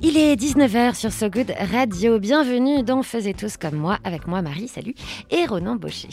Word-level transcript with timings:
Il 0.00 0.16
est 0.16 0.36
19h 0.36 0.94
sur 0.94 1.12
So 1.12 1.28
Good 1.28 1.52
Radio. 1.72 2.20
Bienvenue 2.20 2.84
dans 2.84 3.02
Faisez 3.02 3.34
tous 3.34 3.56
comme 3.56 3.74
moi, 3.74 3.98
avec 4.04 4.28
moi 4.28 4.42
Marie, 4.42 4.68
salut, 4.68 4.94
et 5.30 5.44
Ronan 5.44 5.74
Baucher. 5.74 6.08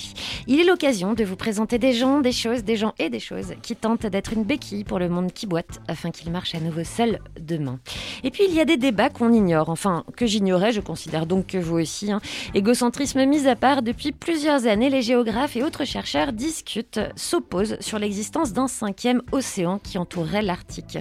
Il 0.47 0.59
est 0.59 0.63
l'occasion 0.63 1.13
de 1.13 1.23
vous 1.23 1.35
présenter 1.35 1.79
des 1.79 1.93
gens, 1.93 2.19
des 2.21 2.31
choses, 2.31 2.63
des 2.63 2.75
gens 2.75 2.93
et 2.99 3.09
des 3.09 3.19
choses 3.19 3.53
qui 3.63 3.75
tentent 3.75 4.05
d'être 4.05 4.31
une 4.31 4.43
béquille 4.43 4.83
pour 4.83 4.99
le 4.99 5.09
monde 5.09 5.33
qui 5.33 5.47
boite 5.47 5.81
afin 5.87 6.11
qu'il 6.11 6.31
marche 6.31 6.53
à 6.53 6.59
nouveau 6.59 6.83
seul 6.83 7.19
demain. 7.39 7.79
Et 8.23 8.29
puis 8.29 8.43
il 8.47 8.53
y 8.53 8.59
a 8.59 8.65
des 8.65 8.77
débats 8.77 9.09
qu'on 9.09 9.33
ignore, 9.33 9.69
enfin 9.69 10.03
que 10.15 10.27
j'ignorais, 10.27 10.71
je 10.71 10.81
considère 10.81 11.25
donc 11.25 11.47
que 11.47 11.57
vous 11.57 11.79
aussi. 11.79 12.11
hein. 12.11 12.21
Égocentrisme 12.53 13.25
mis 13.25 13.47
à 13.47 13.55
part, 13.55 13.81
depuis 13.81 14.11
plusieurs 14.11 14.67
années, 14.67 14.91
les 14.91 15.01
géographes 15.01 15.55
et 15.55 15.63
autres 15.63 15.83
chercheurs 15.83 16.31
discutent, 16.31 16.99
s'opposent 17.15 17.77
sur 17.79 17.97
l'existence 17.97 18.53
d'un 18.53 18.67
cinquième 18.67 19.23
océan 19.31 19.79
qui 19.79 19.97
entourerait 19.97 20.43
l'Arctique. 20.43 20.99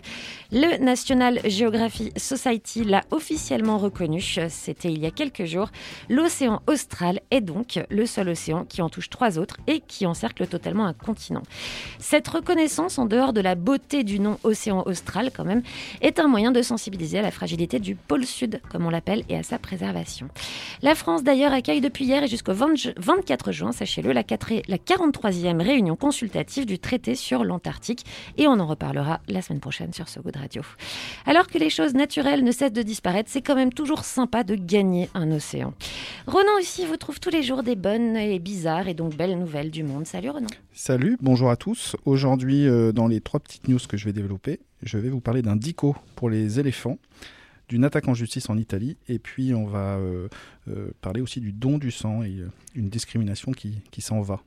Le 0.52 0.82
National 0.82 1.40
Geography 1.44 2.12
Society 2.16 2.84
l'a 2.84 3.02
officiellement 3.10 3.76
reconnu, 3.76 4.22
c'était 4.48 4.90
il 4.90 5.00
y 5.00 5.06
a 5.06 5.10
quelques 5.10 5.44
jours. 5.44 5.68
L'océan 6.08 6.62
austral 6.66 7.20
est 7.30 7.42
donc 7.42 7.78
le 7.90 8.06
seul 8.06 8.30
océan 8.30 8.64
qui 8.64 8.80
en 8.80 8.88
touche 8.88 9.10
trois 9.10 9.33
autres 9.38 9.58
et 9.66 9.80
qui 9.80 10.06
encercle 10.06 10.46
totalement 10.46 10.86
un 10.86 10.92
continent. 10.92 11.42
Cette 11.98 12.28
reconnaissance, 12.28 12.98
en 12.98 13.06
dehors 13.06 13.32
de 13.32 13.40
la 13.40 13.54
beauté 13.54 14.04
du 14.04 14.20
nom 14.20 14.38
océan 14.44 14.82
austral 14.86 15.30
quand 15.34 15.44
même, 15.44 15.62
est 16.00 16.18
un 16.18 16.28
moyen 16.28 16.52
de 16.52 16.62
sensibiliser 16.62 17.18
à 17.18 17.22
la 17.22 17.30
fragilité 17.30 17.78
du 17.78 17.94
pôle 17.94 18.24
sud, 18.26 18.60
comme 18.70 18.86
on 18.86 18.90
l'appelle, 18.90 19.24
et 19.28 19.36
à 19.36 19.42
sa 19.42 19.58
préservation. 19.58 20.28
La 20.82 20.94
France 20.94 21.22
d'ailleurs 21.24 21.52
accueille 21.52 21.80
depuis 21.80 22.04
hier 22.04 22.22
et 22.22 22.28
jusqu'au 22.28 22.52
20 22.54 22.74
ju- 22.76 22.94
24 22.96 23.52
juin, 23.52 23.72
sachez-le, 23.72 24.12
la, 24.12 24.22
quatré- 24.22 24.62
la 24.68 24.76
43e 24.78 25.62
réunion 25.62 25.96
consultative 25.96 26.66
du 26.66 26.78
traité 26.78 27.14
sur 27.14 27.44
l'Antarctique 27.44 28.04
et 28.36 28.46
on 28.46 28.58
en 28.60 28.66
reparlera 28.66 29.20
la 29.28 29.42
semaine 29.42 29.60
prochaine 29.60 29.92
sur 29.92 30.08
So 30.08 30.20
Good 30.22 30.36
Radio. 30.36 30.62
Alors 31.26 31.46
que 31.46 31.58
les 31.58 31.70
choses 31.70 31.94
naturelles 31.94 32.44
ne 32.44 32.52
cessent 32.52 32.72
de 32.72 32.82
disparaître, 32.82 33.30
c'est 33.32 33.42
quand 33.42 33.54
même 33.54 33.72
toujours 33.72 34.04
sympa 34.04 34.44
de 34.44 34.54
gagner 34.54 35.08
un 35.14 35.30
océan. 35.32 35.72
Ronan 36.26 36.52
aussi 36.58 36.84
vous 36.86 36.96
trouve 36.96 37.20
tous 37.20 37.30
les 37.30 37.42
jours 37.42 37.62
des 37.62 37.76
bonnes 37.76 38.16
et 38.16 38.38
bizarres 38.38 38.88
et 38.88 38.94
donc 38.94 39.14
belles 39.16 39.23
nouvelles 39.32 39.70
du 39.70 39.82
monde. 39.82 40.06
Salut 40.06 40.30
Ronan. 40.30 40.46
Salut, 40.72 41.16
bonjour 41.20 41.50
à 41.50 41.56
tous. 41.56 41.96
Aujourd'hui, 42.04 42.66
euh, 42.66 42.92
dans 42.92 43.08
les 43.08 43.20
trois 43.20 43.40
petites 43.40 43.68
news 43.68 43.78
que 43.88 43.96
je 43.96 44.04
vais 44.04 44.12
développer, 44.12 44.60
je 44.82 44.98
vais 44.98 45.08
vous 45.08 45.20
parler 45.20 45.42
d'un 45.42 45.56
dico 45.56 45.96
pour 46.14 46.28
les 46.28 46.60
éléphants, 46.60 46.98
d'une 47.68 47.84
attaque 47.84 48.08
en 48.08 48.14
justice 48.14 48.50
en 48.50 48.58
Italie, 48.58 48.96
et 49.08 49.18
puis 49.18 49.54
on 49.54 49.66
va 49.66 49.96
euh, 49.96 50.28
parler 51.00 51.20
aussi 51.20 51.40
du 51.40 51.52
don 51.52 51.78
du 51.78 51.90
sang 51.90 52.22
et 52.22 52.38
euh, 52.38 52.50
une 52.74 52.88
discrimination 52.88 53.52
qui, 53.52 53.82
qui 53.90 54.00
s'en 54.00 54.20
va. 54.20 54.40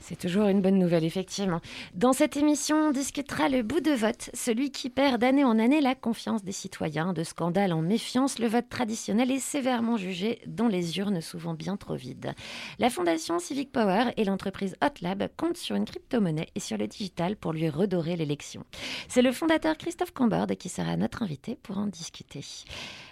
C'est 0.00 0.18
toujours 0.18 0.48
une 0.48 0.60
bonne 0.60 0.78
nouvelle, 0.78 1.04
effectivement. 1.04 1.60
Dans 1.94 2.12
cette 2.12 2.36
émission, 2.36 2.76
on 2.76 2.90
discutera 2.90 3.48
le 3.48 3.62
bout 3.62 3.80
de 3.80 3.92
vote, 3.92 4.30
celui 4.34 4.70
qui 4.70 4.90
perd 4.90 5.20
d'année 5.20 5.44
en 5.44 5.58
année 5.58 5.80
la 5.80 5.94
confiance 5.94 6.42
des 6.42 6.52
citoyens. 6.52 7.12
De 7.12 7.22
scandale 7.22 7.72
en 7.72 7.82
méfiance, 7.82 8.38
le 8.38 8.48
vote 8.48 8.68
traditionnel 8.68 9.30
est 9.30 9.38
sévèrement 9.38 9.96
jugé 9.96 10.40
dans 10.46 10.68
les 10.68 10.98
urnes 10.98 11.20
souvent 11.20 11.54
bien 11.54 11.76
trop 11.76 11.94
vides. 11.94 12.34
La 12.78 12.90
fondation 12.90 13.38
Civic 13.38 13.70
Power 13.72 14.12
et 14.16 14.24
l'entreprise 14.24 14.76
Hotlab 14.82 15.28
comptent 15.36 15.56
sur 15.56 15.76
une 15.76 15.84
crypto-monnaie 15.84 16.48
et 16.54 16.60
sur 16.60 16.78
le 16.78 16.86
digital 16.86 17.36
pour 17.36 17.52
lui 17.52 17.68
redorer 17.68 18.16
l'élection. 18.16 18.64
C'est 19.08 19.22
le 19.22 19.32
fondateur 19.32 19.76
Christophe 19.76 20.12
Cambord 20.12 20.48
qui 20.58 20.68
sera 20.68 20.96
notre 20.96 21.22
invité 21.22 21.56
pour 21.62 21.78
en 21.78 21.86
discuter. 21.86 22.44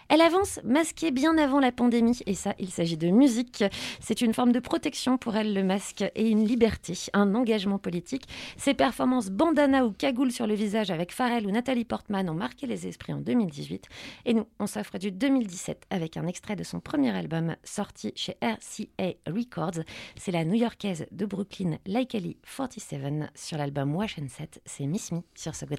Elle 0.09 0.21
avance 0.23 0.59
masquée 0.65 1.11
bien 1.11 1.37
avant 1.37 1.61
la 1.61 1.73
pandémie, 1.73 2.21
et 2.27 2.35
ça, 2.35 2.55
il 2.59 2.71
s'agit 2.71 2.97
de 2.97 3.09
musique. 3.09 3.65
C'est 4.01 4.21
une 4.23 4.33
forme 4.33 4.53
de 4.53 4.61
protection 4.61 5.19
pour 5.19 5.37
elle, 5.37 5.55
le 5.55 5.63
masque, 5.63 6.05
et 6.15 6.29
une 6.29 6.47
liberté, 6.47 6.95
un 7.13 7.35
engagement 7.35 7.79
politique. 7.79 8.25
Ses 8.57 8.75
performances 8.75 9.31
bandana 9.31 9.85
ou 9.85 9.93
cagoule 9.93 10.33
sur 10.33 10.47
le 10.47 10.55
visage 10.55 10.91
avec 10.91 11.13
Pharrell 11.13 11.47
ou 11.47 11.51
Nathalie 11.51 11.85
Portman 11.85 12.29
ont 12.31 12.35
marqué 12.35 12.67
les 12.67 12.87
esprits 12.87 13.13
en 13.13 13.21
2018. 13.21 13.87
Et 14.25 14.35
nous, 14.35 14.47
on 14.59 14.67
s'offre 14.67 14.99
du 14.99 15.13
2017 15.13 15.85
avec 15.91 16.17
un 16.17 16.27
extrait 16.27 16.57
de 16.57 16.65
son 16.65 16.81
premier 16.81 17.17
album 17.17 17.57
sorti 17.63 18.13
chez 18.17 18.37
RCA 18.43 19.15
Records. 19.27 19.83
C'est 20.17 20.33
la 20.33 20.45
new-yorkaise 20.45 21.07
de 21.13 21.27
Brooklyn, 21.27 21.79
Like 21.87 22.15
Ellie 22.15 22.39
47, 22.57 23.31
sur 23.35 23.59
l'album 23.59 23.95
Wash 23.95 24.19
and 24.19 24.29
Set. 24.29 24.61
C'est 24.65 24.87
Miss 24.87 25.13
Me 25.13 25.21
sur 25.35 25.55
ce 25.55 25.67
Good. 25.67 25.79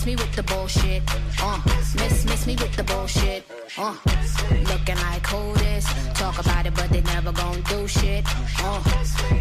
Miss 0.00 0.06
me 0.06 0.16
with 0.16 0.34
the 0.34 0.42
bullshit. 0.44 1.02
Uh, 1.42 1.60
miss, 1.96 2.24
miss 2.24 2.46
me 2.46 2.54
with 2.56 2.74
the 2.74 2.84
bullshit. 2.84 3.44
Uh, 3.76 3.94
looking 4.70 4.96
like 4.96 5.26
who? 5.26 5.52
Talk 6.14 6.38
about 6.38 6.64
it, 6.66 6.74
but 6.74 6.88
they 6.88 7.02
never 7.02 7.32
gon' 7.32 7.60
do 7.62 7.86
shit. 7.86 8.24
Uh, 8.58 8.80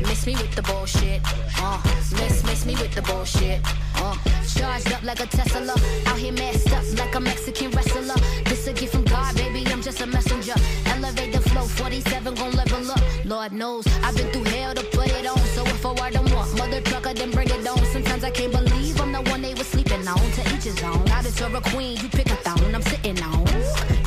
miss 0.01 0.25
me 0.25 0.33
with 0.33 0.53
the 0.55 0.61
bullshit. 0.61 1.21
Uh, 1.57 1.79
miss, 2.11 2.43
miss 2.43 2.65
me 2.65 2.73
with 2.75 2.93
the 2.93 3.01
bullshit. 3.03 3.61
Uh, 3.95 4.17
charged 4.47 4.91
up 4.91 5.03
like 5.03 5.21
a 5.21 5.27
Tesla. 5.27 5.75
Out 6.07 6.17
here 6.17 6.33
messed 6.33 6.71
up 6.73 6.83
like 6.97 7.15
a 7.15 7.19
Mexican 7.21 7.71
wrestler. 7.71 8.19
This 8.43 8.67
a 8.67 8.73
gift 8.73 8.93
from 8.93 9.05
God, 9.05 9.35
baby. 9.35 9.65
I'm 9.67 9.81
just 9.81 10.01
a 10.01 10.07
messenger. 10.07 10.55
Elevate 10.87 11.31
the 11.31 11.41
flow, 11.49 11.63
47 11.63 12.35
gon' 12.35 12.51
level 12.51 12.91
up. 12.91 13.01
Lord 13.23 13.53
knows 13.53 13.87
I've 14.03 14.15
been 14.15 14.29
through 14.31 14.51
hell 14.55 14.73
to 14.73 14.83
put 14.83 15.07
it 15.07 15.25
on. 15.25 15.39
So 15.55 15.63
if 15.63 15.85
I 15.85 15.91
were 15.91 16.11
to 16.11 16.35
want 16.35 16.57
mother 16.57 16.81
trucker, 16.81 17.13
then 17.13 17.31
bring 17.31 17.49
it 17.49 17.67
on. 17.67 17.85
Sometimes 17.93 18.23
I 18.23 18.31
can't 18.31 18.51
believe 18.51 18.88
the 19.23 19.31
one 19.31 19.41
they 19.41 19.53
was 19.53 19.67
sleeping 19.67 20.07
on. 20.07 20.17
To 20.17 20.41
each 20.53 20.63
his 20.63 20.81
own. 20.83 21.07
I 21.09 21.21
just 21.21 21.41
a 21.41 21.61
queen, 21.71 21.97
you 21.97 22.09
pick 22.09 22.27
a 22.27 22.35
thong. 22.35 22.73
I'm 22.73 22.81
sitting 22.81 23.21
on. 23.23 23.47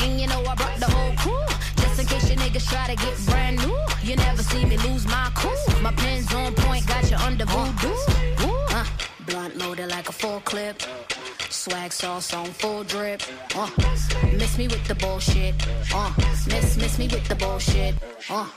And 0.03 0.21
you 0.21 0.27
know 0.27 0.41
I 0.45 0.55
brought 0.55 0.78
the 0.78 0.91
whole 0.91 1.15
crew. 1.17 1.47
Just 1.77 2.00
in 2.00 2.06
case 2.06 2.28
your 2.28 2.39
niggas 2.39 2.69
try 2.69 2.87
to 2.95 2.97
get 2.97 3.15
brand 3.27 3.59
new. 3.59 3.77
You 4.03 4.17
never 4.17 4.43
see 4.43 4.65
me 4.65 4.77
lose 4.78 5.06
my 5.06 5.31
cool. 5.34 5.53
My 5.83 5.93
pen's 5.93 6.33
on 6.34 6.55
point, 6.55 6.87
got 6.87 7.11
you 7.11 7.17
under 7.17 7.45
voodoo. 7.45 7.95
Uh, 8.71 8.84
blunt 9.27 9.56
loaded 9.56 9.91
like 9.91 10.09
a 10.09 10.12
full 10.12 10.41
clip. 10.41 10.83
Swag 11.62 11.93
sauce 11.93 12.34
on 12.34 12.47
full 12.47 12.83
drip. 12.83 13.23
Uh, 13.55 13.71
miss 14.37 14.59
me 14.59 14.67
with 14.67 14.84
the 14.89 14.97
bullshit. 14.97 15.55
Uh, 15.95 16.12
miss, 16.49 16.77
miss 16.77 16.99
me 16.99 17.06
with 17.06 17.25
the 17.28 17.37
bullshit. 17.37 17.95
Uh, 18.28 18.49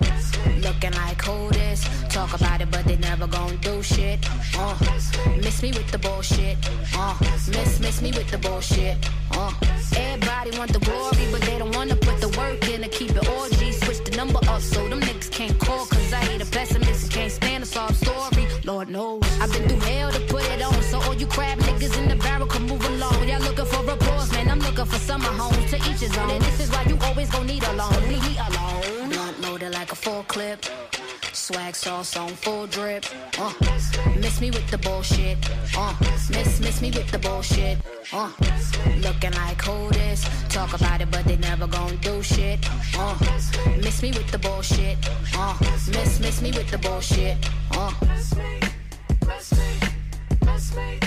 looking 0.57 0.91
like 0.93 1.21
who 1.21 1.51
this? 1.51 1.87
Talk 2.09 2.33
about 2.33 2.61
it, 2.61 2.71
but 2.71 2.83
they 2.85 2.97
never 2.97 3.27
gon' 3.27 3.57
do 3.57 3.83
shit. 3.83 4.27
Uh, 4.57 4.75
miss 5.37 5.61
me 5.61 5.69
with 5.69 5.87
the 5.91 5.99
bullshit. 5.99 6.57
Uh, 6.97 7.15
miss, 7.49 7.79
miss 7.79 8.01
me 8.01 8.11
with 8.11 8.27
the 8.31 8.39
bullshit. 8.39 8.97
Uh, 9.29 9.53
everybody 9.95 10.57
want 10.57 10.73
the 10.73 10.79
glory, 10.79 11.27
but 11.31 11.41
they 11.41 11.59
don't 11.59 11.75
wanna 11.75 11.95
put 11.97 12.19
the 12.19 12.29
work 12.39 12.67
in 12.69 12.81
to 12.81 12.87
keep 12.87 13.11
it 13.11 13.29
orgy. 13.37 13.71
Switch 13.71 14.03
the 14.03 14.17
number 14.17 14.39
up 14.49 14.61
so 14.61 14.89
them 14.89 14.99
niggas 15.01 15.29
can't 15.29 15.59
call, 15.59 15.85
cause 15.85 16.11
I 16.11 16.25
hate 16.25 16.41
a 16.41 16.45
pessimist 16.47 17.03
and 17.03 17.11
can't 17.11 17.31
stand 17.31 17.61
a 17.61 17.67
sob 17.67 17.93
story. 17.93 18.47
Lord 18.63 18.89
knows 18.89 19.34
you 21.19 21.27
crab 21.27 21.57
niggas 21.59 21.97
in 21.97 22.09
the 22.09 22.15
barrel 22.15 22.47
can 22.47 22.63
move 22.63 22.83
along. 22.85 23.27
Y'all 23.27 23.39
looking 23.41 23.65
for 23.65 23.89
applause, 23.89 24.31
man? 24.31 24.49
I'm 24.49 24.59
looking 24.59 24.85
for 24.85 24.97
summer 24.97 25.29
homes 25.41 25.71
to 25.71 25.77
each 25.77 26.01
his 26.01 26.17
own. 26.17 26.29
And 26.29 26.43
this 26.43 26.59
is 26.59 26.69
why 26.71 26.83
you 26.83 26.97
always 27.01 27.29
gon' 27.29 27.47
need 27.47 27.63
a 27.63 27.73
loan. 27.73 27.93
Leave 28.09 28.23
me 28.23 28.37
alone. 28.47 29.09
Blunt 29.09 29.41
loaded 29.41 29.73
like 29.73 29.91
a 29.91 29.95
full 29.95 30.23
clip. 30.23 30.65
Swag 31.31 31.75
sauce 31.75 32.15
on 32.17 32.29
full 32.29 32.67
drip. 32.67 33.05
Uh, 33.37 33.53
miss 34.19 34.41
me 34.41 34.51
with 34.51 34.69
the 34.69 34.77
bullshit. 34.77 35.37
Uh, 35.77 35.93
miss, 36.31 36.59
miss 36.59 36.81
me 36.81 36.91
with 36.91 37.09
the 37.11 37.19
bullshit. 37.19 37.77
Uh, 38.11 38.31
looking 38.97 39.33
like 39.33 39.61
who 39.61 39.89
this? 39.91 40.25
Talk 40.49 40.73
about 40.73 41.01
it, 41.01 41.11
but 41.11 41.23
they 41.25 41.37
never 41.37 41.67
gon' 41.67 41.97
do 41.97 42.21
shit. 42.23 42.59
Uh, 42.97 43.15
miss 43.77 44.01
me 44.01 44.09
with 44.11 44.29
the 44.31 44.39
bullshit. 44.39 44.97
Uh, 45.35 45.55
miss, 45.91 46.19
miss 46.19 46.41
me 46.41 46.51
with 46.51 46.69
the 46.71 46.77
bullshit. 46.77 47.37
Uh. 47.71 47.91
Faisez 50.55 51.04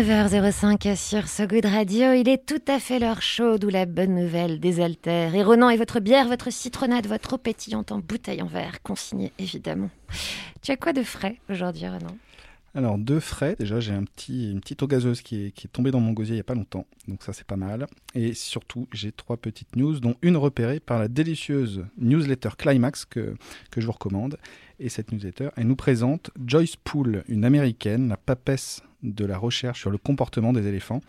19h05 0.00 0.96
sur 0.96 1.28
So 1.28 1.46
Good 1.46 1.66
Radio, 1.66 2.12
il 2.12 2.26
est 2.26 2.46
tout 2.46 2.62
à 2.68 2.80
fait 2.80 2.98
l'heure 2.98 3.20
chaude 3.20 3.66
où 3.66 3.68
la 3.68 3.84
bonne 3.84 4.14
nouvelle 4.14 4.58
désaltère. 4.58 5.34
Et 5.34 5.42
Ronan 5.42 5.68
et 5.68 5.76
votre 5.76 6.00
bière, 6.00 6.26
votre 6.26 6.50
citronnade, 6.50 7.06
votre 7.06 7.34
eau 7.34 7.36
pétillante 7.36 7.92
en 7.92 7.98
bouteille 7.98 8.40
en 8.40 8.46
verre, 8.46 8.82
consignée 8.82 9.30
évidemment. 9.38 9.90
Tu 10.62 10.70
as 10.70 10.78
quoi 10.78 10.94
de 10.94 11.02
frais 11.02 11.36
aujourd'hui, 11.50 11.86
Ronan? 11.86 12.16
Alors, 12.74 12.96
deux 12.96 13.20
frais. 13.20 13.56
Déjà, 13.58 13.78
j'ai 13.78 13.92
un 13.92 14.04
petit, 14.04 14.50
une 14.50 14.60
petite 14.60 14.82
eau 14.82 14.86
gazeuse 14.86 15.20
qui 15.20 15.44
est, 15.48 15.70
tombée 15.70 15.90
dans 15.90 16.00
mon 16.00 16.12
gosier 16.12 16.32
il 16.32 16.36
n'y 16.36 16.40
a 16.40 16.44
pas 16.44 16.54
longtemps. 16.54 16.86
Donc, 17.06 17.22
ça, 17.22 17.34
c'est 17.34 17.46
pas 17.46 17.56
mal. 17.56 17.86
Et 18.14 18.32
surtout, 18.32 18.88
j'ai 18.94 19.12
trois 19.12 19.36
petites 19.36 19.76
news, 19.76 20.00
dont 20.00 20.14
une 20.22 20.38
repérée 20.38 20.80
par 20.80 20.98
la 20.98 21.08
délicieuse 21.08 21.84
newsletter 21.98 22.50
Climax 22.56 23.04
que, 23.04 23.34
que 23.70 23.82
je 23.82 23.86
vous 23.86 23.92
recommande. 23.92 24.38
Et 24.78 24.88
cette 24.88 25.12
newsletter, 25.12 25.50
elle 25.58 25.66
nous 25.66 25.76
présente 25.76 26.30
Joyce 26.42 26.76
Poole, 26.76 27.22
une 27.28 27.44
américaine, 27.44 28.08
la 28.08 28.16
papesse 28.16 28.82
de 29.02 29.24
la 29.24 29.38
recherche 29.38 29.80
sur 29.80 29.90
le 29.90 29.98
comportement 29.98 30.52
des 30.52 30.66
éléphants, 30.66 31.00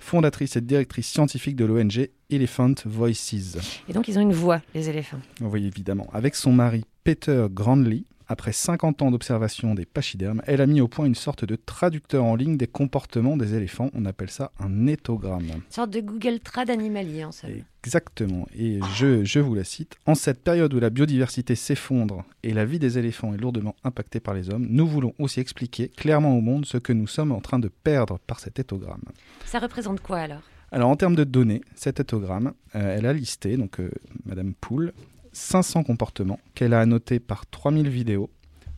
fondatrice 0.00 0.56
et 0.56 0.60
directrice 0.60 1.08
scientifique 1.08 1.56
de 1.56 1.64
l'ONG 1.64 2.08
Elephant 2.30 2.74
Voices. 2.84 3.56
Et 3.88 3.92
donc, 3.92 4.08
ils 4.08 4.18
ont 4.18 4.22
une 4.22 4.32
voix, 4.32 4.60
les 4.74 4.88
éléphants. 4.88 5.20
Oui, 5.40 5.66
évidemment. 5.66 6.08
Avec 6.12 6.34
son 6.34 6.52
mari 6.52 6.84
Peter 7.04 7.46
Grandley, 7.50 8.04
après 8.28 8.52
50 8.52 9.02
ans 9.02 9.10
d'observation 9.10 9.74
des 9.74 9.84
pachydermes, 9.84 10.42
elle 10.46 10.60
a 10.60 10.66
mis 10.66 10.80
au 10.80 10.88
point 10.88 11.06
une 11.06 11.14
sorte 11.14 11.44
de 11.44 11.56
traducteur 11.56 12.24
en 12.24 12.36
ligne 12.36 12.56
des 12.56 12.66
comportements 12.66 13.36
des 13.36 13.54
éléphants. 13.54 13.90
On 13.94 14.04
appelle 14.04 14.30
ça 14.30 14.52
un 14.58 14.86
éthogramme. 14.86 15.46
Une 15.54 15.62
sorte 15.70 15.90
de 15.90 16.00
Google 16.00 16.40
Trad 16.40 16.70
animalier 16.70 17.24
en 17.24 17.32
somme. 17.32 17.50
Exactement. 17.82 18.46
Et 18.56 18.80
je, 18.94 19.24
je 19.24 19.40
vous 19.40 19.54
la 19.54 19.64
cite. 19.64 19.96
En 20.06 20.14
cette 20.14 20.42
période 20.42 20.72
où 20.72 20.80
la 20.80 20.90
biodiversité 20.90 21.54
s'effondre 21.54 22.24
et 22.42 22.54
la 22.54 22.64
vie 22.64 22.78
des 22.78 22.98
éléphants 22.98 23.34
est 23.34 23.38
lourdement 23.38 23.76
impactée 23.84 24.20
par 24.20 24.34
les 24.34 24.48
hommes, 24.50 24.66
nous 24.70 24.86
voulons 24.86 25.12
aussi 25.18 25.40
expliquer 25.40 25.88
clairement 25.88 26.36
au 26.36 26.40
monde 26.40 26.64
ce 26.64 26.78
que 26.78 26.92
nous 26.92 27.06
sommes 27.06 27.32
en 27.32 27.40
train 27.40 27.58
de 27.58 27.68
perdre 27.68 28.18
par 28.26 28.40
cet 28.40 28.58
éthogramme. 28.58 29.02
Ça 29.44 29.58
représente 29.58 30.00
quoi 30.00 30.18
alors? 30.18 30.42
Alors 30.72 30.88
en 30.88 30.96
termes 30.96 31.14
de 31.14 31.24
données, 31.24 31.60
cet 31.76 32.00
éthogramme, 32.00 32.52
euh, 32.74 32.96
elle 32.96 33.06
a 33.06 33.12
listé, 33.12 33.56
donc 33.56 33.78
euh, 33.78 33.90
Madame 34.24 34.54
Poule, 34.54 34.92
500 35.34 35.82
comportements 35.82 36.40
qu'elle 36.54 36.72
a 36.72 36.80
annotés 36.80 37.20
par 37.20 37.46
3000 37.46 37.88
vidéos, 37.88 38.30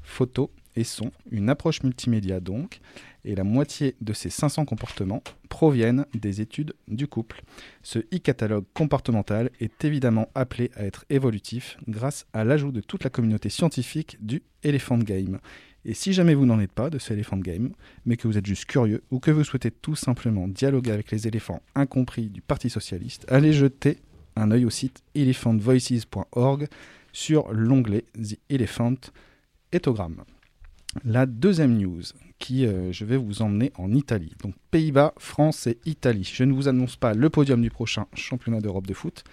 photos 0.03 0.49
et 0.75 0.85
sons, 0.85 1.13
une 1.31 1.49
approche 1.49 1.83
multimédia 1.83 2.41
donc, 2.41 2.81
et 3.25 3.35
la 3.35 3.45
moitié 3.45 3.97
de 4.01 4.13
ces 4.13 4.31
500 4.31 4.65
comportements 4.65 5.23
proviennent 5.49 6.07
des 6.15 6.41
études 6.41 6.75
du 6.87 7.09
couple. 7.09 7.43
Ce 7.83 7.99
e-catalogue 7.99 8.65
comportemental 8.75 9.51
est 9.59 9.85
évidemment 9.85 10.29
appelé 10.35 10.71
à 10.77 10.85
être 10.85 11.05
évolutif 11.11 11.79
grâce 11.89 12.27
à 12.33 12.45
l'ajout 12.45 12.73
de 12.73 12.81
toute 12.81 13.05
la 13.05 13.11
communauté 13.11 13.49
scientifique 13.49 14.17
du 14.21 14.43
Elephant 14.63 14.99
Game. 14.99 15.41
Et 15.85 15.95
si 15.95 16.13
jamais 16.13 16.35
vous 16.35 16.47
n'en 16.47 16.61
êtes 16.61 16.73
pas 16.73 16.91
de 16.91 16.99
ce 16.99 17.13
Elephant 17.13 17.39
Game, 17.39 17.73
mais 18.05 18.17
que 18.17 18.29
vous 18.29 18.37
êtes 18.37 18.47
juste 18.47 18.67
curieux 18.67 19.03
ou 19.11 19.19
que 19.19 19.31
vous 19.31 19.45
souhaitez 19.45 19.71
tout 19.71 19.97
simplement 19.97 20.49
dialoguer 20.49 20.93
avec 20.93 21.11
les 21.11 21.27
éléphants 21.27 21.63
incompris 21.75 22.29
du 22.29 22.43
Parti 22.43 22.71
Socialiste, 22.71 23.25
allez 23.29 23.53
jeter 23.53 23.99
un 24.37 24.51
œil 24.51 24.65
au 24.65 24.71
site 24.71 25.03
elephantvoices.org 25.15 26.69
sur 27.13 27.53
l'onglet 27.53 28.05
The 28.15 28.39
Elephant 28.51 28.97
Ethogramme. 29.73 30.23
La 31.05 31.27
deuxième 31.27 31.77
news 31.77 32.03
qui 32.39 32.67
euh, 32.67 32.93
je 32.93 33.05
vais 33.05 33.17
vous 33.17 33.43
emmener 33.43 33.73
en 33.77 33.93
Italie. 33.93 34.35
Donc 34.43 34.55
Pays-Bas, 34.71 35.15
France 35.19 35.67
et 35.67 35.79
Italie. 35.87 36.31
Je 36.31 36.45
ne 36.45 36.53
vous 36.53 36.69
annonce 36.69 36.97
pas 36.97 37.15
le 37.15 37.31
podium 37.31 37.63
du 37.63 37.71
prochain 37.71 38.07
championnat 38.15 38.61
d'Europe 38.61 38.87
de 38.87 38.95
foot. 38.95 39.25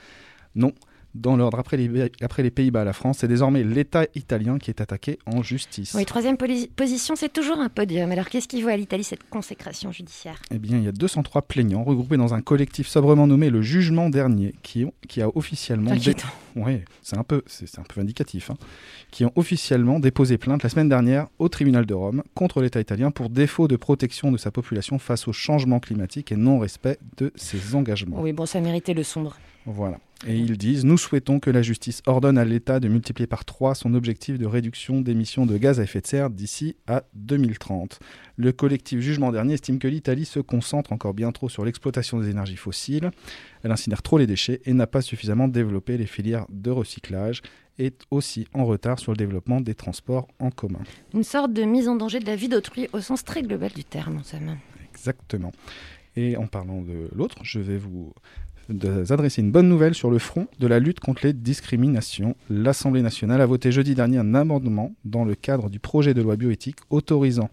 Non, 0.55 0.73
dans 1.15 1.35
l'ordre 1.35 1.59
après 1.59 1.77
les, 1.77 2.11
après 2.21 2.43
les 2.43 2.51
Pays-Bas, 2.51 2.83
la 2.83 2.93
France, 2.93 3.19
c'est 3.19 3.27
désormais 3.27 3.63
l'État 3.63 4.05
italien 4.15 4.57
qui 4.57 4.71
est 4.71 4.81
attaqué 4.81 5.19
en 5.25 5.43
justice. 5.43 5.93
Oui, 5.95 6.05
troisième 6.05 6.37
position, 6.37 7.15
c'est 7.15 7.31
toujours 7.31 7.59
un 7.59 7.69
podium. 7.69 8.11
Alors 8.11 8.29
qu'est-ce 8.29 8.47
qui 8.47 8.61
vaut 8.61 8.69
à 8.69 8.77
l'Italie 8.77 9.03
cette 9.03 9.27
consécration 9.29 9.91
judiciaire? 9.91 10.41
Eh 10.51 10.57
bien, 10.59 10.77
il 10.77 10.83
y 10.83 10.87
a 10.87 10.91
203 10.91 11.43
plaignants 11.43 11.83
regroupés 11.83 12.17
dans 12.17 12.33
un 12.33 12.41
collectif 12.41 12.87
sobrement 12.87 13.27
nommé 13.27 13.49
le 13.49 13.61
Jugement 13.61 14.09
Dernier, 14.09 14.53
qui, 14.63 14.85
ont- 14.85 14.93
qui 15.07 15.21
a 15.21 15.29
officiellement... 15.35 15.95
dé-. 15.95 16.15
Ouais, 16.55 16.83
c'est 17.01 17.17
un 17.17 17.23
peu, 17.23 17.41
c'est 17.47 17.79
un 17.79 17.83
peu 17.83 17.99
vindicatif, 17.99 18.51
hein, 18.51 18.57
qui 19.11 19.25
ont 19.25 19.31
officiellement 19.35 19.99
déposé 19.99 20.37
plainte 20.37 20.61
la 20.63 20.69
semaine 20.69 20.89
dernière 20.89 21.27
au 21.39 21.49
tribunal 21.49 21.85
de 21.87 21.93
Rome 21.95 22.21
contre 22.35 22.61
l'État 22.61 22.79
italien 22.79 23.09
pour 23.11 23.29
défaut 23.29 23.67
de 23.67 23.75
protection 23.75 24.31
de 24.31 24.37
sa 24.37 24.51
population 24.51 24.99
face 24.99 25.27
au 25.27 25.33
changement 25.33 25.79
climatique 25.79 26.31
et 26.31 26.35
non-respect 26.35 26.99
de 27.17 27.31
ses 27.35 27.73
engagements. 27.75 28.21
Oui, 28.21 28.33
bon, 28.33 28.45
ça 28.45 28.59
méritait 28.61 28.93
le 28.93 29.01
sombre. 29.03 29.37
Voilà. 29.65 29.97
Et 30.25 30.37
ils 30.37 30.57
disent 30.57 30.85
Nous 30.85 30.97
souhaitons 30.97 31.39
que 31.39 31.49
la 31.49 31.61
justice 31.61 32.01
ordonne 32.05 32.37
à 32.37 32.45
l'État 32.45 32.79
de 32.79 32.87
multiplier 32.87 33.27
par 33.27 33.43
3 33.43 33.75
son 33.75 33.93
objectif 33.93 34.37
de 34.37 34.45
réduction 34.45 35.01
d'émissions 35.01 35.45
de 35.45 35.57
gaz 35.57 35.79
à 35.79 35.83
effet 35.83 35.99
de 35.99 36.07
serre 36.07 36.29
d'ici 36.29 36.77
à 36.87 37.03
2030. 37.13 37.99
Le 38.37 38.51
collectif 38.53 39.01
Jugement 39.01 39.31
Dernier 39.31 39.55
estime 39.55 39.79
que 39.79 39.87
l'Italie 39.87 40.25
se 40.25 40.39
concentre 40.39 40.93
encore 40.93 41.13
bien 41.13 41.31
trop 41.31 41.49
sur 41.49 41.65
l'exploitation 41.65 42.19
des 42.19 42.29
énergies 42.29 42.55
fossiles. 42.55 43.11
Elle 43.63 43.71
incinère 43.71 44.01
trop 44.01 44.17
les 44.17 44.27
déchets 44.27 44.61
et 44.65 44.73
n'a 44.73 44.87
pas 44.87 45.01
suffisamment 45.01 45.47
développé 45.47 45.97
les 45.97 46.07
filières 46.07 46.45
de 46.49 46.71
recyclage 46.71 47.41
et 47.77 47.87
est 47.87 48.03
aussi 48.11 48.47
en 48.53 48.65
retard 48.65 48.99
sur 48.99 49.11
le 49.11 49.17
développement 49.17 49.59
des 49.59 49.75
transports 49.75 50.27
en 50.39 50.51
commun. 50.51 50.83
Une 51.13 51.23
sorte 51.23 51.51
de 51.53 51.63
mise 51.63 51.87
en 51.87 51.95
danger 51.95 52.19
de 52.19 52.25
la 52.25 52.35
vie 52.35 52.47
d'autrui 52.47 52.87
au 52.93 53.01
sens 53.01 53.23
très 53.23 53.41
global 53.41 53.71
du 53.71 53.83
terme, 53.83 54.17
en 54.17 54.23
somme. 54.23 54.57
Exactement. 54.93 55.51
Et 56.15 56.37
en 56.37 56.45
parlant 56.45 56.81
de 56.81 57.09
l'autre, 57.13 57.37
je 57.41 57.59
vais 57.59 57.77
vous 57.77 58.13
adresser 59.09 59.41
une 59.41 59.51
bonne 59.51 59.67
nouvelle 59.67 59.93
sur 59.93 60.09
le 60.09 60.19
front 60.19 60.47
de 60.59 60.67
la 60.67 60.79
lutte 60.79 60.99
contre 60.99 61.25
les 61.25 61.33
discriminations. 61.33 62.35
L'Assemblée 62.49 63.01
nationale 63.01 63.41
a 63.41 63.45
voté 63.45 63.71
jeudi 63.71 63.95
dernier 63.95 64.17
un 64.17 64.35
amendement 64.35 64.93
dans 65.05 65.25
le 65.25 65.35
cadre 65.35 65.69
du 65.69 65.79
projet 65.79 66.13
de 66.13 66.21
loi 66.21 66.35
bioéthique 66.35 66.77
autorisant 66.89 67.49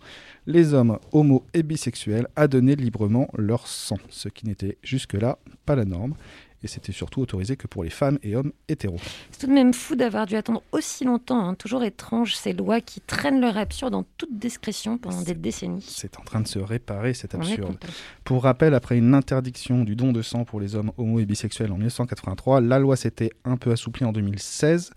les 0.47 0.75
hommes 0.75 0.99
homo 1.12 1.45
et 1.55 1.62
bisexuels 1.62 2.29
à 2.37 2.49
donner 2.49 2.77
librement 2.77 3.29
leur 3.37 3.67
sang, 3.67 3.99
ce 4.09 4.29
qui 4.29 4.47
n'était 4.47 4.79
jusque-là 4.83 5.39
pas 5.67 5.77
la 5.77 5.85
norme. 5.85 6.15
Et 6.62 6.69
c'était 6.69 6.93
surtout 6.93 7.23
autorisé 7.23 7.57
que 7.57 7.67
pour 7.67 7.85
les 7.85 7.91
femmes 7.91 8.19
et 8.23 8.37
hommes 8.37 8.53
hétéros. 8.69 8.99
C'est 9.31 9.41
tout 9.41 9.47
de 9.47 9.53
même 9.53 9.73
fou 9.73 9.97
d'avoir 9.97 10.27
dû 10.27 10.37
attendre 10.37 10.62
aussi 10.73 11.05
longtemps. 11.05 11.40
hein. 11.49 11.55
Toujours 11.55 11.85
étrange, 11.85 12.37
ces 12.37 12.52
lois 12.52 12.81
qui 12.83 13.00
traînent 13.00 13.40
leur 13.40 13.57
absurde 13.57 13.95
en 13.95 14.05
toute 14.19 14.38
discrétion 14.38 14.99
pendant 14.99 15.23
des 15.23 15.35
décennies. 15.35 15.85
C'est 15.87 16.19
en 16.19 16.23
train 16.23 16.40
de 16.40 16.49
se 16.49 16.59
réparer, 16.59 17.11
est 17.11 17.35
absurde. 17.35 17.79
Pour 18.25 18.43
rappel, 18.43 18.75
après 18.75 18.99
une 18.99 19.14
interdiction 19.14 19.85
du 19.85 19.97
don 19.97 20.12
de 20.12 20.21
sang 20.23 20.45
pour 20.45 20.61
les 20.61 20.75
hommes 20.75 20.93
homo 20.99 21.19
et 21.19 21.25
bisexuels 21.25 21.73
en 21.73 21.76
1983, 21.76 22.61
la 22.61 22.79
loi 22.79 22.97
s'était 22.97 23.31
un 23.45 23.57
peu 23.57 23.73
assouplie 23.73 24.05
en 24.05 24.12
2016 24.12 24.93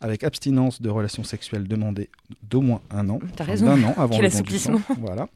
avec 0.00 0.24
abstinence 0.24 0.82
de 0.82 0.90
relations 0.90 1.24
sexuelles 1.24 1.66
demandées 1.66 2.10
d'au 2.42 2.60
moins 2.60 2.82
un 2.90 3.08
an. 3.08 3.18
D'un 3.38 3.82
an 3.84 3.94
avant 3.96 4.16
Quel 4.16 4.24
le 4.26 4.30
don 4.30 4.40
du 4.42 4.58
sang. 4.58 4.74
Voilà. 4.98 5.28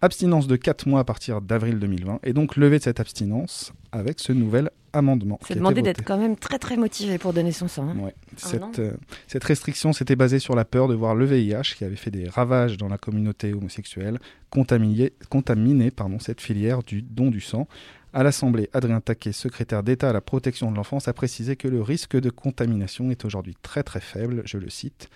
Abstinence 0.00 0.46
de 0.46 0.54
4 0.56 0.86
mois 0.88 1.00
à 1.00 1.04
partir 1.04 1.40
d'avril 1.40 1.78
2020 1.80 2.20
et 2.22 2.32
donc 2.32 2.56
levée 2.56 2.78
de 2.78 2.84
cette 2.84 3.00
abstinence 3.00 3.72
avec 3.90 4.20
ce 4.20 4.32
nouvel 4.32 4.70
amendement. 4.92 5.38
C'est 5.46 5.56
demandé 5.56 5.82
d'être 5.82 6.04
quand 6.04 6.18
même 6.18 6.36
très 6.36 6.58
très 6.58 6.76
motivé 6.76 7.18
pour 7.18 7.32
donner 7.32 7.50
son 7.52 7.66
sang. 7.66 7.88
hein. 7.88 7.98
Ouais. 7.98 8.14
Cette, 8.36 8.78
euh, 8.78 8.92
cette 9.26 9.42
restriction 9.44 9.92
s'était 9.92 10.14
basée 10.16 10.38
sur 10.38 10.54
la 10.54 10.64
peur 10.64 10.86
de 10.88 10.94
voir 10.94 11.14
le 11.14 11.24
VIH, 11.24 11.74
qui 11.76 11.84
avait 11.84 11.96
fait 11.96 12.10
des 12.12 12.28
ravages 12.28 12.76
dans 12.76 12.88
la 12.88 12.96
communauté 12.96 13.52
homosexuelle, 13.52 14.18
contaminer, 14.50 15.12
contaminer 15.30 15.90
pardon, 15.90 16.18
cette 16.20 16.40
filière 16.40 16.82
du 16.82 17.02
don 17.02 17.30
du 17.30 17.40
sang. 17.40 17.66
À 18.14 18.22
l'Assemblée, 18.22 18.70
Adrien 18.72 19.00
Taquet, 19.00 19.32
secrétaire 19.32 19.82
d'État 19.82 20.10
à 20.10 20.12
la 20.12 20.20
protection 20.20 20.70
de 20.70 20.76
l'enfance, 20.76 21.08
a 21.08 21.12
précisé 21.12 21.56
que 21.56 21.68
le 21.68 21.82
risque 21.82 22.18
de 22.18 22.30
contamination 22.30 23.10
est 23.10 23.24
aujourd'hui 23.24 23.56
très 23.62 23.82
très 23.82 24.00
faible, 24.00 24.42
je 24.46 24.58
le 24.58 24.70
cite, 24.70 25.10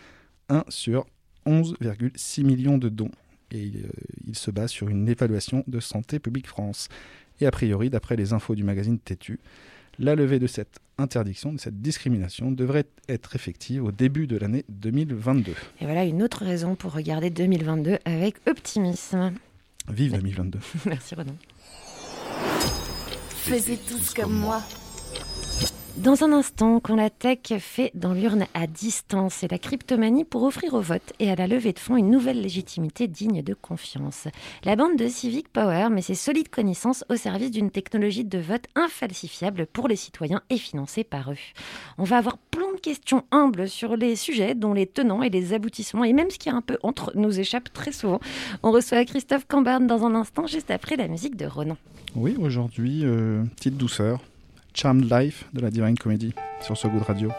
1 0.51 0.65
sur 0.69 1.07
11,6 1.47 2.45
millions 2.45 2.79
de 2.79 2.89
dons. 2.89 3.11
Et 3.53 3.71
euh, 3.77 3.89
il 4.27 4.35
se 4.35 4.51
base 4.51 4.71
sur 4.71 4.89
une 4.89 5.09
évaluation 5.09 5.63
de 5.67 5.79
Santé 5.79 6.19
publique 6.19 6.47
France. 6.47 6.89
Et 7.41 7.47
a 7.47 7.51
priori, 7.51 7.91
d'après 7.91 8.17
les 8.17 8.33
infos 8.33 8.55
du 8.55 8.65
magazine 8.65 8.99
Tétu, 8.99 9.39
la 9.99 10.15
levée 10.15 10.39
de 10.39 10.47
cette 10.47 10.81
interdiction, 10.99 11.53
de 11.53 11.61
cette 11.61 11.83
discrimination, 11.83 12.51
devrait 12.51 12.87
être 13.09 13.37
effective 13.37 13.85
au 13.85 13.93
début 13.93 14.27
de 14.27 14.37
l'année 14.37 14.65
2022. 14.69 15.53
Et 15.81 15.85
voilà 15.85 16.05
une 16.05 16.23
autre 16.23 16.45
raison 16.45 16.75
pour 16.75 16.93
regarder 16.93 17.31
2022 17.31 17.99
avec 18.05 18.37
optimisme. 18.49 19.33
Vive 19.89 20.13
2022. 20.13 20.59
Merci 20.87 21.15
Renan. 21.15 21.37
Faisez 23.29 23.77
tous 23.77 24.15
comme 24.15 24.33
moi. 24.33 24.63
Dans 25.99 26.25
un 26.25 26.33
instant, 26.33 26.81
quand 26.81 26.97
la 26.97 27.11
tech 27.11 27.53
fait 27.59 27.91
dans 27.95 28.15
l'urne 28.15 28.47
à 28.55 28.67
distance 28.67 29.45
et 29.45 29.49
la 29.49 29.59
cryptomanie 29.59 30.25
pour 30.25 30.43
offrir 30.43 30.73
au 30.73 30.81
vote 30.81 31.13
et 31.21 31.31
à 31.31 31.37
la 31.37 31.47
levée 31.47 31.75
de 31.75 31.79
fonds 31.79 31.99
une 31.99 32.11
nouvelle 32.11 32.41
légitimité 32.41 33.09
digne 33.09 33.43
de 33.43 33.53
confiance. 33.53 34.27
La 34.65 34.75
bande 34.75 34.97
de 34.97 35.07
Civic 35.07 35.51
Power 35.51 35.91
met 35.91 36.01
ses 36.01 36.15
solides 36.15 36.49
connaissances 36.49 37.05
au 37.11 37.17
service 37.17 37.51
d'une 37.51 37.71
technologie 37.71 38.25
de 38.25 38.39
vote 38.39 38.65
infalsifiable 38.75 39.67
pour 39.67 39.87
les 39.87 39.97
citoyens 39.97 40.41
et 40.49 40.57
financée 40.57 41.05
par 41.05 41.31
eux. 41.31 41.37
On 41.99 42.05
va 42.05 42.17
avoir 42.17 42.39
plein 42.39 42.73
de 42.75 42.81
questions 42.81 43.25
humbles 43.31 43.69
sur 43.69 43.95
les 43.95 44.17
sujets 44.17 44.55
dont 44.55 44.73
les 44.73 44.87
tenants 44.87 45.23
et 45.23 45.29
les 45.29 45.53
aboutissements 45.53 46.05
et 46.05 46.15
même 46.15 46.31
ce 46.31 46.39
qui 46.39 46.49
est 46.49 46.53
un 46.53 46.63
peu 46.63 46.79
entre 46.83 47.13
nous 47.17 47.39
échappe 47.39 47.71
très 47.71 47.93
souvent. 47.93 48.21
On 48.63 48.73
reçoit 48.73 49.05
Christophe 49.05 49.47
Cambarne 49.47 49.87
dans 49.87 50.07
un 50.07 50.15
instant 50.15 50.47
juste 50.47 50.71
après 50.71 50.97
la 50.97 51.07
musique 51.07 51.37
de 51.37 51.45
Ronan. 51.45 51.77
Oui, 52.15 52.35
aujourd'hui, 52.39 53.03
euh, 53.05 53.45
petite 53.57 53.77
douceur. 53.77 54.21
Charmed 54.75 55.11
Life 55.11 55.45
de 55.53 55.61
la 55.61 55.71
Divine 55.71 55.99
Comedy 55.99 56.35
sur 56.61 56.77
ce 56.77 56.89
goût 56.89 56.99
de 56.99 57.05
radio. 57.05 57.31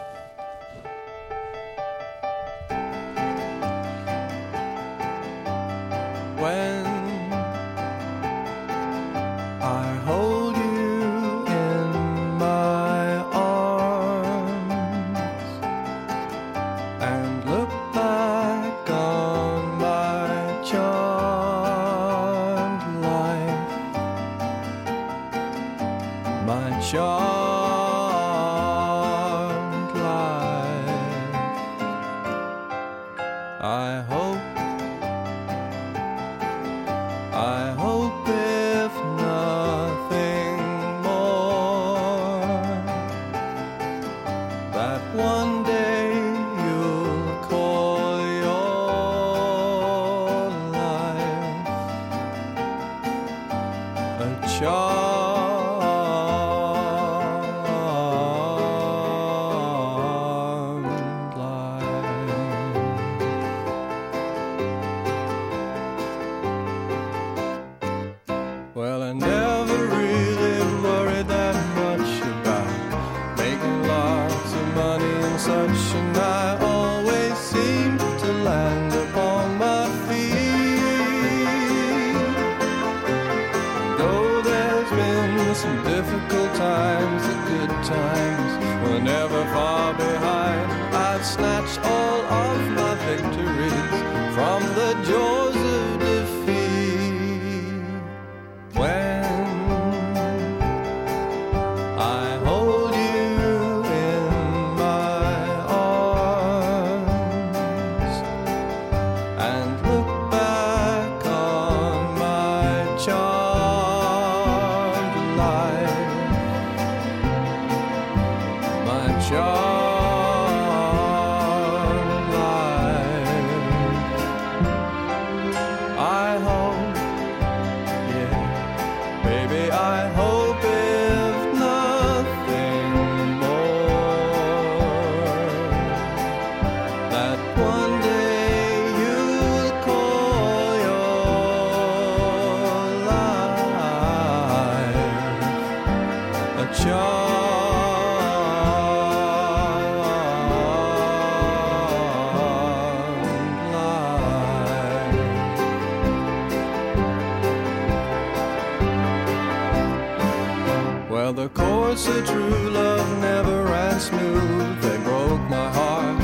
Well, 161.24 161.32
the 161.32 161.48
course 161.48 162.06
of 162.06 162.26
true 162.26 162.68
love 162.68 163.18
never 163.18 163.64
ran 163.64 163.98
smooth. 163.98 164.82
They 164.82 164.98
broke 164.98 165.40
my 165.48 165.72
heart, 165.72 166.20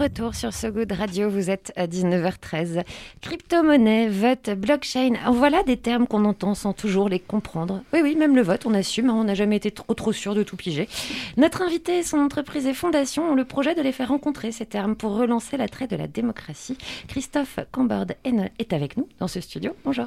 retour 0.00 0.34
sur 0.34 0.54
So 0.54 0.70
Good 0.70 0.92
Radio, 0.92 1.28
vous 1.28 1.50
êtes 1.50 1.74
à 1.76 1.86
19h13. 1.86 2.84
Crypto-monnaie, 3.20 4.08
vote, 4.08 4.48
blockchain, 4.48 5.12
voilà 5.30 5.62
des 5.62 5.76
termes 5.76 6.06
qu'on 6.06 6.24
entend 6.24 6.54
sans 6.54 6.72
toujours 6.72 7.10
les 7.10 7.20
comprendre. 7.20 7.82
Oui, 7.92 8.00
oui, 8.02 8.16
même 8.16 8.34
le 8.34 8.40
vote, 8.40 8.64
on 8.64 8.72
assume, 8.72 9.10
hein, 9.10 9.14
on 9.14 9.24
n'a 9.24 9.34
jamais 9.34 9.56
été 9.56 9.70
trop 9.70 9.92
trop 9.92 10.12
sûr 10.12 10.34
de 10.34 10.42
tout 10.42 10.56
piger. 10.56 10.88
Notre 11.36 11.60
invité, 11.60 12.02
son 12.02 12.16
entreprise 12.16 12.66
et 12.66 12.72
fondation 12.72 13.32
ont 13.32 13.34
le 13.34 13.44
projet 13.44 13.74
de 13.74 13.82
les 13.82 13.92
faire 13.92 14.08
rencontrer 14.08 14.52
ces 14.52 14.64
termes 14.64 14.96
pour 14.96 15.14
relancer 15.14 15.58
l'attrait 15.58 15.86
de 15.86 15.96
la 15.96 16.06
démocratie. 16.06 16.78
Christophe 17.06 17.58
Cambord 17.70 18.06
est 18.24 18.72
avec 18.72 18.96
nous 18.96 19.06
dans 19.18 19.28
ce 19.28 19.42
studio. 19.42 19.76
Bonjour. 19.84 20.06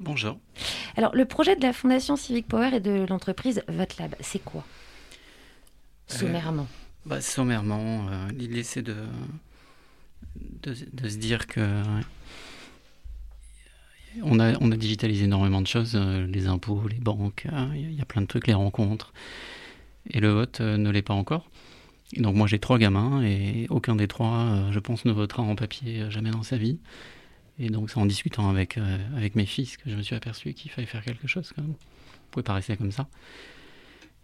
Bonjour. 0.00 0.38
Alors, 0.96 1.14
le 1.14 1.26
projet 1.26 1.54
de 1.54 1.62
la 1.62 1.74
fondation 1.74 2.16
Civic 2.16 2.48
Power 2.48 2.70
et 2.72 2.80
de 2.80 3.04
l'entreprise 3.10 3.62
VoteLab, 3.68 4.14
c'est 4.20 4.42
quoi? 4.42 4.64
Sommairement. 6.06 6.66
Bah, 7.06 7.20
sommairement, 7.20 8.08
euh, 8.08 8.28
l'idée 8.30 8.62
c'est 8.62 8.80
de, 8.80 8.96
de, 10.62 10.72
se 10.74 11.16
dire 11.18 11.46
que 11.46 11.60
euh, 11.60 12.00
on 14.22 14.40
a, 14.40 14.56
on 14.62 14.72
a 14.72 14.76
digitalisé 14.76 15.24
énormément 15.24 15.60
de 15.60 15.66
choses, 15.66 15.96
euh, 15.96 16.26
les 16.26 16.46
impôts, 16.46 16.88
les 16.88 16.98
banques, 16.98 17.46
il 17.74 17.92
y 17.94 18.00
a 18.00 18.06
plein 18.06 18.22
de 18.22 18.26
trucs, 18.26 18.46
les 18.46 18.54
rencontres. 18.54 19.12
Et 20.10 20.20
le 20.20 20.30
vote 20.30 20.60
ne 20.60 20.90
l'est 20.90 21.02
pas 21.02 21.14
encore. 21.14 21.50
Donc 22.16 22.36
moi 22.36 22.46
j'ai 22.46 22.58
trois 22.58 22.78
gamins 22.78 23.22
et 23.22 23.66
aucun 23.70 23.96
des 23.96 24.08
trois, 24.08 24.70
je 24.70 24.78
pense, 24.78 25.04
ne 25.04 25.12
votera 25.12 25.42
en 25.42 25.56
papier 25.56 26.10
jamais 26.10 26.30
dans 26.30 26.42
sa 26.42 26.56
vie. 26.56 26.78
Et 27.58 27.68
donc 27.68 27.90
c'est 27.90 27.98
en 27.98 28.06
discutant 28.06 28.48
avec, 28.48 28.78
avec 29.16 29.34
mes 29.34 29.46
fils 29.46 29.76
que 29.76 29.90
je 29.90 29.96
me 29.96 30.02
suis 30.02 30.14
aperçu 30.14 30.52
qu'il 30.54 30.70
fallait 30.70 30.86
faire 30.86 31.02
quelque 31.02 31.26
chose 31.26 31.52
quand 31.54 31.62
même. 31.62 31.72
On 31.72 32.30
pouvait 32.30 32.44
pas 32.44 32.54
rester 32.54 32.76
comme 32.76 32.92
ça. 32.92 33.08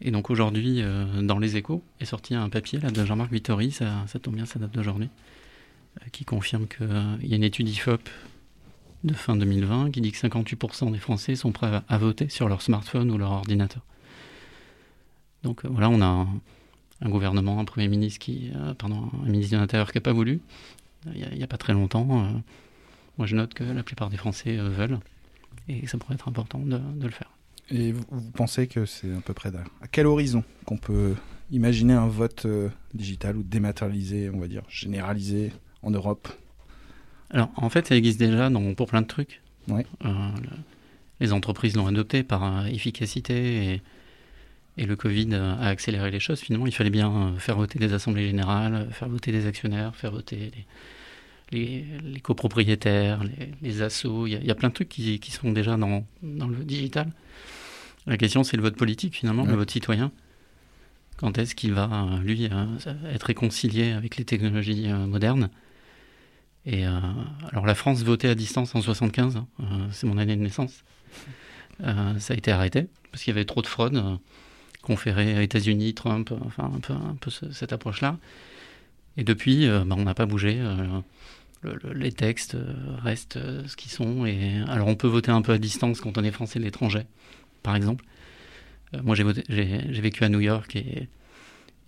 Et 0.00 0.11
donc 0.11 0.30
aujourd'hui, 0.30 0.83
euh, 0.83 1.23
dans 1.23 1.38
les 1.38 1.57
échos, 1.57 1.83
est 2.00 2.04
sorti 2.04 2.35
un 2.35 2.49
papier 2.49 2.80
là, 2.80 2.90
de 2.90 3.04
Jean-Marc 3.04 3.33
Vittori, 3.33 3.71
ça, 3.71 4.07
tombe 4.23 4.37
bien, 4.37 4.47
ça 4.47 4.59
date 4.59 4.73
d'aujourd'hui, 4.73 5.11
euh, 6.00 6.07
qui 6.12 6.25
confirme 6.25 6.66
qu'il 6.66 7.28
y 7.28 7.33
a 7.33 7.37
une 7.37 7.45
étude 7.45 7.69
IFOP 7.69 8.09
de 9.04 9.14
fin 9.14 9.37
2020 9.37 9.90
qui 9.90 10.00
dit 10.00 10.12
que 10.12 10.19
58% 10.19 10.92
des 10.92 10.99
Français 10.99 11.35
sont 11.35 11.52
prêts 11.52 11.80
à, 11.88 11.99
voter 11.99 12.28
sur 12.28 12.49
leur 12.49 12.62
smartphone 12.62 13.11
ou 13.11 13.19
leur 13.19 13.30
ordinateur. 13.30 13.83
Donc 15.42 15.64
euh, 15.64 15.69
voilà, 15.71 15.88
on 15.88 16.00
a 16.02 16.26
un, 17.02 17.09
gouvernement, 17.09 17.61
un 17.61 17.64
Premier 17.64 17.88
ministre 17.88 18.19
qui, 18.19 18.50
euh, 18.54 18.75
pardon, 18.75 19.11
un 19.25 19.28
ministre 19.28 19.57
de 19.57 19.61
l'Intérieur 19.61 19.90
qui 19.90 19.99
n'a 19.99 20.02
pas 20.02 20.12
voulu, 20.12 20.40
euh, 21.07 21.12
il 21.14 21.37
n'y 21.37 21.45
a, 21.45 21.47
pas 21.47 21.57
très 21.57 21.73
longtemps. 21.73 22.07
euh, 22.11 22.38
moi 23.19 23.26
je 23.26 23.37
note 23.37 23.54
que 23.54 23.64
la 23.64 23.83
plupart 23.83 24.11
des 24.11 24.16
Français 24.16 24.59
euh, 24.59 24.69
veulent, 24.69 24.99
et 25.69 25.87
ça 25.87 25.99
pourrait 25.99 26.14
être 26.14 26.28
important 26.28 26.59
de 26.59 26.80
le 27.02 27.11
faire. 27.11 27.30
Et 27.70 27.92
vous, 27.92 28.04
vous 28.10 28.30
pensez 28.32 28.66
que 28.66 28.84
c'est 28.84 29.12
à 29.12 29.20
peu 29.20 29.32
près 29.32 29.50
à, 29.50 29.86
quel 29.86 30.06
horizon 30.06 30.42
qu'on 30.64 30.76
peut 30.76 31.14
imaginer 31.52 31.92
un 31.92 32.08
vote 32.08 32.46
euh, 32.46 32.68
digital 32.94 33.36
ou 33.36 33.42
dématérialisé, 33.42 34.30
on 34.32 34.38
va 34.40 34.48
dire, 34.48 34.62
généralisé 34.68 35.52
en 35.82 35.90
Europe? 35.90 36.28
Alors, 37.30 37.50
en 37.56 37.68
fait, 37.68 37.86
ça 37.86 37.96
existe 37.96 38.18
déjà 38.18 38.50
dans, 38.50 38.74
pour 38.74 38.88
plein 38.88 39.02
de 39.02 39.06
trucs. 39.06 39.40
Ouais. 39.68 39.86
Euh, 40.04 40.08
le- 40.42 40.48
les 41.20 41.32
entreprises 41.32 41.76
l'ont 41.76 41.86
adopté 41.86 42.22
par 42.22 42.42
euh, 42.42 42.64
efficacité 42.64 43.74
et, 43.74 43.82
et 44.78 44.86
le 44.86 44.96
Covid 44.96 45.34
a 45.34 45.66
accéléré 45.66 46.10
les 46.10 46.18
choses. 46.18 46.40
Finalement, 46.40 46.66
il 46.66 46.72
fallait 46.72 46.90
bien 46.90 47.34
faire 47.38 47.56
voter 47.56 47.78
des 47.78 47.92
assemblées 47.92 48.26
générales, 48.26 48.88
faire 48.90 49.08
voter 49.08 49.30
des 49.30 49.46
actionnaires, 49.46 49.94
faire 49.94 50.12
voter 50.12 50.50
les, 51.52 51.54
les, 51.58 51.84
les 52.02 52.20
copropriétaires, 52.20 53.22
les, 53.22 53.50
les 53.60 53.82
assos. 53.82 54.26
Il 54.26 54.32
y, 54.32 54.36
a, 54.36 54.38
il 54.38 54.46
y 54.46 54.50
a 54.50 54.54
plein 54.54 54.70
de 54.70 54.74
trucs 54.74 54.88
qui, 54.88 55.20
qui 55.20 55.30
sont 55.30 55.52
déjà 55.52 55.76
dans, 55.76 56.06
dans 56.22 56.48
le 56.48 56.64
digital. 56.64 57.12
La 58.07 58.16
question, 58.16 58.42
c'est 58.45 58.57
le 58.57 58.62
vote 58.62 58.76
politique, 58.76 59.16
finalement, 59.16 59.42
Ouais. 59.45 59.50
le 59.50 59.57
vote 59.57 59.71
citoyen. 59.71 60.11
Quand 61.16 61.37
est-ce 61.38 61.54
qu'il 61.54 61.73
va, 61.75 61.85
euh, 61.92 62.19
lui, 62.21 62.49
euh, 62.50 62.66
être 63.12 63.25
réconcilié 63.25 63.92
avec 63.92 64.16
les 64.16 64.25
technologies 64.25 64.90
euh, 64.90 65.07
modernes? 65.07 65.50
Et 66.66 66.87
euh, 66.87 66.99
alors 67.50 67.66
la 67.66 67.75
France 67.75 68.02
votait 68.02 68.28
à 68.28 68.35
distance 68.35 68.75
en 68.75 68.83
75, 68.83 69.37
hein, 69.37 69.47
c'est 69.92 70.07
mon 70.07 70.19
année 70.19 70.37
de 70.37 70.42
naissance. 70.42 70.85
Euh, 71.83 72.19
ça 72.19 72.35
a 72.35 72.37
été 72.37 72.50
arrêté 72.52 72.87
parce 73.11 73.23
qu'il 73.23 73.33
y 73.33 73.37
avait 73.37 73.45
trop 73.47 73.62
de 73.62 73.66
fraude. 73.66 73.97
euh, 73.97 74.16
fait 74.97 75.45
États-Unis, 75.45 75.95
Trump, 75.95 76.33
enfin 76.45 76.71
un 76.75 76.80
peu, 76.80 76.92
un 76.95 77.14
peu 77.21 77.30
ce- 77.30 77.52
cette 77.52 77.73
approche-là. 77.73 78.19
Et 79.16 79.25
depuis, 79.25 79.66
euh, 79.69 79.85
bah, 79.85 79.95
on 79.99 80.04
n'a 80.04 80.14
pas 80.14 80.26
bougé. 80.26 80.59
le- 81.62 81.78
le- 81.83 81.92
les 81.92 82.11
textes 82.12 82.57
restent 83.02 83.38
ce 83.66 83.76
qu'ils 83.76 83.90
sont. 83.92 84.25
Et 84.25 84.62
alors, 84.69 84.88
on 84.88 84.97
peut 84.97 85.07
voter 85.09 85.30
un 85.30 85.42
peu 85.42 85.52
à 85.52 85.59
distance 85.59 86.00
quand 86.00 86.16
on 86.16 86.25
est 86.25 86.30
français 86.30 86.59
de 86.59 86.64
l'étranger, 86.64 87.02
par 87.62 87.76
exemple. 87.76 88.05
Euh, 88.95 89.00
moi, 89.02 89.14
j'ai 89.14 89.25
vécu 90.00 90.25
à 90.25 90.29
New 90.29 90.40
York 90.40 90.75
et, 90.76 91.09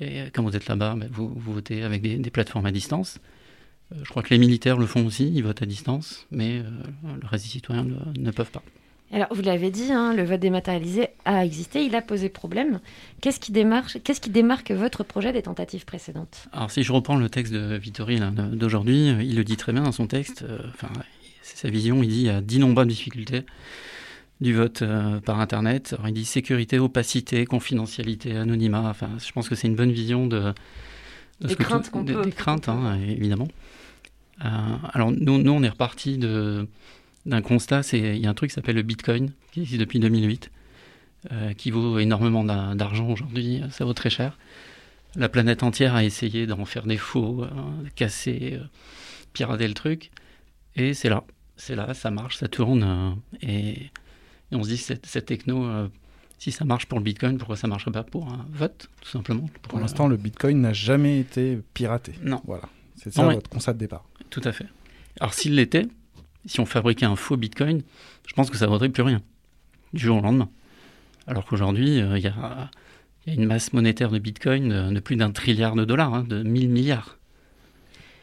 et 0.00 0.25
quand 0.33 0.43
vous 0.43 0.57
êtes 0.57 0.67
là-bas, 0.69 0.95
bah, 0.97 1.07
vous, 1.11 1.29
vous 1.29 1.52
votez 1.52 1.83
avec 1.83 2.02
des, 2.02 2.17
des 2.17 2.31
plateformes 2.31 2.67
à 2.67 2.73
distance. 2.73 3.19
Euh, 3.93 3.97
je 4.05 4.09
crois 4.11 4.23
que 4.23 4.31
les 4.31 4.38
militaires 4.38 4.79
le 4.79 4.87
font 4.87 5.05
aussi, 5.07 5.31
ils 5.35 5.43
votent 5.43 5.62
à 5.62 5.67
distance, 5.67 6.26
mais 6.31 6.59
euh, 6.59 6.64
le 7.21 7.26
reste 7.26 7.45
des 7.45 7.50
citoyens 7.50 7.85
ne- 7.85 8.21
ne 8.21 8.31
peuvent 8.31 8.50
pas. 8.50 8.62
Alors, 9.14 9.29
vous 9.31 9.43
l'avez 9.43 9.71
dit, 9.71 9.93
hein, 9.93 10.14
le 10.14 10.25
vote 10.25 10.41
dématérialisé 10.41 11.09
a 11.26 11.45
existé, 11.45 11.85
il 11.85 11.95
a 11.95 12.00
posé 12.00 12.31
problème. 12.31 12.81
Qu'est-ce 13.21 13.41
qui, 13.41 13.52
démarque 13.52 14.71
votre 14.71 15.05
projet 15.05 15.35
des 15.35 15.43
tentatives 15.43 15.85
précédentes? 15.85 16.47
Alors 16.50 16.71
si 16.71 16.83
je 16.83 16.93
reprends 16.93 17.17
le 17.17 17.29
texte 17.29 17.52
de 17.52 17.76
Vittori 17.76 18.19
d'aujourd'hui, 18.52 19.11
euh, 19.11 19.23
il 19.23 19.37
le 19.37 19.45
dit 19.45 19.59
très 19.59 19.75
bien 19.75 19.83
dans 19.83 19.93
son 19.93 20.07
texte, 20.07 20.45
euh, 20.49 20.61
enfin, 20.71 20.88
c'est 21.43 21.59
sa 21.59 21.69
vision, 21.69 22.02
il 22.02 22.09
dit 22.09 22.31
a 22.31 22.41
d'innombrables 22.41 22.88
difficultés 22.88 23.43
du 24.42 24.54
vote 24.54 24.82
euh, 24.82 25.20
par 25.20 25.40
Internet. 25.40 25.94
Alors, 25.94 26.08
il 26.08 26.14
dit 26.14 26.25
sécurité, 26.25 26.78
opacité, 26.78 27.44
confidentialité, 27.46 28.37
anonymat, 28.37 28.88
enfin, 28.90 29.08
je 29.25 29.30
pense 29.32 29.49
que 29.49 29.54
c'est 29.54 29.68
une 29.68 29.76
bonne 29.76 29.92
vision 29.92 30.26
de... 30.26 30.52
de 31.40 31.49
Des 31.49 31.56
craintes 31.56 31.84
tout- 31.87 31.90
qu'on 31.92 32.04
de- 32.04 32.12
peut- 32.14 32.25
Des 32.25 32.32
craintes, 32.32 32.68
hein, 32.68 32.99
évidemment. 33.00 33.49
Euh, 34.44 34.49
alors 34.92 35.12
nous, 35.12 35.38
nous, 35.38 35.52
on 35.52 35.62
est 35.62 35.68
reparti 35.68 36.18
de- 36.18 36.66
d'un 37.26 37.40
constat, 37.42 37.82
c'est 37.82 37.99
il 38.00 38.18
y 38.18 38.26
a 38.26 38.30
un 38.30 38.34
truc 38.34 38.50
qui 38.50 38.54
s'appelle 38.54 38.75
le 38.76 38.82
Bitcoin, 38.82 39.32
qui 39.52 39.61
existe 39.61 39.78
depuis 39.80 40.00
2008, 40.00 40.50
euh, 41.30 41.52
qui 41.52 41.70
vaut 41.70 41.99
énormément 42.00 42.42
d'a- 42.42 42.75
d'argent 42.75 43.08
aujourd'hui, 43.08 43.62
ça 43.70 43.84
vaut 43.84 43.92
très 43.94 44.11
cher. 44.11 44.38
La 45.14 45.28
planète 45.28 45.62
entière 45.62 45.94
a 45.94 46.02
essayé 46.04 46.46
d'en 46.46 46.64
faire 46.64 46.84
des 46.87 46.96
faux, 46.96 47.44
euh, 47.44 47.49
casser, 47.95 48.58
pirater 49.34 49.69
le 49.69 49.75
truc. 49.75 50.10
Et 50.75 50.95
c'est 50.95 51.08
là. 51.10 51.23
C'est 51.56 51.76
là, 51.76 51.95
ça 51.95 52.10
marche, 52.10 52.38
ça 52.38 52.49
tourne. 52.49 53.17
et, 53.43 53.90
et 54.52 54.54
on 54.54 54.62
se 54.62 54.69
dit, 54.69 54.76
cette, 54.76 55.06
cette 55.06 55.26
techno, 55.26 55.65
euh, 55.65 55.88
si 56.38 56.52
ça 56.52 56.65
marche 56.65 56.86
pour 56.86 56.99
le 56.99 57.04
Bitcoin, 57.04 57.38
pourquoi 57.38 57.56
ça 57.56 57.67
ne 57.67 57.71
marcherait 57.71 57.91
pas 57.91 58.02
pour 58.02 58.28
un 58.28 58.47
vote, 58.50 58.88
tout 59.00 59.08
simplement 59.08 59.49
Pour 59.62 59.80
l'instant, 59.80 60.06
le 60.08 60.17
Bitcoin 60.17 60.60
n'a 60.60 60.73
jamais 60.73 61.19
été 61.19 61.58
piraté. 61.75 62.12
Non. 62.23 62.41
Voilà. 62.45 62.65
C'est 62.97 63.12
ça 63.12 63.23
Non, 63.23 63.28
ouais. 63.28 63.34
votre 63.34 63.49
constat 63.50 63.73
de 63.73 63.78
départ. 63.78 64.04
Tout 64.30 64.43
à 64.45 64.52
fait. 64.52 64.67
Alors 65.21 65.34
s'il 65.34 65.54
l'était, 65.54 65.86
si 66.47 66.60
on 66.60 66.67
fabriquait 66.67 67.06
un 67.06 67.17
faux 67.17 67.36
Bitcoin, 67.36 67.82
je 68.26 68.34
pense 68.34 68.50
que 68.50 68.56
ça 68.56 68.67
ne 68.67 68.71
vaudrait 68.71 68.88
plus 68.91 69.02
rien, 69.02 69.23
du 69.93 70.04
jour 70.04 70.19
au 70.19 70.21
lendemain. 70.21 70.49
Alors 71.26 71.45
qu'aujourd'hui, 71.45 72.00
euh, 72.00 72.19
il 72.19 72.25
y, 72.25 72.28
a, 72.28 72.71
il 73.26 73.32
y 73.32 73.36
a 73.36 73.41
une 73.41 73.47
masse 73.47 73.73
monétaire 73.73 74.10
de 74.10 74.19
Bitcoin 74.19 74.69
de, 74.69 74.95
de 74.95 75.00
plus 75.00 75.17
d'un 75.17 75.30
trilliard 75.30 75.75
de 75.76 75.84
dollars, 75.84 76.12
hein, 76.12 76.25
de 76.28 76.43
1000 76.43 76.69
milliards 76.69 77.19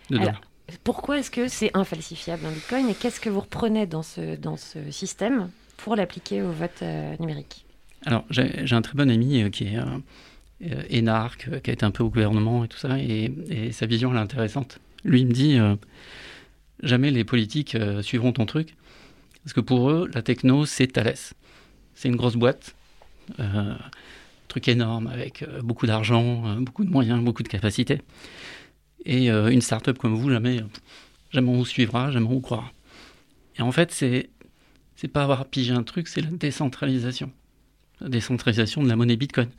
de 0.10 0.18
Alors, 0.18 0.28
dollars. 0.28 0.42
Pourquoi 0.84 1.20
est-ce 1.20 1.32
que 1.32 1.48
c'est 1.48 1.72
infalsifiable 1.74 2.46
un 2.46 2.52
bitcoin? 2.52 2.90
Et 2.90 2.94
qu'est-ce 2.94 3.20
que 3.20 3.30
vous 3.30 3.40
reprenez 3.40 3.88
dans 3.88 4.04
ce, 4.04 4.36
dans 4.36 4.58
ce 4.58 4.92
système? 4.92 5.50
Pour 5.80 5.96
l'appliquer 5.96 6.42
au 6.42 6.52
vote 6.52 6.82
euh, 6.82 7.16
numérique 7.20 7.66
Alors, 8.06 8.26
j'ai 8.30 8.76
un 8.76 8.82
très 8.82 8.96
bon 8.96 9.10
ami 9.10 9.42
euh, 9.42 9.50
qui 9.50 9.66
est 9.66 9.78
euh, 9.78 10.84
énarque, 10.90 11.62
qui 11.62 11.70
a 11.70 11.74
été 11.74 11.86
un 11.86 11.92
peu 11.92 12.04
au 12.04 12.10
gouvernement 12.10 12.66
et 12.66 12.68
tout 12.68 12.78
ça, 12.78 13.00
et, 13.00 13.72
sa 13.72 13.86
vision, 13.86 14.12
elle 14.12 14.18
est 14.18 14.22
intéressante. 14.22 14.80
Lui, 15.06 15.22
il 15.22 15.28
me 15.28 15.32
dit 15.32 15.58
jamais 16.84 17.12
les 17.12 17.24
politiques 17.24 17.78
suivront 18.02 18.34
ton 18.34 18.46
truc, 18.46 18.76
parce 19.44 19.54
que 19.54 19.62
pour 19.62 19.90
eux, 19.90 20.10
la 20.14 20.22
techno, 20.22 20.66
c'est 20.66 20.88
Thales. 20.88 21.16
C'est 21.96 22.10
une 22.10 22.18
grosse 22.18 22.36
boîte, 22.36 22.76
euh, 23.40 23.74
truc 24.50 24.68
énorme, 24.68 25.08
avec 25.08 25.46
beaucoup 25.64 25.88
d'argent, 25.88 26.58
beaucoup 26.60 26.84
de 26.84 26.90
moyens, 26.90 27.24
beaucoup 27.24 27.44
de 27.44 27.48
capacités. 27.48 28.02
Et 29.06 29.30
une 29.30 29.62
start-up 29.62 29.98
comme 29.98 30.16
vous, 30.16 30.30
jamais, 30.30 30.60
jamais 31.32 31.50
on 31.50 31.56
vous 31.56 31.66
suivra, 31.66 32.12
jamais 32.12 32.26
on 32.26 32.32
vous 32.32 32.42
croira. 32.42 32.70
Et 33.58 33.62
en 33.62 33.72
fait, 33.72 33.92
c'est 33.92 34.30
c'est 35.00 35.08
pas 35.08 35.24
avoir 35.24 35.46
pigé 35.46 35.72
un 35.72 35.84
truc, 35.84 36.10
c'est 36.10 36.20
la 36.20 36.30
décentralisation 36.30 37.32
la 38.02 38.10
décentralisation 38.10 38.84
de 38.84 38.90
la 38.90 38.96
monnaie 38.96 39.16
Bitcoin. 39.18 39.50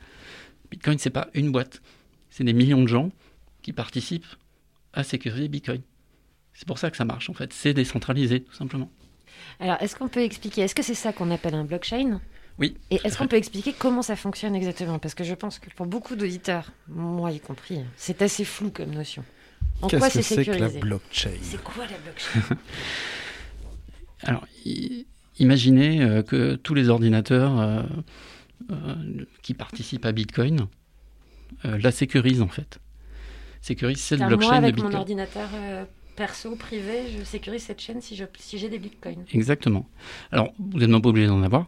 Bitcoin, 0.69 0.97
c'est 0.97 1.09
pas 1.09 1.29
une 1.33 1.51
boîte, 1.51 1.81
c'est 2.29 2.43
des 2.43 2.53
millions 2.53 2.81
de 2.81 2.87
gens 2.87 3.11
qui 3.61 3.73
participent 3.73 4.25
à 4.93 5.03
sécuriser 5.03 5.47
Bitcoin. 5.47 5.81
C'est 6.53 6.67
pour 6.67 6.77
ça 6.77 6.91
que 6.91 6.97
ça 6.97 7.05
marche 7.05 7.29
en 7.29 7.33
fait, 7.33 7.53
c'est 7.53 7.73
décentralisé 7.73 8.41
tout 8.41 8.53
simplement. 8.53 8.91
Alors, 9.59 9.77
est-ce 9.81 9.95
qu'on 9.95 10.09
peut 10.09 10.21
expliquer 10.21 10.61
Est-ce 10.61 10.75
que 10.75 10.83
c'est 10.83 10.95
ça 10.95 11.11
qu'on 11.11 11.31
appelle 11.31 11.55
un 11.55 11.63
blockchain? 11.63 12.21
Oui. 12.59 12.77
Et 12.91 12.99
est-ce 13.03 13.17
qu'on 13.17 13.27
peut 13.27 13.37
expliquer 13.37 13.73
comment 13.73 14.03
ça 14.03 14.15
fonctionne 14.15 14.55
exactement? 14.55 14.99
Parce 14.99 15.15
que 15.15 15.23
je 15.23 15.33
pense 15.33 15.57
que 15.57 15.69
pour 15.71 15.87
beaucoup 15.87 16.15
d'auditeurs, 16.15 16.71
moi 16.87 17.31
y 17.31 17.39
compris, 17.39 17.79
c'est 17.95 18.21
assez 18.21 18.45
flou 18.45 18.69
comme 18.69 18.91
notion. 18.91 19.23
En 19.81 19.87
quoi 19.87 19.99
Qu'est-ce 20.09 20.21
c'est 20.21 20.35
que 20.35 20.43
c'est 20.43 20.45
que 20.45 20.51
la 20.51 20.57
sécurisé? 20.57 20.79
blockchain? 20.79 21.31
C'est 21.41 21.63
quoi 21.63 21.85
la 21.87 21.97
blockchain? 21.97 22.57
Alors, 24.23 24.45
imaginez 25.41 26.01
euh, 26.01 26.21
que 26.21 26.55
tous 26.55 26.73
les 26.73 26.89
ordinateurs 26.89 27.59
euh, 27.59 27.83
euh, 28.71 28.75
qui 29.41 29.53
participent 29.53 30.05
à 30.05 30.11
Bitcoin 30.11 30.67
la 31.63 31.91
sécurisent 31.91 32.41
en 32.41 32.47
fait. 32.47 32.79
Sécurisent 33.61 33.99
cette 33.99 34.21
blockchain 34.25 34.47
Moi, 34.47 34.55
avec 34.55 34.75
de 34.75 34.81
mon 34.81 34.87
Bitcoin. 34.87 35.01
ordinateur 35.01 35.49
perso, 36.15 36.55
privé, 36.55 37.03
je 37.15 37.23
sécurise 37.23 37.63
cette 37.63 37.81
chaîne 37.81 38.01
si 38.01 38.15
j'ai 38.15 38.69
des 38.69 38.79
bitcoins. 38.79 39.25
Exactement. 39.33 39.87
Alors, 40.31 40.53
vous 40.57 40.79
n'êtes 40.79 40.89
même 40.89 41.01
pas 41.01 41.09
obligé 41.09 41.27
d'en 41.27 41.43
avoir. 41.43 41.67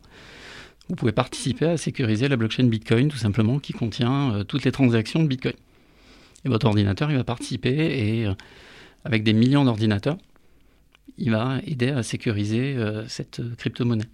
Vous 0.89 0.95
pouvez 0.95 1.11
participer 1.11 1.65
à 1.65 1.77
sécuriser 1.77 2.27
la 2.27 2.35
blockchain 2.35 2.65
Bitcoin, 2.65 3.07
tout 3.09 3.17
simplement, 3.17 3.59
qui 3.59 3.73
contient 3.73 4.33
euh, 4.33 4.43
toutes 4.43 4.65
les 4.65 4.71
transactions 4.71 5.21
de 5.21 5.27
Bitcoin. 5.27 5.53
Et 6.45 6.49
votre 6.49 6.65
ordinateur, 6.65 7.09
il 7.09 7.17
va 7.17 7.23
participer 7.23 7.69
et, 7.69 8.25
euh, 8.25 8.33
avec 9.05 9.23
des 9.23 9.33
millions 9.33 9.63
d'ordinateurs, 9.63 10.17
il 11.17 11.31
va 11.31 11.59
aider 11.65 11.89
à 11.89 12.03
sécuriser 12.03 12.75
euh, 12.75 13.07
cette 13.07 13.39
euh, 13.39 13.55
crypto-monnaie. 13.55 14.09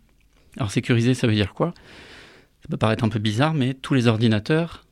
Alors, 0.58 0.72
sécuriser, 0.72 1.14
ça 1.14 1.28
veut 1.28 1.34
dire 1.34 1.54
quoi? 1.54 1.74
Ça 2.62 2.68
peut 2.70 2.78
paraître 2.78 3.04
un 3.04 3.10
peu 3.10 3.20
bizarre, 3.20 3.54
mais 3.54 3.74
tous 3.74 3.94
les 3.94 4.08
ordinateurs 4.08 4.86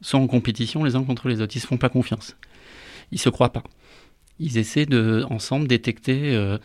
sont 0.00 0.18
en 0.18 0.26
compétition 0.26 0.82
les 0.84 0.96
uns 0.96 1.04
contre 1.04 1.28
les 1.28 1.40
autres. 1.40 1.54
Ils 1.54 1.58
ne 1.58 1.62
se 1.62 1.66
font 1.66 1.76
pas 1.76 1.88
confiance. 1.88 2.36
Ils 3.12 3.18
se 3.18 3.28
croient 3.28 3.52
pas. 3.52 3.62
Ils 4.40 4.58
essaient 4.58 4.86
de, 4.86 5.24
ensemble, 5.30 5.68
détecter 5.68 6.34
euh, 6.34 6.58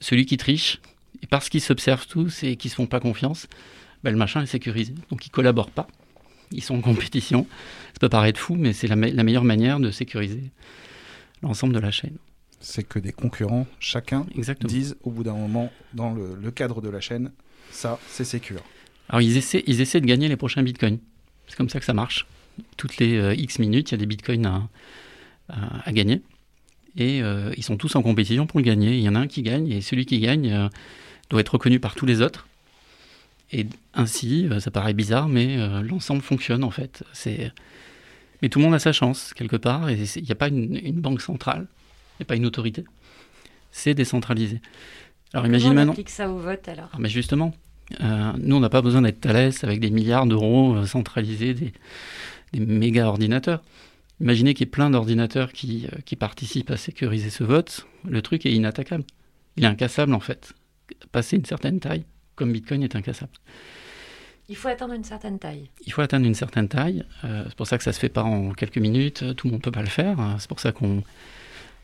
celui 0.00 0.26
qui 0.26 0.36
triche. 0.36 0.80
Et 1.22 1.26
parce 1.26 1.48
qu'ils 1.48 1.60
s'observent 1.60 2.06
tous 2.06 2.42
et 2.42 2.56
qu'ils 2.56 2.68
ne 2.68 2.72
se 2.72 2.76
font 2.76 2.86
pas 2.86 3.00
confiance, 3.00 3.46
ben, 4.02 4.10
le 4.10 4.18
machin 4.18 4.42
est 4.42 4.46
sécurisé. 4.46 4.94
Donc 5.10 5.24
ils 5.26 5.30
collaborent 5.30 5.70
pas. 5.70 5.86
Ils 6.50 6.62
sont 6.62 6.74
en 6.74 6.80
compétition. 6.80 7.46
Ça 7.94 8.00
peut 8.00 8.08
paraître 8.10 8.38
fou, 8.38 8.56
mais 8.56 8.74
c'est 8.74 8.88
la 8.88 8.96
meilleure 8.96 9.44
manière 9.44 9.80
de 9.80 9.90
sécuriser 9.90 10.50
l'ensemble 11.42 11.72
de 11.72 11.78
la 11.78 11.90
chaîne. 11.90 12.18
C'est 12.64 12.84
que 12.84 12.98
des 12.98 13.12
concurrents, 13.12 13.66
chacun, 13.80 14.24
Exactement. 14.34 14.68
disent 14.68 14.96
au 15.02 15.10
bout 15.10 15.24
d'un 15.24 15.34
moment, 15.34 15.70
dans 15.94 16.14
le, 16.14 16.36
le 16.40 16.50
cadre 16.50 16.80
de 16.80 16.88
la 16.88 17.00
chaîne, 17.00 17.32
ça, 17.70 17.98
c'est 18.08 18.24
sécure. 18.24 18.62
Alors 19.08 19.20
ils 19.20 19.36
essaient, 19.36 19.64
ils 19.66 19.80
essaient 19.80 20.00
de 20.00 20.06
gagner 20.06 20.28
les 20.28 20.36
prochains 20.36 20.62
bitcoins. 20.62 20.98
C'est 21.48 21.56
comme 21.56 21.68
ça 21.68 21.78
que 21.80 21.84
ça 21.84 21.92
marche. 21.92 22.26
Toutes 22.76 22.96
les 22.98 23.16
euh, 23.16 23.34
X 23.34 23.58
minutes, 23.58 23.90
il 23.90 23.92
y 23.92 23.96
a 23.96 23.98
des 23.98 24.06
bitcoins 24.06 24.46
à, 24.46 24.68
à- 25.48 25.88
à 25.88 25.92
gagner. 25.92 26.22
Et 26.96 27.22
euh, 27.22 27.52
ils 27.56 27.62
sont 27.64 27.76
tous 27.76 27.96
en 27.96 28.02
compétition 28.02 28.46
pour 28.46 28.60
le 28.60 28.64
gagner. 28.64 28.96
Il 28.96 29.02
y 29.02 29.08
en 29.08 29.14
a 29.14 29.18
un 29.18 29.26
qui 29.26 29.42
gagne, 29.42 29.68
et 29.70 29.80
celui 29.80 30.06
qui 30.06 30.20
gagne 30.20 30.52
euh, 30.52 30.68
doit 31.30 31.40
être 31.40 31.54
reconnu 31.54 31.80
par 31.80 31.94
tous 31.94 32.06
les 32.06 32.20
autres. 32.22 32.46
Et 33.50 33.66
ainsi, 33.92 34.48
ça 34.60 34.70
paraît 34.70 34.94
bizarre, 34.94 35.28
mais 35.28 35.58
l'ensemble 35.82 36.22
fonctionne 36.22 36.64
en 36.64 36.70
fait. 36.70 37.04
C'est... 37.12 37.52
Mais 38.40 38.48
tout 38.48 38.60
le 38.60 38.64
monde 38.64 38.74
a 38.74 38.78
sa 38.78 38.92
chance, 38.92 39.34
quelque 39.34 39.56
part, 39.56 39.90
et 39.90 39.98
il 40.16 40.22
n'y 40.22 40.32
a 40.32 40.34
pas 40.34 40.48
une, 40.48 40.80
une 40.82 41.00
banque 41.02 41.20
centrale, 41.20 41.66
pas 42.24 42.36
une 42.36 42.46
autorité. 42.46 42.84
C'est 43.70 43.94
décentralisé. 43.94 44.60
Alors 45.32 45.46
imagine 45.46 45.68
Comment 45.70 45.72
on 45.72 45.76
maintenant. 45.76 45.92
applique 45.92 46.10
ça 46.10 46.28
au 46.30 46.36
vote 46.38 46.68
alors? 46.68 46.90
Ah, 46.92 46.96
mais 46.98 47.08
justement, 47.08 47.54
euh, 48.02 48.32
nous, 48.38 48.56
on 48.56 48.60
n'a 48.60 48.68
pas 48.68 48.82
besoin 48.82 49.02
d'être 49.02 49.20
Thales 49.20 49.52
avec 49.62 49.80
des 49.80 49.90
milliards 49.90 50.26
d'euros 50.26 50.74
euh, 50.76 50.86
centralisés, 50.86 51.54
des, 51.54 51.72
des 52.52 52.60
méga 52.60 53.06
ordinateurs. 53.08 53.62
Imaginez 54.20 54.54
qu'il 54.54 54.66
y 54.66 54.68
ait 54.68 54.70
plein 54.70 54.90
d'ordinateurs 54.90 55.52
qui, 55.52 55.86
euh, 55.92 55.98
qui 56.04 56.16
participent 56.16 56.70
à 56.70 56.76
sécuriser 56.76 57.30
ce 57.30 57.44
vote. 57.44 57.86
Le 58.06 58.20
truc 58.22 58.44
est 58.46 58.52
inattaquable. 58.52 59.04
Il 59.56 59.64
est 59.64 59.66
incassable, 59.68 60.12
en 60.14 60.20
fait. 60.20 60.52
Passer 61.12 61.36
une 61.36 61.44
certaine 61.44 61.80
taille, 61.80 62.04
comme 62.36 62.52
Bitcoin 62.52 62.82
est 62.82 62.94
incassable. 62.94 63.32
Il 64.48 64.56
faut 64.56 64.68
atteindre 64.68 64.92
une 64.92 65.04
certaine 65.04 65.38
taille. 65.38 65.70
Il 65.86 65.92
faut 65.92 66.02
atteindre 66.02 66.26
une 66.26 66.34
certaine 66.34 66.68
taille. 66.68 67.04
euh, 67.24 67.44
c'est 67.48 67.54
pour 67.56 67.66
ça 67.66 67.78
que 67.78 67.84
ça 67.84 67.92
se 67.92 67.98
fait 67.98 68.08
pas 68.10 68.22
en 68.22 68.52
quelques 68.52 68.78
minutes. 68.78 69.34
Tout 69.36 69.46
le 69.46 69.52
monde 69.52 69.62
peut 69.62 69.70
pas 69.70 69.80
le 69.82 69.88
faire. 69.88 70.36
C'est 70.38 70.48
pour 70.48 70.60
ça 70.60 70.72
qu'on 70.72 71.02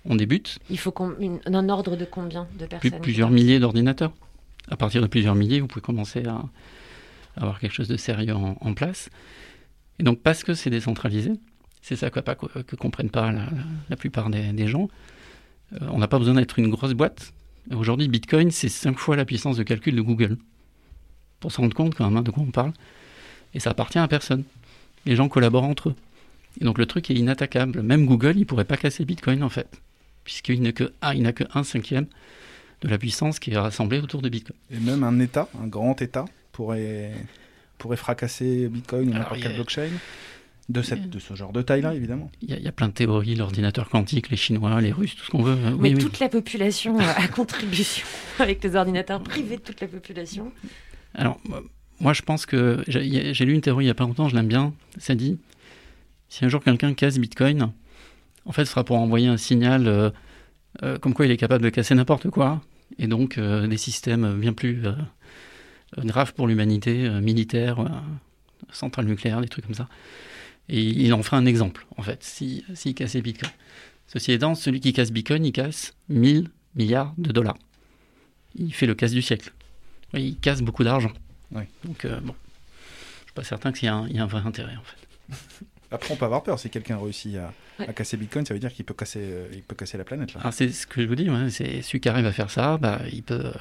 on 0.09 0.17
débute. 0.17 0.59
Il 0.71 0.79
faut 0.79 0.91
qu'on- 0.91 1.15
une- 1.21 1.41
un 1.47 1.69
ordre 1.69 1.97
de 1.97 2.05
combien 2.05 2.47
de 2.59 2.67
Plus- 2.67 2.69
personnes 2.91 3.01
plusieurs 3.01 3.31
milliers 3.31 3.61
d'ordinateurs. 3.61 4.13
À 4.71 4.77
partir 4.77 5.01
de 5.03 5.07
plusieurs 5.07 5.35
milliers, 5.35 5.61
vous 5.61 5.67
pouvez 5.69 5.81
commencer 5.83 6.25
à 6.27 6.43
avoir 7.37 7.61
quelque 7.61 7.73
chose 7.73 7.89
de 7.89 7.97
sérieux 7.97 8.35
en, 8.35 8.57
en 8.61 8.75
place. 8.75 9.09
Et 9.99 10.03
donc, 10.03 10.21
parce 10.21 10.43
que 10.45 10.55
c'est 10.55 10.71
décentralisé, 10.71 11.33
c'est 11.83 11.97
ça 11.97 12.11
que, 12.11 12.21
pas, 12.21 12.35
que 12.35 12.77
comprennent 12.77 13.11
pas 13.11 13.33
la, 13.33 13.97
plupart 13.97 14.29
des, 14.31 14.53
des 14.53 14.67
gens, 14.67 14.89
euh, 15.75 15.79
on 15.91 15.99
n'a 15.99 16.09
pas 16.09 16.19
besoin 16.19 16.35
d'être 16.35 16.59
une 16.59 16.69
grosse 16.71 16.93
boîte. 16.95 17.33
Aujourd'hui, 17.75 18.09
Bitcoin, 18.09 18.51
c'est 18.51 18.69
cinq 18.69 18.99
fois 18.99 19.17
la 19.17 19.25
puissance 19.25 19.57
de 19.57 19.63
calcul 19.63 19.95
de 19.95 20.01
Google. 20.03 20.37
Pour 21.41 21.53
se 21.53 21.61
rendre 21.61 21.75
compte 21.75 21.95
quand 21.95 22.05
même 22.09 22.17
hein, 22.17 22.23
de 22.23 22.31
quoi 22.31 22.43
on 22.43 22.51
parle. 22.51 22.73
Et 23.55 23.61
ça 23.61 23.71
appartient 23.71 23.99
à 23.99 24.09
personne. 24.09 24.45
les 25.07 25.17
gens 25.17 25.29
collaborent 25.29 25.65
entre 25.65 25.91
eux. 25.91 25.95
Et 26.61 26.65
donc 26.65 26.79
le 26.79 26.87
truc 26.87 27.11
est 27.11 27.15
inattaquable. 27.15 27.83
Même 27.83 28.05
Google, 28.07 28.35
il 28.37 28.45
pourrait 28.47 28.65
pas 28.65 28.77
casser 28.77 29.05
Bitcoin 29.05 29.43
en 29.43 29.49
fait, 29.49 29.81
puisqu'il 30.29 30.61
n'a 30.61 30.73
que, 30.73 30.93
ah, 31.01 31.15
il 31.15 31.23
n'a 31.23 31.33
que 31.33 31.45
un 31.55 31.65
cinquième 31.65 32.05
de 32.83 32.89
la 32.89 32.99
puissance 32.99 33.39
qui 33.39 33.51
est 33.53 33.57
rassemblée 33.57 33.99
autour 33.99 34.21
de 34.21 34.29
Bitcoin. 34.29 34.59
Et 34.71 34.79
même 34.79 35.03
un 35.03 35.19
État, 35.21 35.49
un 35.59 35.67
grand 35.67 36.03
État, 36.03 36.27
pourrait, 36.53 37.15
pourrait 37.79 37.97
fracasser 37.97 38.69
Bitcoin 38.69 39.09
ou 39.09 39.13
n'importe 39.15 39.41
quelle 39.41 39.55
blockchain 39.55 39.89
de, 40.69 40.83
cette, 40.83 41.09
de 41.09 41.19
ce 41.19 41.35
genre 41.35 41.51
de 41.55 41.63
taille-là, 41.63 41.95
évidemment. 41.95 42.31
Il 42.43 42.51
y, 42.51 42.53
a, 42.53 42.59
il 42.59 42.63
y 42.63 42.69
a 42.69 42.73
plein 42.73 42.89
de 42.89 42.93
théories, 42.93 43.37
l'ordinateur 43.37 43.89
quantique, 43.89 44.29
les 44.29 44.37
Chinois, 44.37 44.79
les 44.83 44.93
Russes, 44.93 45.17
tout 45.17 45.25
ce 45.25 45.31
qu'on 45.31 45.43
veut. 45.43 45.53
Euh, 45.53 45.71
Mais 45.71 45.89
Oui, 45.89 45.95
oui. 45.95 45.99
toute 46.03 46.19
la 46.21 46.29
population 46.29 46.99
a 46.99 47.27
contribution 47.35 48.07
avec 48.39 48.63
les 48.63 48.77
ordinateurs 48.77 49.23
privés 49.23 49.57
de 49.57 49.63
toute 49.63 49.81
la 49.81 49.89
population. 49.89 50.53
Alors, 51.15 51.41
moi- 52.01 52.13
je 52.13 52.21
pense 52.21 52.45
que 52.45 52.85
j'ai 52.87 53.33
j'ai 53.33 53.45
lu 53.47 53.55
une 53.55 53.63
théorie 53.63 53.85
il 53.85 53.89
n'y 53.89 53.91
a 53.91 53.95
pas 53.95 54.05
longtemps, 54.05 54.29
je 54.29 54.37
l'aime 54.37 54.47
bien. 54.47 54.75
Ça 54.99 55.15
dit 55.15 55.39
si 56.29 56.45
un 56.45 56.49
jour 56.51 56.63
quelqu'un 56.63 56.93
casse 56.93 57.17
Bitcoin, 57.19 57.73
en 58.49 58.53
fait, 58.53 58.65
ce 58.65 58.73
sera 58.73 58.83
pour 58.83 58.97
envoyer 58.97 59.29
un 59.29 59.37
signal 59.37 59.87
euh, 59.87 60.11
euh, 60.83 60.99
comme 60.99 61.15
quoi 61.15 61.27
il 61.27 61.31
est 61.31 61.37
capable 61.37 61.63
de 61.63 61.71
casser 61.71 61.95
n'importe 61.95 62.31
quoi, 62.31 62.63
et 62.99 63.07
donc 63.07 63.39
euh, 63.39 63.67
des 63.67 63.77
systèmes 63.77 64.41
bien 64.41 64.53
plus 64.53 64.83
graves 65.99 66.35
pour 66.35 66.47
l'humanité, 66.47 67.09
militaires, 67.21 67.79
centrales 68.71 69.07
nucléaires, 69.07 69.41
des 69.41 69.49
trucs 69.49 69.67
comme 69.67 69.75
ça. 69.75 69.89
Et 70.69 70.83
il 70.83 71.15
en 71.15 71.23
fera 71.23 71.37
un 71.37 71.47
exemple, 71.47 71.87
en 71.97 72.03
fait, 72.03 72.23
s'il 72.25 72.63
si, 72.69 72.77
s'il 72.77 72.95
cassait 72.95 73.23
Bitcoin. 73.23 73.51
Ceci 74.07 74.33
étant, 74.33 74.55
celui 74.55 74.81
qui 74.81 74.93
casse 74.93 75.13
Bitcoin, 75.13 75.45
il 75.45 75.53
casse 75.53 75.95
1000 76.09 76.49
milliards 76.75 77.15
de 77.19 77.31
dollars. 77.31 77.59
Il 78.55 78.73
fait 78.73 78.87
le 78.87 78.95
casse 78.95 79.13
du 79.13 79.23
siècle. 79.23 79.53
Il 80.15 80.39
casse 80.39 80.63
beaucoup 80.63 80.85
d'argent. 80.85 81.13
Oui. 81.53 81.63
Donc, 81.85 82.05
euh, 82.05 82.19
bon, 82.21 82.35
je 83.21 83.25
suis 83.25 83.35
pas 83.35 83.45
certain 83.45 83.73
qu'il 83.73 83.85
y, 83.85 84.17
ait 84.17 84.19
un 84.19 84.27
vrai 84.27 84.43
intérêt, 84.45 84.77
en 84.77 84.83
fait. 84.83 85.65
Après, 85.91 86.13
on 86.13 86.17
peut 86.17 86.25
avoir 86.27 86.43
peur. 86.43 86.59
Si 86.59 86.69
quelqu'un 86.71 86.99
réussit 86.99 87.37
à, 87.37 87.53
Ouais. 87.81 87.89
à 87.89 87.93
casser 87.93 88.17
Bitcoin, 88.17 88.45
ça 88.45 88.55
veut 88.55 88.61
dire 88.61 88.73
qu'il 88.73 88.85
peut 88.85 88.93
casser, 88.93 89.21
euh, 89.23 89.47
il 89.53 89.63
peut 89.63 89.77
casser 89.77 89.97
la 89.97 90.05
planète. 90.05 90.35
Là. 90.35 90.41
Alors, 90.41 90.53
c'est 90.53 90.69
ce 90.71 90.85
que 90.87 91.01
je 91.01 91.07
vous 91.07 91.15
dis, 91.15 91.31
ouais, 91.31 91.49
c'est 91.51 91.81
celui 91.83 92.01
qui 92.01 92.09
arrive 92.09 92.27
à 92.27 92.33
faire 92.33 92.51
ça, 92.51 92.77
bah, 92.77 93.01
il 93.13 93.23
peut. 93.23 93.35
euh, 93.35 93.53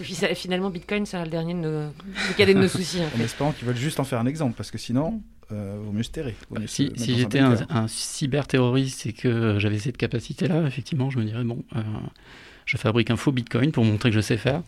Et 0.00 0.02
puis 0.02 0.14
ça- 0.14 0.34
finalement, 0.34 0.68
Bitcoin 0.70 1.06
sera 1.06 1.24
le 1.24 1.30
dernier 1.30 1.54
de 1.54 1.58
nos, 1.60 1.68
le 1.86 2.34
cadet 2.36 2.52
de 2.54 2.58
nos 2.60 2.68
soucis. 2.68 3.00
En 3.00 3.18
En 3.18 3.24
espérant 3.24 3.52
qu'ils 3.52 3.66
veulent 3.66 3.76
juste 3.76 3.98
en 4.00 4.04
faire 4.04 4.18
un 4.20 4.26
exemple, 4.26 4.54
parce 4.54 4.70
que 4.70 4.76
sinon, 4.78 5.22
euh, 5.50 5.78
vaut 5.82 5.92
mieux 5.92 6.02
se 6.02 6.10
terrer. 6.10 6.34
Vaut 6.50 6.60
mieux 6.60 6.66
se 6.66 6.74
Si, 6.96 7.16
j'étais 7.16 7.38
un, 7.38 7.56
un 7.70 7.88
cyberterroriste 7.88 9.06
et 9.06 9.12
que 9.14 9.58
j'avais 9.58 9.78
cette 9.78 9.96
capacité-là, 9.96 10.66
effectivement, 10.66 11.08
je 11.10 11.18
me 11.18 11.24
dirais, 11.24 11.42
bon, 11.44 11.64
euh, 11.74 11.80
je 12.66 12.76
fabrique 12.76 13.10
un 13.10 13.16
faux 13.16 13.32
Bitcoin 13.32 13.72
pour 13.72 13.84
montrer 13.84 14.10
que 14.10 14.14
je 14.16 14.20
sais 14.20 14.36
faire. 14.36 14.62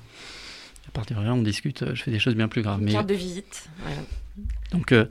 À 0.89 0.91
partir 0.93 1.21
de 1.21 1.25
là, 1.27 1.35
on 1.35 1.43
discute, 1.43 1.85
je 1.95 2.03
fais 2.03 2.11
des 2.11 2.19
choses 2.19 2.35
bien 2.35 2.49
plus 2.49 2.63
graves. 2.63 2.79
Une 2.81 2.87
Mais, 2.87 2.93
carte 2.93 3.09
de 3.09 3.15
visite. 3.15 3.69
voilà. 3.83 3.99
donc, 4.73 4.93
euh, 4.93 5.05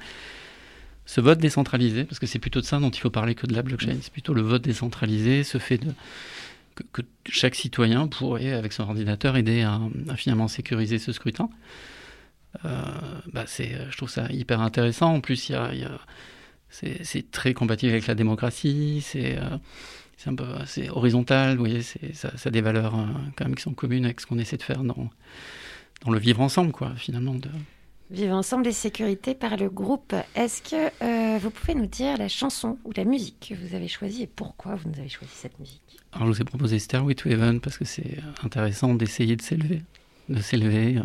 ce 1.06 1.22
vote 1.22 1.40
décentralisé, 1.40 2.04
parce 2.04 2.20
que 2.20 2.26
c'est 2.26 2.40
plutôt 2.40 2.62
de 2.62 2.66
ça 2.66 2.80
dont 2.80 2.90
il 2.90 3.00
faut 3.00 3.10
parler 3.10 3.36
que 3.36 3.48
de 3.48 3.54
la 3.54 3.62
blockchain, 3.62 3.98
c'est 4.02 4.12
plutôt 4.12 4.34
le 4.34 4.42
vote 4.42 4.64
décentralisé, 4.64 5.44
ce 5.44 5.58
fait 5.58 5.78
de, 5.78 5.92
que, 6.76 6.84
que 6.92 7.02
chaque 7.30 7.56
citoyen 7.56 8.08
pourrait, 8.08 8.54
avec 8.54 8.74
son 8.74 8.84
ordinateur, 8.84 9.38
aider 9.38 9.62
à, 9.62 9.80
à 10.10 10.16
finalement 10.16 10.48
sécuriser 10.48 11.00
ce 11.00 11.12
scrutin. 11.12 11.50
Euh, 12.64 12.70
bah, 13.34 13.44
c'est, 13.48 13.78
je 13.90 13.98
trouve 13.98 14.10
ça 14.10 14.28
hyper 14.32 14.62
intéressant. 14.62 15.14
En 15.16 15.22
plus, 15.22 15.50
il 15.50 15.56
y 15.56 15.80
y 15.80 15.88
c'est, 16.70 17.32
très 17.32 17.54
compatible 17.54 17.92
avec 17.92 18.08
la 18.08 18.16
démocratie, 18.16 19.02
c'est, 19.02 19.38
euh, 19.38 19.58
c'est 20.18 20.30
un 20.30 20.36
peu 20.36 20.46
c'est 20.66 20.90
horizontal, 20.90 21.54
vous 21.54 21.60
voyez, 21.60 21.82
c'est, 21.82 22.14
ça, 22.14 22.36
ça 22.36 22.50
a 22.50 22.52
des 22.52 22.62
valeurs 22.62 22.96
euh, 22.96 23.06
quand 23.38 23.46
même 23.46 23.56
qui 23.56 23.64
sont 23.64 23.74
communes 23.74 24.06
avec 24.06 24.20
ce 24.20 24.26
qu'on 24.26 24.40
essaie 24.40 24.58
de 24.58 24.64
faire 24.64 24.84
dans, 24.84 25.10
dans 26.04 26.12
le 26.12 26.20
vivre 26.20 26.42
ensemble, 26.42 26.72
quoi, 26.72 26.94
finalement. 26.98 27.36
De... 27.36 27.50
Vivre 28.16 28.34
ensemble 28.34 28.66
et 28.68 28.72
sécurité 28.72 29.36
par 29.36 29.58
le 29.58 29.70
groupe. 29.70 30.16
Est-ce 30.36 30.62
que 30.62 30.90
euh, 31.04 31.38
vous 31.38 31.50
pouvez 31.50 31.76
nous 31.76 31.86
dire 31.86 32.18
la 32.18 32.30
chanson 32.30 32.78
ou 32.86 32.94
la 32.96 33.04
musique 33.04 33.48
que 33.50 33.56
vous 33.56 33.76
avez 33.76 33.90
choisie 33.90 34.24
et 34.24 34.28
pourquoi 34.28 34.76
vous 34.76 34.90
nous 34.90 34.98
avez 35.00 35.10
choisi 35.10 35.34
cette 35.36 35.60
musique? 35.60 36.00
Alors, 36.14 36.28
je 36.28 36.32
vous 36.34 36.42
ai 36.42 36.46
proposé 36.46 36.80
Stairway 36.80 37.14
to 37.14 37.28
Heaven 37.28 37.60
parce 37.60 37.78
que 37.78 37.84
c'est 37.84 38.20
intéressant 38.42 38.94
d'essayer 38.96 39.36
de 39.36 39.42
s'élever. 39.42 39.82
De 40.30 40.40
s'élever. 40.40 40.98
euh, 40.98 41.04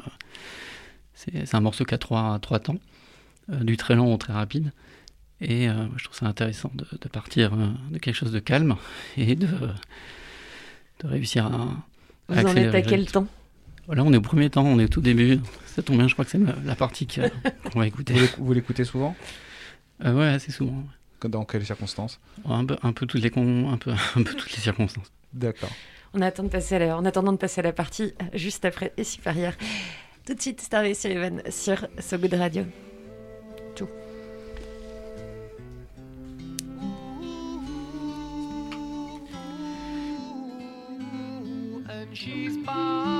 C'est 1.14 1.52
un 1.52 1.60
morceau 1.60 1.84
qui 1.84 1.94
a 1.94 1.98
trois, 1.98 2.38
trois 2.38 2.60
temps, 2.60 2.78
euh, 3.50 3.56
du 3.64 3.76
très 3.76 3.96
long 3.96 4.14
au 4.14 4.16
très 4.16 4.32
rapide. 4.32 4.70
Et 5.40 5.68
euh, 5.68 5.86
je 5.96 6.04
trouve 6.04 6.16
ça 6.16 6.26
intéressant 6.26 6.70
de, 6.74 6.86
de 6.92 7.08
partir 7.08 7.50
de 7.90 7.98
quelque 7.98 8.14
chose 8.14 8.30
de 8.30 8.38
calme 8.38 8.76
et 9.16 9.34
de, 9.34 9.48
de 9.48 11.08
réussir 11.08 11.46
à. 11.46 11.68
Vous 12.28 12.46
en 12.46 12.54
êtes 12.54 12.72
à 12.72 12.82
quel 12.82 13.10
temps? 13.10 13.26
Voilà, 13.90 14.04
on 14.04 14.12
est 14.12 14.16
au 14.18 14.20
premier 14.20 14.48
temps, 14.50 14.64
on 14.64 14.78
est 14.78 14.84
au 14.84 14.88
tout 14.88 15.00
début. 15.00 15.40
Ça 15.66 15.82
tombe 15.82 15.96
bien, 15.96 16.06
je 16.06 16.12
crois 16.12 16.24
que 16.24 16.30
c'est 16.30 16.38
la, 16.64 16.76
partie 16.76 17.08
qu'on 17.72 17.80
va 17.80 17.88
écouter. 17.88 18.12
Vous 18.12 18.20
l'éc- 18.20 18.38
Vous 18.38 18.52
l'écoutez 18.52 18.84
souvent? 18.84 19.16
Euh, 20.04 20.14
ouais, 20.14 20.28
assez 20.28 20.52
souvent. 20.52 20.84
Dans 21.24 21.44
quelles 21.44 21.66
circonstances? 21.66 22.20
Un 22.44 22.64
peu, 22.64 22.76
un 22.84 22.92
peu 22.92 23.04
toutes 23.06 23.20
les 23.20 23.30
con- 23.30 23.68
un 23.68 23.78
peu, 23.78 23.90
un 24.16 24.22
peu 24.22 24.32
toutes 24.34 24.52
les 24.52 24.60
circonstances. 24.60 25.10
D'accord. 25.32 25.72
On 26.14 26.20
attend 26.20 26.44
de 26.44 26.48
passer 26.50 26.76
à 26.76 26.78
la- 26.78 26.96
en 26.96 27.04
attendant 27.04 27.32
de 27.32 27.36
passer 27.36 27.58
à 27.58 27.64
la 27.64 27.72
partie 27.72 28.04
euh, 28.22 28.26
juste 28.34 28.64
après 28.64 28.92
et 28.96 29.02
supérieure. 29.02 29.54
Tout 30.24 30.34
de 30.34 30.40
suite, 30.40 30.60
Starway 30.60 30.94
Sullivan 30.94 31.42
sur 31.50 31.84
So 31.98 32.16
Good 32.16 32.34
Radio. 32.34 32.62
Tout. 33.74 33.88
and 41.88 42.16
she's 42.16 42.56
buying 42.64 43.19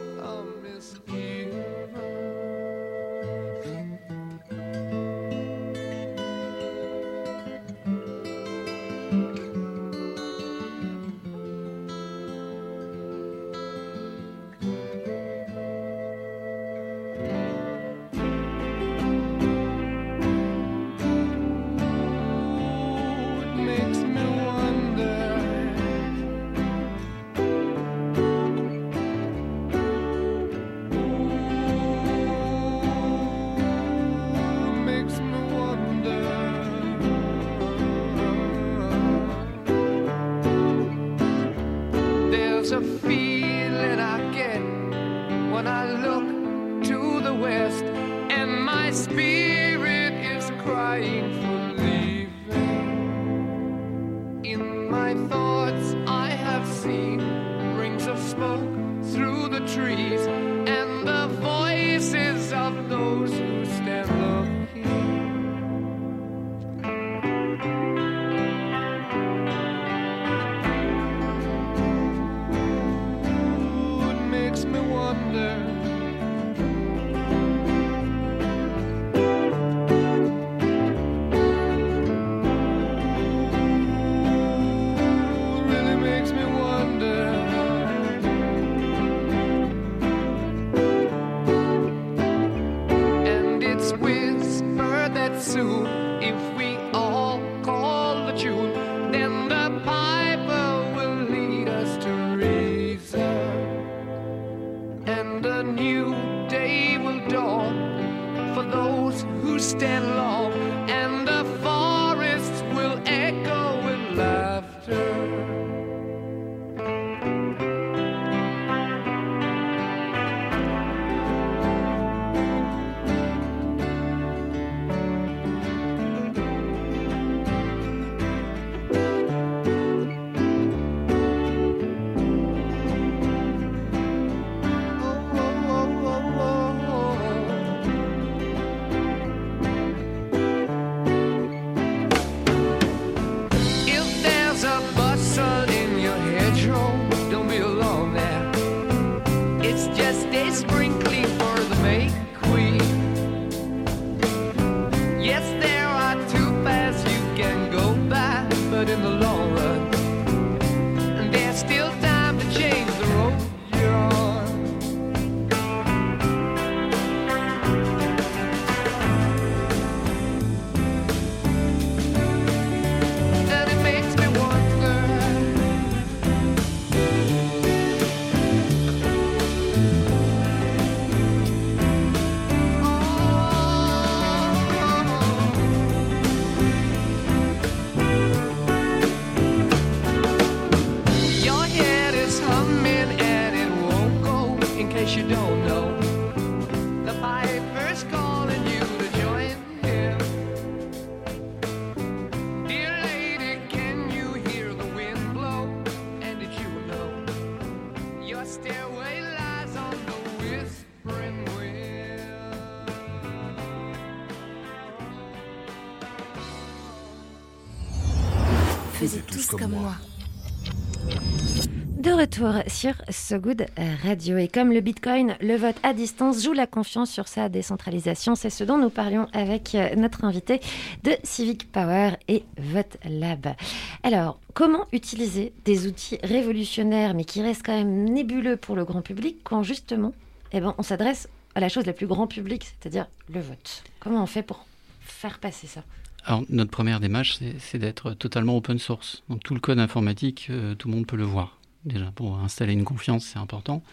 sur 222.67 222.93
So 223.09 223.37
Good 223.37 223.67
Radio. 224.03 224.37
Et 224.37 224.47
comme 224.47 224.71
le 224.71 224.81
Bitcoin, 224.81 225.35
le 225.41 225.55
vote 225.57 225.75
à 225.83 225.93
distance 225.93 226.43
joue 226.43 226.53
la 226.53 226.65
confiance 226.65 227.11
sur 227.11 227.27
sa 227.27 227.49
décentralisation. 227.49 228.33
C'est 228.33 228.49
ce 228.49 228.63
dont 228.63 228.77
nous 228.79 228.89
parlions 228.89 229.27
avec 229.31 229.75
euh, 229.75 229.95
notre 229.95 230.23
invité 230.23 230.59
de 231.03 231.11
Civic 231.23 231.71
Power 231.71 232.13
et 232.27 232.43
Vote 232.57 232.97
Lab. 233.07 233.53
Alors, 234.01 234.39
comment 234.53 234.87
utiliser 234.91 235.53
des 235.65 235.85
outils 235.85 236.17
révolutionnaires 236.23 237.13
mais 237.13 237.25
qui 237.25 237.43
restent 237.43 237.65
quand 237.65 237.77
même 237.77 238.05
nébuleux 238.05 238.57
pour 238.57 238.75
le 238.75 238.85
grand 238.85 239.01
public 239.01 239.37
quand 239.43 239.61
justement 239.61 240.13
eh 240.51 240.61
ben, 240.61 240.73
on 240.79 240.83
s'adresse 240.83 241.29
à 241.53 241.59
la 241.59 241.69
chose 241.69 241.85
la 241.85 241.93
plus 241.93 242.07
grand 242.07 242.25
public, 242.25 242.65
c'est-à-dire 242.65 243.05
le 243.31 243.41
vote? 243.41 243.83
Comment 243.99 244.23
on 244.23 244.27
fait 244.27 244.43
pour 244.43 244.65
faire 245.01 245.37
passer 245.37 245.67
ça? 245.67 245.83
Alors, 246.25 246.43
notre 246.49 246.71
première 246.71 246.99
démarche, 246.99 247.39
c'est 247.59 247.77
d'être 247.77 248.13
totalement 248.13 248.57
open 248.57 248.79
source. 248.79 249.21
Donc, 249.29 249.43
tout 249.43 249.53
le 249.53 249.59
code 249.59 249.79
informatique, 249.79 250.47
euh, 250.49 250.73
tout 250.75 250.87
le 250.87 250.95
monde 250.95 251.05
peut 251.05 251.17
le 251.17 251.23
voir. 251.23 251.60
Déjà, 251.85 252.11
pour 252.11 252.37
installer 252.39 252.73
une 252.73 252.83
confiance, 252.83 253.25
c'est 253.25 253.39
important. 253.39 253.83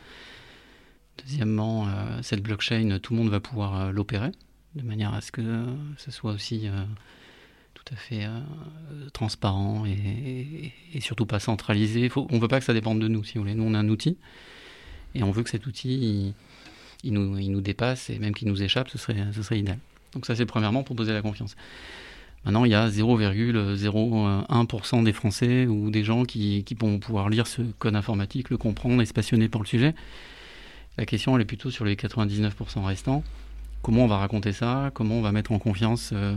Deuxièmement, 1.18 1.88
euh, 1.88 2.20
cette 2.22 2.42
blockchain, 2.42 2.98
tout 3.02 3.14
le 3.14 3.18
monde 3.18 3.30
va 3.30 3.40
pouvoir 3.40 3.80
euh, 3.80 3.92
l'opérer, 3.92 4.30
de 4.74 4.82
manière 4.82 5.14
à 5.14 5.20
ce 5.20 5.32
que 5.32 5.64
ce 5.96 6.10
soit 6.10 6.32
aussi 6.32 6.68
euh, 6.68 6.84
tout 7.74 7.84
à 7.92 7.96
fait 7.96 8.26
transparent 9.12 9.84
et, 9.86 10.72
surtout 11.00 11.26
pas 11.26 11.40
centralisé. 11.40 12.10
On 12.14 12.34
ne 12.34 12.38
veut 12.38 12.48
pas 12.48 12.58
que 12.58 12.64
ça 12.66 12.74
dépende 12.74 13.00
de 13.00 13.08
nous, 13.08 13.24
si 13.24 13.34
vous 13.34 13.40
voulez. 13.40 13.54
Nous, 13.54 13.64
on 13.64 13.74
a 13.74 13.78
un 13.78 13.88
outil, 13.88 14.18
et 15.14 15.22
on 15.22 15.30
veut 15.30 15.42
que 15.42 15.50
cet 15.50 15.66
outil, 15.66 16.34
il 17.04 17.12
nous 17.12 17.60
dépasse, 17.60 18.10
et 18.10 18.18
même 18.18 18.34
qu'il 18.34 18.48
nous 18.48 18.62
échappe, 18.62 18.88
ce 18.90 18.98
serait, 18.98 19.16
ce 19.32 19.42
serait 19.42 19.58
idéal. 19.58 19.78
Donc 20.12 20.26
ça, 20.26 20.36
c'est 20.36 20.46
premièrement 20.46 20.82
pour 20.82 20.96
poser 20.96 21.12
la 21.12 21.22
confiance. 21.22 21.56
Maintenant, 22.44 22.64
il 22.64 22.70
y 22.70 22.74
a 22.74 22.88
0,01% 22.88 25.04
des 25.04 25.12
Français 25.12 25.66
ou 25.66 25.90
des 25.90 26.04
gens 26.04 26.24
qui, 26.24 26.64
vont 26.78 26.98
pouvoir 26.98 27.28
lire 27.28 27.46
ce 27.46 27.62
code 27.78 27.96
informatique, 27.96 28.50
le 28.50 28.56
comprendre 28.56 29.02
et 29.02 29.06
se 29.06 29.12
passionner 29.12 29.48
pour 29.48 29.62
le 29.62 29.66
sujet. 29.66 29.94
La 30.96 31.06
question, 31.06 31.36
elle 31.36 31.42
est 31.42 31.46
plutôt 31.46 31.70
sur 31.70 31.84
les 31.84 31.96
99% 31.96 32.84
restants. 32.84 33.22
Comment 33.82 34.04
on 34.04 34.08
va 34.08 34.18
raconter 34.18 34.52
ça? 34.52 34.90
Comment 34.94 35.16
on 35.16 35.22
va 35.22 35.32
mettre 35.32 35.52
en 35.52 35.58
confiance 35.58 36.10
euh, 36.12 36.34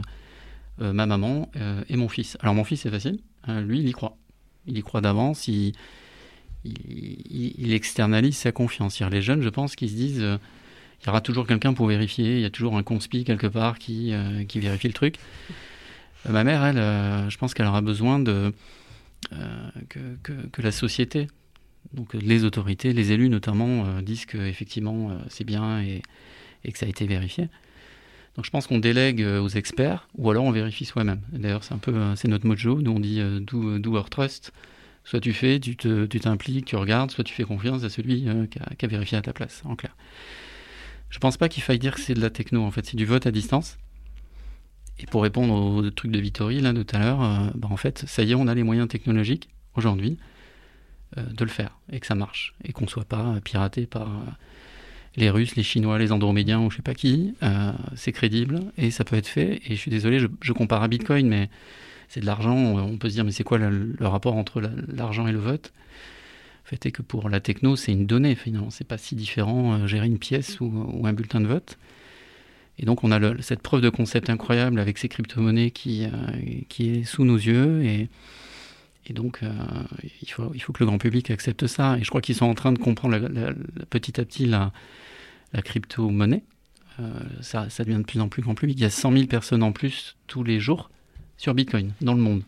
euh, 0.81 0.93
ma 0.93 1.05
maman 1.05 1.49
euh, 1.55 1.83
et 1.89 1.97
mon 1.97 2.09
fils? 2.09 2.37
Alors, 2.41 2.53
mon 2.53 2.63
fils, 2.63 2.81
c'est 2.81 2.91
facile. 2.91 3.19
Lui, 3.47 3.79
il 3.79 3.87
y 3.87 3.91
croit. 3.91 4.17
Il 4.67 4.77
y 4.77 4.83
croit 4.83 5.01
d'avance. 5.01 5.47
Il, 5.47 5.73
externalise 7.73 8.37
sa 8.37 8.51
confiance. 8.51 9.01
Les 9.01 9.21
jeunes, 9.21 9.41
je 9.41 9.49
pense, 9.49 9.75
qui 9.75 9.89
se 9.89 9.95
disent 9.95 10.19
il 10.19 11.07
y 11.07 11.09
aura 11.09 11.21
toujours 11.21 11.47
quelqu'un 11.47 11.73
pour 11.73 11.87
vérifier. 11.87 12.35
Il 12.35 12.41
y 12.41 12.45
a 12.45 12.51
toujours 12.51 12.77
un 12.77 12.83
conspi 12.83 13.23
quelque 13.23 13.47
part 13.47 13.79
qui, 13.79 14.13
qui 14.47 14.59
vérifie 14.59 14.87
le 14.87 14.93
truc. 14.93 15.15
Euh, 16.27 16.31
Ma 16.31 16.43
mère, 16.43 16.63
elle, 16.63 16.77
euh, 16.77 17.29
je 17.29 17.37
pense 17.37 17.53
qu'elle 17.53 17.65
aura 17.65 17.81
besoin 17.81 18.19
de 18.19 18.53
euh, 19.33 19.69
que, 19.89 20.61
la 20.61 20.71
société, 20.71 21.27
donc 21.93 22.13
les 22.13 22.43
autorités, 22.43 22.93
les 22.93 23.11
élus 23.11 23.29
notamment, 23.29 24.01
disent 24.01 24.25
que 24.25 24.37
effectivement 24.37 25.17
c'est 25.29 25.43
bien 25.43 25.81
et, 25.81 26.01
que 26.71 26.77
ça 26.77 26.85
a 26.85 26.89
été 26.89 27.05
vérifié. 27.05 27.49
Donc 28.35 28.45
je 28.45 28.51
pense 28.51 28.67
qu'on 28.67 28.79
délègue 28.79 29.21
aux 29.21 29.49
experts 29.49 30.07
ou 30.15 30.29
alors 30.29 30.45
on 30.45 30.51
vérifie 30.51 30.85
soi-même. 30.85 31.21
D'ailleurs, 31.31 31.63
c'est 31.63 31.73
un 31.73 31.79
peu 31.79 31.93
c'est 32.15 32.27
notre 32.27 32.45
mojo. 32.45 32.81
Nous 32.81 32.91
on 32.91 32.99
dit 32.99 33.21
do, 33.41 33.79
do 33.79 33.95
or 33.95 34.09
trust. 34.09 34.51
Soit 35.03 35.19
tu 35.19 35.33
fais, 35.33 35.59
tu 35.59 35.75
t'impliques, 35.75 36.65
tu 36.65 36.75
regardes, 36.75 37.09
soit 37.09 37.23
tu 37.23 37.33
fais 37.33 37.43
confiance 37.43 37.83
à 37.83 37.89
celui 37.89 38.21
qui, 38.21 38.59
a, 38.59 38.75
qui 38.75 38.85
a 38.85 38.87
vérifié 38.87 39.17
à 39.17 39.21
ta 39.21 39.33
place, 39.33 39.63
en 39.65 39.75
clair. 39.75 39.95
Je 41.09 41.19
pense 41.19 41.37
pas 41.37 41.49
qu'il 41.49 41.61
faille 41.63 41.79
dire 41.79 41.95
que 41.95 42.01
c'est 42.01 42.13
de 42.13 42.21
la 42.21 42.29
techno. 42.29 42.63
En 42.63 42.71
fait, 42.71 42.85
c'est 42.85 42.97
du 42.97 43.05
vote 43.05 43.27
à 43.27 43.31
distance. 43.31 43.77
Et 44.99 45.05
pour 45.07 45.23
répondre 45.23 45.53
au 45.53 45.89
truc 45.89 46.11
de 46.11 46.19
Vittori, 46.19 46.61
là, 46.61 46.73
de 46.73 46.83
tout 46.83 46.95
à 46.95 46.99
l'heure, 46.99 47.23
euh, 47.23 47.49
bah, 47.55 47.67
en 47.71 47.77
fait, 47.77 48.03
ça 48.07 48.23
y 48.23 48.31
est, 48.31 48.35
on 48.35 48.47
a 48.47 48.53
les 48.53 48.63
moyens 48.63 48.87
technologiques, 48.87 49.49
aujourd'hui, 49.75 50.17
euh, 51.17 51.23
de 51.23 51.43
le 51.43 51.49
faire, 51.49 51.77
et 51.91 51.99
que 51.99 52.05
ça 52.07 52.15
marche, 52.15 52.53
et 52.63 52.71
qu'on 52.71 52.85
ne 52.85 52.89
soit 52.89 53.05
pas 53.05 53.39
piraté 53.43 53.85
par 53.85 54.07
euh, 54.07 54.31
les 55.15 55.29
Russes, 55.29 55.55
les 55.55 55.63
Chinois, 55.63 55.97
les 55.97 56.11
Andromédiens, 56.11 56.59
ou 56.61 56.69
je 56.69 56.77
sais 56.77 56.81
pas 56.81 56.93
qui. 56.93 57.33
Euh, 57.43 57.71
c'est 57.95 58.11
crédible, 58.11 58.61
et 58.77 58.91
ça 58.91 59.03
peut 59.03 59.15
être 59.15 59.27
fait. 59.27 59.61
Et 59.65 59.71
je 59.71 59.79
suis 59.79 59.91
désolé, 59.91 60.19
je, 60.19 60.53
compare 60.53 60.83
à 60.83 60.87
Bitcoin, 60.87 61.27
mais 61.27 61.49
c'est 62.07 62.19
de 62.21 62.25
l'argent. 62.25 62.55
On 62.55 62.97
peut 62.97 63.09
se 63.09 63.15
dire, 63.15 63.23
mais 63.25 63.31
c'est 63.31 63.43
quoi 63.43 63.57
le, 63.57 63.95
rapport 64.01 64.35
entre 64.35 64.61
la- 64.61 64.71
l'argent 64.87 65.27
et 65.27 65.31
le 65.31 65.39
vote? 65.39 65.73
Le 66.65 66.69
fait 66.77 66.85
est 66.85 66.91
que 66.91 67.01
pour 67.01 67.27
la 67.27 67.39
techno, 67.39 67.75
c'est 67.75 67.91
une 67.91 68.05
donnée, 68.05 68.35
finalement. 68.35 68.69
C'est 68.69 68.87
pas 68.87 68.97
si 68.97 69.15
différent 69.15 69.73
euh, 69.73 69.87
gérer 69.87 70.05
une 70.07 70.19
pièce 70.19 70.59
ou 70.59 71.01
un 71.05 71.13
bulletin 71.13 71.41
de 71.41 71.47
vote. 71.47 71.77
Et 72.81 72.85
donc 72.85 73.03
on 73.03 73.11
a 73.11 73.41
cette 73.41 73.61
preuve 73.61 73.81
de 73.81 73.89
concept 73.89 74.29
incroyable 74.29 74.79
avec 74.79 74.97
ces 74.97 75.07
crypto-monnaies 75.07 75.69
qui, 75.69 76.05
euh, 76.05 76.79
est 76.79 77.03
sous 77.03 77.23
nos 77.23 77.37
yeux. 77.37 77.83
Et, 77.85 78.09
donc 79.11 79.43
euh, 79.43 79.51
il, 80.21 80.31
faut, 80.31 80.51
il 80.53 80.61
faut 80.61 80.71
que 80.71 80.79
le 80.79 80.85
grand 80.85 80.97
public 80.97 81.29
accepte 81.31 81.67
ça. 81.67 81.97
Et 81.97 82.03
je 82.03 82.09
crois 82.09 82.21
qu'ils 82.21 82.35
sont 82.35 82.45
en 82.45 82.55
train 82.55 82.71
de 82.71 82.79
comprendre 82.79 83.19
petit 83.89 84.19
à 84.19 84.25
petit 84.25 84.45
la, 84.45 84.71
crypto-monnaie. 85.53 86.43
Euh, 86.99 87.19
ça, 87.41 87.67
devient 87.79 87.97
de 87.97 88.03
plus 88.03 88.19
en 88.19 88.29
plus 88.29 88.41
grand 88.41 88.55
public. 88.55 88.79
Il 88.79 88.81
y 88.81 88.85
a 88.85 88.89
100 88.89 89.11
000 89.11 89.25
personnes 89.25 89.63
en 89.63 89.73
plus 89.73 90.15
tous 90.27 90.43
les 90.43 90.59
jours 90.59 90.89
sur 91.37 91.53
Bitcoin 91.53 91.91
dans 92.01 92.13
le 92.13 92.21
monde. 92.21 92.43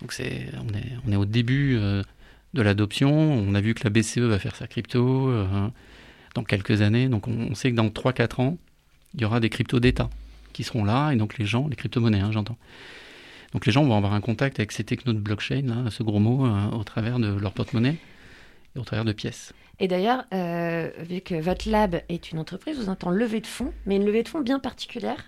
Donc 0.00 0.14
on, 0.18 0.22
est, 0.22 0.92
on 1.06 1.12
est 1.12 1.16
au 1.16 1.24
début 1.24 1.76
de 1.76 2.62
l'adoption. 2.62 3.10
On 3.10 3.54
a 3.54 3.60
vu 3.60 3.74
que 3.74 3.82
la 3.84 3.90
BCE 3.90 4.18
va 4.18 4.38
faire 4.38 4.54
sa 4.54 4.66
crypto 4.66 5.32
dans 6.34 6.44
quelques 6.44 6.82
années. 6.82 7.08
Donc 7.08 7.26
on, 7.26 7.48
on 7.50 7.54
sait 7.54 7.70
que 7.70 7.76
dans 7.76 7.88
3-4 7.88 8.42
ans, 8.42 8.58
il 9.14 9.20
y 9.20 9.24
aura 9.24 9.40
des 9.40 9.50
cryptos 9.50 9.80
d'État 9.80 10.10
qui 10.52 10.64
seront 10.64 10.84
là, 10.84 11.10
et 11.12 11.16
donc 11.16 11.38
les 11.38 11.46
gens, 11.46 11.68
les 11.68 11.76
crypto-monnaies, 11.76 12.20
hein, 12.20 12.30
j'entends. 12.32 12.56
Donc 13.52 13.66
les 13.66 13.72
gens 13.72 13.84
vont 13.84 13.96
avoir 13.96 14.14
un 14.14 14.20
contact 14.20 14.58
avec 14.58 14.72
ces 14.72 14.84
technos 14.84 15.12
de 15.12 15.18
blockchain, 15.18 15.62
là, 15.62 15.90
ce 15.90 16.02
gros 16.02 16.20
mot, 16.20 16.46
euh, 16.46 16.70
au 16.70 16.84
travers 16.84 17.18
de 17.18 17.28
leur 17.28 17.52
porte-monnaie 17.52 17.96
et 18.74 18.78
au 18.78 18.84
travers 18.84 19.04
de 19.04 19.12
pièces. 19.12 19.52
Et 19.80 19.88
d'ailleurs, 19.88 20.24
euh, 20.32 20.90
vu 21.00 21.20
que 21.20 21.34
votre 21.34 21.68
lab 21.68 22.00
est 22.08 22.30
une 22.30 22.38
entreprise, 22.38 22.78
vous 22.78 22.88
entendez 22.88 23.18
levée 23.18 23.40
de 23.40 23.46
fonds, 23.46 23.72
mais 23.86 23.96
une 23.96 24.04
levée 24.04 24.22
de 24.22 24.28
fonds 24.28 24.40
bien 24.40 24.58
particulière 24.58 25.24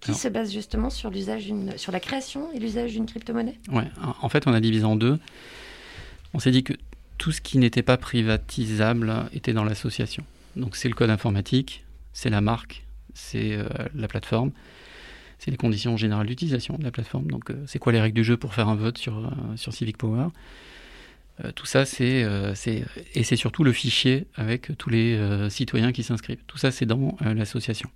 qui 0.00 0.10
Alors. 0.10 0.20
se 0.20 0.28
base 0.28 0.52
justement 0.52 0.90
sur 0.90 1.10
l'usage 1.10 1.50
sur 1.76 1.92
la 1.92 2.00
création 2.00 2.52
et 2.54 2.58
l'usage 2.58 2.92
d'une 2.92 3.06
crypto-monnaie? 3.06 3.58
Ouais, 3.72 3.88
en 4.20 4.28
fait, 4.28 4.46
on 4.46 4.52
a 4.52 4.60
divisé 4.60 4.84
en 4.84 4.96
deux. 4.96 5.18
On 6.34 6.38
s'est 6.38 6.50
dit 6.50 6.64
que 6.64 6.74
tout 7.16 7.32
ce 7.32 7.40
qui 7.40 7.56
n'était 7.56 7.82
pas 7.82 7.96
privatisable 7.96 9.12
était 9.32 9.54
dans 9.54 9.64
l'association. 9.64 10.24
Donc 10.54 10.76
c'est 10.76 10.88
le 10.88 10.94
code 10.94 11.10
informatique, 11.10 11.84
c'est 12.12 12.30
la 12.30 12.42
marque, 12.42 12.85
c'est 13.16 13.52
euh, 13.52 13.64
la 13.94 14.08
plateforme, 14.08 14.52
c'est 15.38 15.50
les 15.50 15.56
conditions 15.56 15.96
générales 15.96 16.26
d'utilisation 16.26 16.76
de 16.76 16.84
la 16.84 16.90
plateforme. 16.90 17.30
Donc 17.30 17.50
euh, 17.50 17.64
c'est 17.66 17.78
quoi 17.78 17.92
les 17.92 18.00
règles 18.00 18.16
du 18.16 18.24
jeu 18.24 18.36
pour 18.36 18.54
faire 18.54 18.68
un 18.68 18.76
vote 18.76 18.98
sur, 18.98 19.18
euh, 19.18 19.30
sur 19.56 19.72
Civic 19.72 19.96
Power? 19.96 20.28
Tout 21.54 21.66
ça, 21.66 21.84
c'est, 21.84 22.24
et 23.14 23.22
c'est 23.22 23.36
surtout 23.36 23.62
le 23.62 23.72
fichier 23.72 24.26
avec 24.36 24.70
tous 24.78 24.88
les 24.88 25.50
citoyens 25.50 25.92
qui 25.92 26.02
s'inscrivent. 26.02 26.42
Tout 26.46 26.56
ça, 26.56 26.70
c'est 26.70 26.86
dans 26.86 27.14
l'association. 27.20 27.90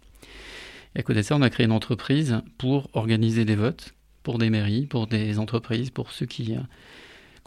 Et 0.94 0.98
à 0.98 1.02
côté 1.02 1.20
de 1.20 1.24
ça, 1.24 1.36
on 1.36 1.40
a 1.40 1.48
créé 1.48 1.64
une 1.64 1.72
entreprise 1.72 2.42
pour 2.58 2.90
organiser 2.92 3.46
des 3.46 3.54
votes 3.54 3.94
pour 4.22 4.38
des 4.38 4.50
mairies, 4.50 4.86
pour 4.86 5.06
des 5.06 5.38
entreprises, 5.38 5.90
pour 5.90 6.12
ceux 6.12 6.26
qui, 6.26 6.44
qui 6.44 6.56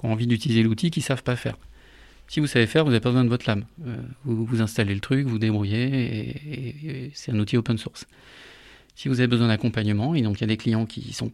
ont 0.04 0.12
envie 0.12 0.28
d'utiliser 0.28 0.64
l'outil, 0.64 0.92
qui 0.92 1.00
ne 1.00 1.06
savent 1.06 1.24
pas 1.24 1.36
faire. 1.36 1.58
Si 2.28 2.40
vous 2.40 2.48
savez 2.48 2.68
faire, 2.68 2.84
vous 2.84 2.90
n'avez 2.90 3.02
pas 3.02 3.10
besoin 3.10 3.24
de 3.24 3.30
votre 3.30 3.48
lame. 3.48 3.66
Euh, 3.86 3.98
vous, 4.26 4.62
installez 4.62 4.94
le 4.94 5.02
truc, 5.02 5.28
vous 5.28 5.40
débrouillez, 5.40 6.30
et, 6.46 7.12
c'est 7.14 7.32
un 7.32 7.40
outil 7.40 7.58
open 7.58 7.78
source. 7.78 8.08
Si 8.96 9.08
vous 9.08 9.20
avez 9.20 9.28
besoin 9.28 9.48
d'accompagnement, 9.48 10.16
et 10.16 10.22
donc 10.22 10.38
il 10.38 10.42
y 10.42 10.44
a 10.46 10.48
des 10.48 10.58
clients 10.58 10.86
qui, 10.86 11.16
ont 11.22 11.32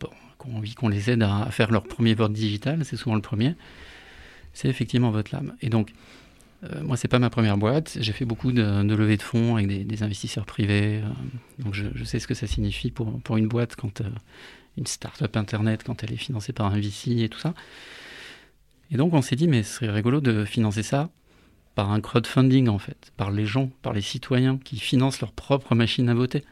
envie 0.56 0.74
qu'on 0.74 0.88
les 0.88 1.10
aide 1.10 1.24
à, 1.24 1.48
faire 1.52 1.72
leur 1.72 1.84
premier 1.84 2.14
vote 2.14 2.34
digital, 2.34 2.84
c'est 2.86 2.98
souvent 2.98 3.16
le 3.16 3.22
premier, 3.22 3.56
c'est 4.54 4.68
effectivement 4.68 5.12
votre 5.12 5.34
lame. 5.34 5.56
Et 5.62 5.70
donc, 5.70 5.92
euh, 6.64 6.84
moi, 6.84 6.98
c'est 6.98 7.08
pas 7.08 7.20
ma 7.20 7.30
première 7.30 7.58
boîte. 7.58 7.98
J'ai 8.00 8.12
fait 8.12 8.26
beaucoup 8.26 8.52
de, 8.52 8.62
levées 8.62 9.18
de 9.18 9.22
fonds 9.22 9.56
avec 9.56 9.88
des, 9.88 10.04
investisseurs 10.04 10.46
privés. 10.46 11.02
euh, 11.04 11.64
donc, 11.64 11.74
je, 11.74 12.04
sais 12.04 12.20
ce 12.20 12.28
que 12.28 12.34
ça 12.34 12.48
signifie 12.48 12.92
pour, 12.92 13.20
pour 13.22 13.38
une 13.38 13.48
boîte 13.48 13.76
quand 13.76 14.02
euh, 14.02 14.10
une 14.78 14.86
start-up 14.86 15.36
internet, 15.38 15.84
quand 15.84 16.04
elle 16.04 16.14
est 16.14 16.18
financée 16.18 16.54
par 16.54 16.68
un 16.68 16.80
VC 16.80 17.22
et 17.22 17.30
tout 17.30 17.40
ça. 17.40 17.54
Et 18.92 18.98
donc, 18.98 19.14
on 19.14 19.22
s'est 19.22 19.36
dit, 19.36 19.48
mais 19.48 19.64
ce 19.64 19.76
serait 19.76 19.92
rigolo 19.92 20.22
de 20.22 20.46
financer 20.46 20.84
ça 20.84 21.10
par 21.76 21.92
un 21.92 22.02
crowdfunding, 22.02 22.68
en 22.68 22.80
fait, 22.80 23.12
par 23.16 23.32
les 23.32 23.46
gens, 23.46 23.70
par 23.82 23.94
les 23.94 24.02
citoyens 24.02 24.58
qui 24.58 24.80
financent 24.80 25.22
leur 25.22 25.32
propre 25.32 25.76
machine 25.76 26.10
à 26.10 26.14
voter, 26.14 26.44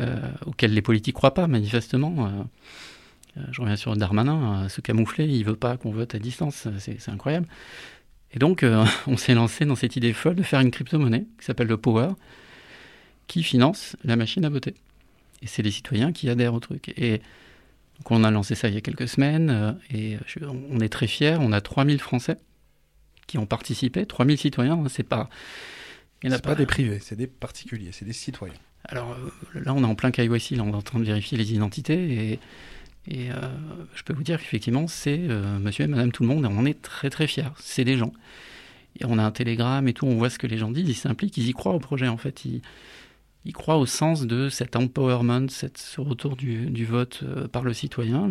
euh, 0.00 0.16
les 0.60 0.82
politiques 0.82 1.14
croient 1.14 1.34
pas, 1.34 1.46
manifestement. 1.46 2.26
Euh, 2.26 2.30
euh, 3.38 3.42
je 3.50 3.60
reviens 3.60 3.76
sur 3.76 3.96
Darmanin, 3.96 4.64
euh, 4.64 4.68
se 4.68 4.80
camoufler, 4.80 5.26
il 5.26 5.44
veut 5.44 5.56
pas 5.56 5.76
qu'on 5.76 5.90
vote 5.90 6.14
à 6.14 6.18
distance, 6.18 6.68
c'est 6.78 7.08
incroyable. 7.08 7.46
Et 8.32 8.38
donc, 8.38 8.64
on 9.06 9.16
s'est 9.16 9.34
lancé 9.34 9.64
dans 9.64 9.76
cette 9.76 9.96
idée 9.96 10.12
folle 10.12 10.36
de 10.36 10.42
faire 10.42 10.60
une 10.60 10.70
crypto-monnaie 10.70 11.26
qui 11.38 11.44
s'appelle 11.44 11.68
le 11.68 11.76
Power, 11.76 12.10
qui 13.26 13.42
finance 13.42 13.96
la 14.04 14.16
machine 14.16 14.44
à 14.44 14.48
voter. 14.48 14.74
Et 15.42 15.46
c'est 15.46 15.62
les 15.62 15.70
citoyens 15.70 16.12
qui 16.12 16.30
adhèrent 16.30 16.54
au 16.54 16.60
truc. 16.60 16.92
Et 16.96 17.20
donc, 18.02 18.10
on 18.10 18.24
a 18.24 18.30
lancé 18.30 18.54
ça 18.54 18.68
il 18.68 18.74
y 18.74 18.76
a 18.76 18.80
quelques 18.80 19.06
semaines, 19.08 19.50
euh, 19.50 19.72
et 19.94 20.18
je- 20.26 20.40
on 20.44 20.80
est 20.80 20.88
très 20.88 21.06
fiers. 21.06 21.36
On 21.38 21.52
a 21.52 21.60
3000 21.60 22.00
Français 22.00 22.36
qui 23.28 23.38
ont 23.38 23.46
participé, 23.46 24.06
3000 24.06 24.36
citoyens, 24.38 24.74
hein, 24.74 24.88
c'est 24.88 25.02
pas. 25.04 25.28
a 26.24 26.30
C'est 26.30 26.42
pas 26.42 26.54
des 26.54 26.66
privés, 26.66 26.98
c'est 27.00 27.16
des 27.16 27.26
particuliers, 27.28 27.90
c'est 27.92 28.04
des 28.04 28.12
citoyens. 28.12 28.54
alors 28.86 29.12
euh, 29.54 29.60
là, 29.60 29.72
on 29.74 29.82
est 29.82 29.86
en 29.86 29.94
plein 29.94 30.10
KYC, 30.10 30.56
là, 30.56 30.64
on 30.64 30.72
est 30.72 30.74
en 30.76 30.82
train 30.82 30.98
de 30.98 31.04
vérifier 31.04 31.38
les 31.38 31.52
identités 31.54 32.32
et, 32.32 32.38
et 33.08 33.30
euh, 33.30 33.34
je 33.94 34.02
peux 34.02 34.12
vous 34.12 34.22
dire 34.24 34.38
qu'effectivement, 34.40 34.86
c'est 34.88 35.18
euh, 35.28 35.58
monsieur 35.60 35.84
et 35.84 35.88
madame 35.88 36.10
tout 36.12 36.22
le 36.24 36.28
monde 36.28 36.44
et 36.44 36.48
on 36.48 36.58
en 36.58 36.64
est 36.66 36.80
très 36.82 37.08
très 37.10 37.26
fiers. 37.28 37.44
C'est 37.60 37.84
des 37.84 37.96
gens. 37.96 38.12
Et 39.00 39.04
on 39.06 39.18
a 39.18 39.22
un 39.24 39.30
télégramme 39.30 39.86
et 39.88 39.92
tout, 39.94 40.06
on 40.06 40.16
voit 40.16 40.28
ce 40.30 40.38
que 40.38 40.46
les 40.48 40.58
gens 40.58 40.70
disent, 40.70 40.88
ils 40.88 40.94
s'impliquent, 40.94 41.36
ils 41.38 41.48
y 41.48 41.52
croient 41.52 41.74
au 41.74 41.78
projet 41.80 42.08
en 42.08 42.16
fait. 42.18 42.44
Ils, 42.44 42.60
ils 43.44 43.52
croient 43.52 43.78
au 43.78 43.86
sens 43.86 44.22
de 44.22 44.48
cet 44.48 44.76
empowerment, 44.76 45.48
ce 45.48 46.00
retour 46.00 46.36
du, 46.36 46.84
vote 46.84 47.20
euh, 47.24 47.48
par 47.48 47.64
le 47.64 47.72
citoyen. 47.72 48.30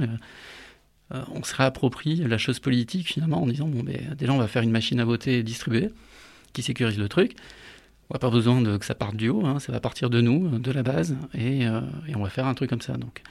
Euh, 1.13 1.23
on 1.33 1.43
se 1.43 1.55
réapproprie 1.55 2.15
la 2.15 2.37
chose 2.37 2.59
politique 2.59 3.07
finalement 3.07 3.41
en 3.41 3.47
disant 3.47 3.67
bon, 3.67 3.83
ben, 3.83 4.15
déjà 4.17 4.31
on 4.31 4.37
va 4.37 4.47
faire 4.47 4.63
une 4.63 4.71
machine 4.71 4.99
à 4.99 5.05
voter 5.05 5.43
distribuée 5.43 5.89
qui 6.53 6.61
sécurise 6.61 6.97
le 6.97 7.09
truc. 7.09 7.35
On 8.09 8.15
n'a 8.15 8.19
pas 8.19 8.29
besoin 8.29 8.77
que 8.77 8.85
ça 8.85 8.95
parte 8.95 9.15
du 9.15 9.29
haut, 9.29 9.45
hein, 9.45 9.59
ça 9.59 9.71
va 9.71 9.79
partir 9.79 10.09
de 10.09 10.19
nous, 10.19 10.59
de 10.59 10.71
la 10.71 10.83
base, 10.83 11.15
et, 11.33 11.65
euh, 11.65 11.79
et 12.07 12.15
on 12.15 12.23
va 12.23 12.29
faire 12.29 12.45
un 12.45 12.53
truc 12.53 12.69
comme 12.69 12.81
ça. 12.81 12.93
Donc, 12.93 13.21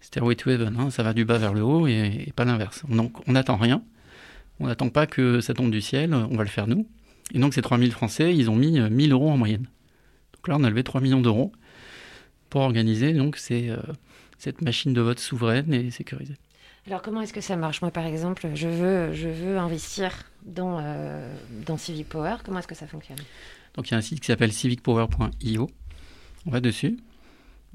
Stairway 0.00 0.36
to 0.36 0.48
Heaven, 0.48 0.76
hein, 0.78 0.90
ça 0.90 1.02
va 1.02 1.12
du 1.12 1.24
bas 1.24 1.38
vers 1.38 1.52
le 1.52 1.62
haut 1.62 1.88
et, 1.88 2.24
et 2.28 2.32
pas 2.32 2.44
l'inverse. 2.44 2.84
Donc, 2.88 3.28
on 3.28 3.32
n'attend 3.32 3.56
rien, 3.56 3.82
on 4.60 4.68
n'attend 4.68 4.90
pas 4.90 5.06
que 5.06 5.40
ça 5.40 5.54
tombe 5.54 5.72
du 5.72 5.80
ciel, 5.80 6.14
on 6.14 6.36
va 6.36 6.44
le 6.44 6.48
faire 6.48 6.68
nous. 6.68 6.86
Et 7.34 7.40
donc, 7.40 7.54
ces 7.54 7.62
3000 7.62 7.90
Français, 7.90 8.34
ils 8.34 8.48
ont 8.48 8.56
mis 8.56 8.78
euh, 8.78 8.88
1000 8.88 9.12
euros 9.12 9.30
en 9.30 9.36
moyenne. 9.36 9.66
Donc 10.46 10.54
là, 10.54 10.62
on 10.62 10.64
a 10.64 10.70
levé 10.70 10.84
3 10.84 11.00
millions 11.00 11.20
d'euros 11.20 11.50
pour 12.50 12.60
organiser 12.60 13.12
donc 13.12 13.36
ces, 13.36 13.68
euh, 13.68 13.78
cette 14.38 14.62
machine 14.62 14.92
de 14.92 15.00
vote 15.00 15.18
souveraine 15.18 15.74
et 15.74 15.90
sécurisée. 15.90 16.36
Alors 16.86 17.02
comment 17.02 17.20
est-ce 17.20 17.32
que 17.32 17.40
ça 17.40 17.56
marche? 17.56 17.82
Moi 17.82 17.90
par 17.90 18.06
exemple, 18.06 18.48
je 18.54 18.68
veux, 18.68 19.12
je 19.12 19.28
veux 19.28 19.58
investir 19.58 20.12
dans, 20.44 20.78
euh, 20.80 21.34
dans 21.66 21.76
Civic 21.76 22.08
Power. 22.08 22.36
Comment 22.44 22.60
est-ce 22.60 22.68
que 22.68 22.76
ça 22.76 22.86
fonctionne? 22.86 23.18
Donc 23.74 23.88
il 23.88 23.90
y 23.90 23.94
a 23.94 23.96
un 23.96 24.02
site 24.02 24.20
qui 24.20 24.26
s'appelle 24.26 24.52
civicpower.io. 24.52 25.68
On 26.46 26.50
va 26.50 26.60
dessus, 26.60 26.96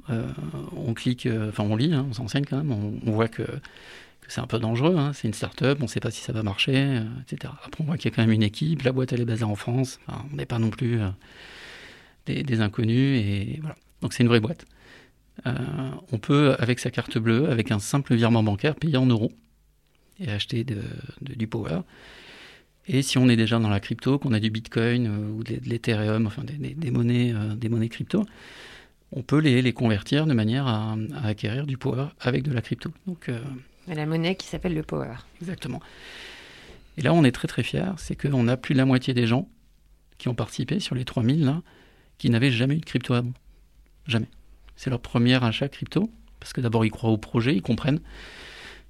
euh, 0.10 0.30
on 0.74 0.94
clique, 0.94 1.28
enfin 1.50 1.66
on 1.66 1.76
lit, 1.76 1.94
hein, 1.94 2.06
on 2.10 2.14
s'enseigne 2.14 2.46
quand 2.46 2.56
même, 2.56 2.72
on, 2.72 2.94
on 3.06 3.12
voit 3.12 3.28
que, 3.28 3.44
que 3.44 4.30
c'est 4.30 4.40
un 4.40 4.48
peu 4.48 4.60
dangereux, 4.60 4.96
hein, 4.98 5.12
c'est 5.14 5.28
une 5.28 5.34
start-up, 5.34 5.80
on 5.82 5.84
ne 5.84 5.90
sait 5.90 6.00
pas 6.00 6.10
si 6.10 6.22
ça 6.22 6.32
va 6.32 6.42
marcher, 6.42 7.02
etc. 7.30 7.52
Après 7.66 7.84
on 7.84 7.84
voit 7.84 7.98
qu'il 7.98 8.10
y 8.10 8.14
a 8.14 8.16
quand 8.16 8.22
même 8.22 8.32
une 8.32 8.44
équipe, 8.44 8.84
la 8.84 8.94
boîte 8.94 9.12
elle 9.12 9.20
est 9.20 9.26
basée 9.26 9.44
en 9.44 9.56
France, 9.56 10.00
Enfin, 10.08 10.24
on 10.32 10.38
n'est 10.38 10.46
pas 10.46 10.58
non 10.58 10.70
plus 10.70 11.02
des, 12.26 12.44
des 12.44 12.62
inconnus, 12.62 13.20
et 13.20 13.58
voilà. 13.62 13.76
Donc 14.02 14.14
c'est 14.14 14.24
une 14.24 14.30
vraie 14.30 14.40
boîte. 14.40 14.66
Euh, 15.48 15.52
on 16.12 16.18
peut, 16.18 16.56
avec 16.60 16.80
sa 16.80 16.92
carte 16.92 17.18
bleue, 17.18 17.50
avec 17.50 17.72
un 17.72 17.80
simple 17.80 18.16
virement 18.16 18.44
bancaire, 18.44 18.76
payer 18.76 18.98
en 18.98 19.06
euros 19.06 19.32
et 20.20 20.30
acheter 20.30 20.64
de- 20.64 20.82
de- 21.22 21.34
du 21.34 21.48
power. 21.48 21.80
Et 22.88 23.02
si 23.02 23.18
on 23.18 23.30
est 23.30 23.36
déjà 23.36 23.58
dans 23.60 23.70
la 23.70 23.80
crypto, 23.80 24.20
qu'on 24.20 24.34
a 24.34 24.40
du 24.40 24.50
Bitcoin 24.50 25.08
euh, 25.08 25.32
ou 25.32 25.44
de, 25.44 25.56
de 25.56 25.70
l'Ethereum, 25.70 26.28
enfin 26.28 26.44
des, 26.44 26.54
des- 26.54 26.74
des 26.76 26.92
monnaies, 26.92 27.34
euh, 27.34 27.56
des 27.56 27.70
monnaies 27.70 27.90
crypto, 27.90 28.26
on 29.14 29.22
peut 29.24 29.40
les, 29.40 29.62
les 29.62 29.74
convertir 29.74 30.26
de 30.26 30.34
manière 30.34 30.68
à, 30.68 30.96
à 31.16 31.28
acquérir 31.28 31.66
du 31.66 31.78
power 31.78 32.08
avec 32.20 32.44
de 32.44 32.52
la 32.54 32.62
crypto. 32.62 32.92
Donc, 33.08 33.30
La 33.88 34.06
monnaie 34.06 34.36
qui 34.36 34.48
s'appelle 34.48 34.74
le 34.74 34.84
Power. 34.84 35.16
exactement. 35.42 35.82
Et 36.98 37.02
là, 37.02 37.14
on 37.14 37.24
est 37.24 37.32
très 37.32 37.48
très 37.48 37.64
fiers, 37.64 37.92
c'est 37.98 38.16
qu'on 38.16 38.48
a 38.48 38.58
plus 38.58 38.74
de 38.74 38.78
la 38.78 38.86
moitié 38.86 39.14
des 39.14 39.28
gens 39.28 39.48
qui 40.18 40.28
ont 40.28 40.36
participé 40.36 40.80
sur 40.80 40.94
les 40.96 41.04
3000 41.06 41.44
là, 41.46 41.62
qui 42.22 42.30
n'avaient 42.30 42.52
jamais 42.52 42.76
eu 42.76 42.80
de 42.80 42.86
crypto 42.86 43.14
avant. 43.16 43.34
Jamais. 44.08 44.28
C'est 44.76 44.90
leur 44.90 45.00
premier 45.02 45.44
achat 45.44 45.68
crypto, 45.70 46.10
parce 46.40 46.54
que 46.54 46.62
d'abord 46.62 46.86
ils 46.86 46.92
croient 46.92 47.10
au 47.10 47.18
projet, 47.18 47.56
ils 47.56 47.62
comprennent. 47.62 48.00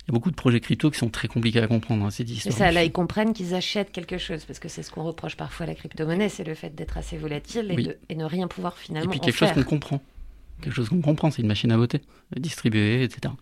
Il 0.04 0.08
y 0.08 0.12
a 0.12 0.14
beaucoup 0.14 0.32
de 0.32 0.36
projets 0.36 0.60
crypto 0.60 0.90
qui 0.92 0.98
sont 0.98 1.10
très 1.10 1.28
compliqués 1.30 1.62
à 1.62 1.68
comprendre. 1.68 2.04
Hein, 2.06 2.10
Mais 2.20 2.26
histoires 2.26 2.58
ça, 2.58 2.72
là, 2.72 2.84
ils 2.84 2.92
comprennent 2.92 3.34
qu'ils 3.34 3.54
achètent 3.56 3.92
quelque 3.92 4.18
chose, 4.18 4.44
parce 4.46 4.60
que 4.60 4.68
c'est 4.68 4.84
ce 4.84 4.92
qu'on 4.92 5.04
reproche 5.04 5.38
parfois 5.38 5.66
à 5.66 5.68
la 5.68 5.76
crypto-monnaie, 5.76 6.28
c'est 6.28 6.44
le 6.44 6.56
fait 6.56 6.74
d'être 6.76 6.98
assez 6.98 7.18
volatile 7.18 7.68
et, 7.72 7.76
Oui. 7.76 7.84
de- 7.84 7.98
et 8.10 8.16
ne 8.16 8.26
rien 8.26 8.48
pouvoir 8.48 8.76
Et 8.78 8.84
finalement 8.84 9.12
puis 9.12 9.20
en 9.20 9.24
quelque 9.24 9.38
chose 9.38 9.52
qu'on 9.54 9.64
comprend. 9.64 10.02
Quelque 10.62 10.74
chose 10.74 10.90
qu'on 10.90 11.02
comprend, 11.02 11.32
c'est 11.32 11.42
une 11.42 11.48
machine 11.48 11.72
à 11.72 11.78
voter, 11.78 12.02
distribuée, 12.36 13.04
etc. 13.04 13.34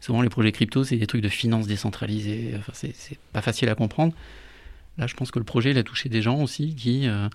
Souvent, 0.00 0.20
les 0.22 0.28
projets 0.30 0.50
crypto, 0.52 0.82
c'est 0.84 0.96
des 0.96 1.06
trucs 1.06 1.22
de 1.22 1.28
finance 1.28 1.66
décentralisée. 1.66 2.54
Enfin, 2.58 2.72
c'est 2.74 3.18
pas 3.32 3.42
facile 3.42 3.68
à 3.68 3.74
comprendre. 3.74 4.14
Là, 4.98 5.06
je 5.06 5.14
pense 5.14 5.30
que 5.30 5.38
le 5.38 5.44
projet, 5.44 5.70
il 5.70 5.78
a 5.78 5.82
touché 5.82 6.08
des 6.08 6.22
gens 6.22 6.42
aussi 6.42 6.74
qui, 6.74 7.06
euh, 7.06 7.28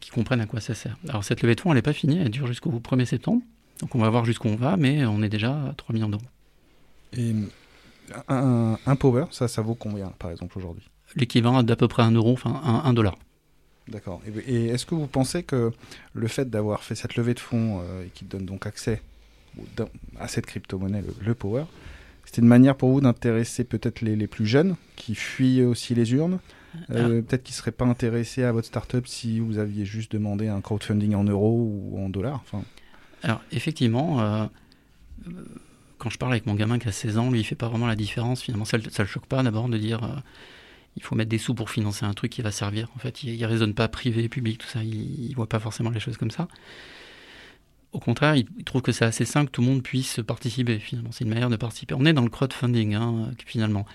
qui 0.00 0.10
comprennent 0.10 0.40
à 0.40 0.46
quoi 0.46 0.60
ça 0.60 0.74
sert. 0.74 0.96
Alors, 1.08 1.24
cette 1.24 1.42
levée 1.42 1.54
de 1.54 1.60
fonds, 1.60 1.70
elle 1.70 1.76
n'est 1.76 1.82
pas 1.82 1.92
finie, 1.92 2.18
elle 2.18 2.30
dure 2.30 2.46
jusqu'au 2.46 2.70
1er 2.70 3.04
septembre. 3.04 3.42
Donc, 3.80 3.94
on 3.94 3.98
va 3.98 4.10
voir 4.10 4.24
jusqu'où 4.24 4.48
on 4.48 4.56
va, 4.56 4.76
mais 4.76 5.04
on 5.06 5.22
est 5.22 5.28
déjà 5.28 5.52
à 5.52 5.74
3 5.76 5.94
millions 5.94 6.08
d'euros. 6.08 6.22
Et 7.16 7.32
un, 8.28 8.78
un 8.84 8.96
power, 8.96 9.26
ça, 9.30 9.48
ça 9.48 9.62
vaut 9.62 9.74
combien, 9.74 10.08
par 10.18 10.30
exemple, 10.30 10.58
aujourd'hui? 10.58 10.88
L'équivalent 11.16 11.62
d'à 11.62 11.76
peu 11.76 11.88
près 11.88 12.02
1 12.02 12.12
euro, 12.12 12.32
enfin 12.32 12.60
1, 12.84 12.92
dollar. 12.92 13.16
D'accord. 13.86 14.20
Et, 14.26 14.52
et 14.54 14.66
est-ce 14.66 14.84
que 14.84 14.94
vous 14.94 15.06
pensez 15.06 15.42
que 15.42 15.72
le 16.12 16.28
fait 16.28 16.50
d'avoir 16.50 16.84
fait 16.84 16.94
cette 16.94 17.16
levée 17.16 17.34
de 17.34 17.40
fonds 17.40 17.80
euh, 17.80 18.04
et 18.04 18.10
qui 18.10 18.24
donne 18.24 18.44
donc 18.44 18.66
accès 18.66 19.00
à 20.18 20.28
cette 20.28 20.46
crypto-monnaie, 20.46 21.00
le, 21.00 21.14
le 21.24 21.34
Power, 21.34 21.64
c'était 22.24 22.42
une 22.42 22.48
manière 22.48 22.76
pour 22.76 22.90
vous 22.90 23.00
d'intéresser 23.00 23.64
peut-être 23.64 24.02
les, 24.02 24.14
les 24.14 24.26
plus 24.26 24.44
jeunes 24.44 24.76
qui 24.96 25.14
fuient 25.14 25.62
aussi 25.62 25.94
les 25.94 26.12
urnes? 26.12 26.40
Euh, 26.90 27.22
Peut-être 27.22 27.42
qu'ils 27.42 27.54
ne 27.54 27.58
seraient 27.58 27.72
pas 27.72 27.84
intéressés 27.84 28.44
à 28.44 28.52
votre 28.52 28.66
startup 28.66 29.06
si 29.06 29.40
vous 29.40 29.58
aviez 29.58 29.84
juste 29.84 30.12
demandé 30.12 30.48
un 30.48 30.60
crowdfunding 30.60 31.14
en 31.14 31.24
euros 31.24 31.70
ou 31.72 31.98
en 31.98 32.08
dollars 32.08 32.42
enfin, 32.44 32.62
Alors, 33.22 33.40
effectivement, 33.52 34.20
euh, 34.20 34.46
quand 35.98 36.10
je 36.10 36.18
parle 36.18 36.32
avec 36.32 36.46
mon 36.46 36.54
gamin 36.54 36.78
qui 36.78 36.88
a 36.88 36.92
16 36.92 37.18
ans, 37.18 37.30
lui, 37.30 37.40
il 37.40 37.44
fait 37.44 37.54
pas 37.54 37.68
vraiment 37.68 37.86
la 37.86 37.96
différence. 37.96 38.42
Finalement, 38.42 38.64
ça 38.64 38.78
ne 38.78 38.82
le 38.84 39.06
choque 39.06 39.26
pas 39.26 39.42
d'abord 39.42 39.68
de 39.68 39.78
dire 39.78 40.04
euh, 40.04 40.16
il 40.96 41.02
faut 41.02 41.14
mettre 41.14 41.30
des 41.30 41.38
sous 41.38 41.54
pour 41.54 41.70
financer 41.70 42.04
un 42.04 42.14
truc 42.14 42.32
qui 42.32 42.42
va 42.42 42.50
servir. 42.50 42.88
En 42.96 42.98
fait, 42.98 43.22
il 43.22 43.40
ne 43.40 43.46
raisonne 43.46 43.74
pas 43.74 43.88
privé, 43.88 44.28
public, 44.28 44.58
tout 44.58 44.68
ça. 44.68 44.82
Il 44.82 45.30
ne 45.30 45.34
voit 45.34 45.48
pas 45.48 45.60
forcément 45.60 45.90
les 45.90 46.00
choses 46.00 46.16
comme 46.16 46.30
ça. 46.30 46.48
Au 47.92 48.00
contraire, 48.00 48.36
il, 48.36 48.46
il 48.58 48.64
trouve 48.64 48.82
que 48.82 48.92
c'est 48.92 49.06
assez 49.06 49.24
simple 49.24 49.46
que 49.46 49.52
tout 49.52 49.60
le 49.62 49.68
monde 49.68 49.82
puisse 49.82 50.20
participer. 50.26 50.78
Finalement, 50.78 51.10
c'est 51.12 51.24
une 51.24 51.30
manière 51.30 51.50
de 51.50 51.56
participer. 51.56 51.94
On 51.94 52.04
est 52.04 52.12
dans 52.12 52.22
le 52.22 52.30
crowdfunding, 52.30 52.94
hein, 52.94 53.30
finalement. 53.46 53.86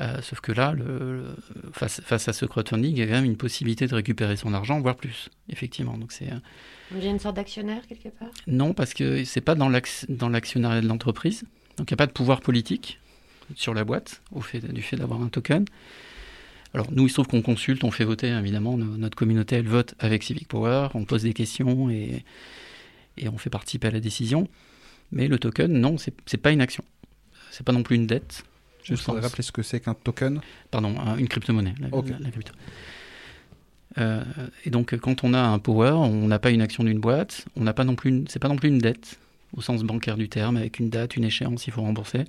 Euh, 0.00 0.20
sauf 0.22 0.40
que 0.40 0.50
là, 0.50 0.72
le, 0.72 0.84
le- 1.18 1.36
face, 1.72 2.00
face 2.04 2.26
à 2.28 2.32
ce 2.32 2.44
crowdfunding, 2.46 2.92
il 2.96 2.98
y 2.98 3.02
a 3.02 3.06
quand 3.06 3.12
même 3.12 3.24
une 3.24 3.36
possibilité 3.36 3.86
de 3.86 3.94
récupérer 3.94 4.36
son 4.36 4.52
argent, 4.52 4.80
voire 4.80 4.96
plus, 4.96 5.28
effectivement. 5.48 5.96
Donc 5.96 6.10
c'est 6.10 6.28
Il 6.92 7.04
y 7.04 7.06
a 7.06 7.10
une 7.10 7.20
sorte 7.20 7.36
d'actionnaire 7.36 7.86
quelque 7.86 8.08
part? 8.08 8.28
Non, 8.48 8.74
parce 8.74 8.92
que 8.92 9.22
c'est 9.24 9.40
pas 9.40 9.54
dans 9.54 9.68
l'ac- 9.68 10.06
dans 10.08 10.28
l'actionnariat 10.28 10.80
de 10.80 10.88
l'entreprise. 10.88 11.44
Donc 11.76 11.90
il 11.90 11.94
n'y 11.94 11.96
a 11.96 11.98
pas 11.98 12.06
de 12.06 12.12
pouvoir 12.12 12.40
politique 12.40 12.98
sur 13.54 13.72
la 13.74 13.84
boîte 13.84 14.20
au 14.32 14.40
fait, 14.40 14.60
du 14.72 14.82
fait 14.82 14.96
d'avoir 14.96 15.20
un 15.22 15.28
token. 15.28 15.64
Alors 16.72 16.90
nous, 16.90 17.04
il 17.06 17.08
se 17.08 17.14
trouve 17.14 17.28
qu'on 17.28 17.42
consulte, 17.42 17.84
on 17.84 17.92
fait 17.92 18.04
voter 18.04 18.28
évidemment. 18.30 18.76
no- 18.76 18.96
Notre 18.96 19.16
communauté, 19.16 19.54
elle 19.56 19.68
vote 19.68 19.94
avec 20.00 20.24
Civic 20.24 20.48
Power, 20.48 20.88
on 20.94 21.04
pose 21.04 21.22
des 21.22 21.34
questions 21.34 21.88
et, 21.88 22.24
et 23.16 23.28
on 23.28 23.38
fait 23.38 23.50
participer 23.50 23.86
à 23.86 23.90
la 23.92 24.00
décision. 24.00 24.48
Mais 25.12 25.28
le 25.28 25.38
token, 25.38 25.72
non, 25.72 25.98
c'est 25.98 26.36
pas 26.38 26.50
une 26.50 26.60
action. 26.60 26.82
C'est 27.52 27.64
pas 27.64 27.72
non 27.72 27.84
plus 27.84 27.94
une 27.94 28.08
dette. 28.08 28.42
Je 28.84 28.94
voudrais 28.94 29.22
rappeler 29.22 29.42
ce 29.42 29.52
que 29.52 29.62
c'est 29.62 29.80
qu'un 29.80 29.94
token. 29.94 30.40
Pardon, 30.70 30.94
un- 31.00 31.16
une 31.16 31.28
crypto-monnaie. 31.28 31.74
la- 31.80 31.88
Ok. 31.96 32.08
la- 32.10 32.18
la 32.18 32.30
crypto. 32.30 32.52
Euh, 33.98 34.22
et 34.64 34.70
donc, 34.70 34.96
quand 34.98 35.22
on 35.24 35.34
a 35.34 35.40
un 35.40 35.58
power, 35.58 35.92
on 35.92 36.26
n'a 36.26 36.38
pas 36.38 36.50
une 36.50 36.60
action 36.62 36.82
d'une 36.84 36.98
boîte, 36.98 37.46
on 37.56 37.62
n'a 37.62 37.72
pas 37.72 37.84
non 37.84 37.94
plus, 37.94 38.10
une- 38.10 38.28
c'est 38.28 38.38
pas 38.40 38.48
non 38.48 38.56
plus 38.56 38.68
une 38.68 38.78
dette 38.78 39.18
au 39.56 39.60
sens 39.62 39.82
bancaire 39.84 40.16
du 40.16 40.28
terme, 40.28 40.56
avec 40.56 40.80
une 40.80 40.90
date, 40.90 41.16
une 41.16 41.24
échéance, 41.24 41.66
il 41.66 41.72
faut 41.72 41.82
rembourser. 41.82 42.24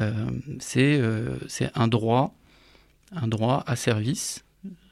Euh, 0.00 0.12
c'est 0.58 0.98
euh, 1.00 1.36
c'est 1.48 1.70
un 1.74 1.86
droit, 1.88 2.34
un 3.12 3.28
droit 3.28 3.62
à 3.66 3.76
service, 3.76 4.44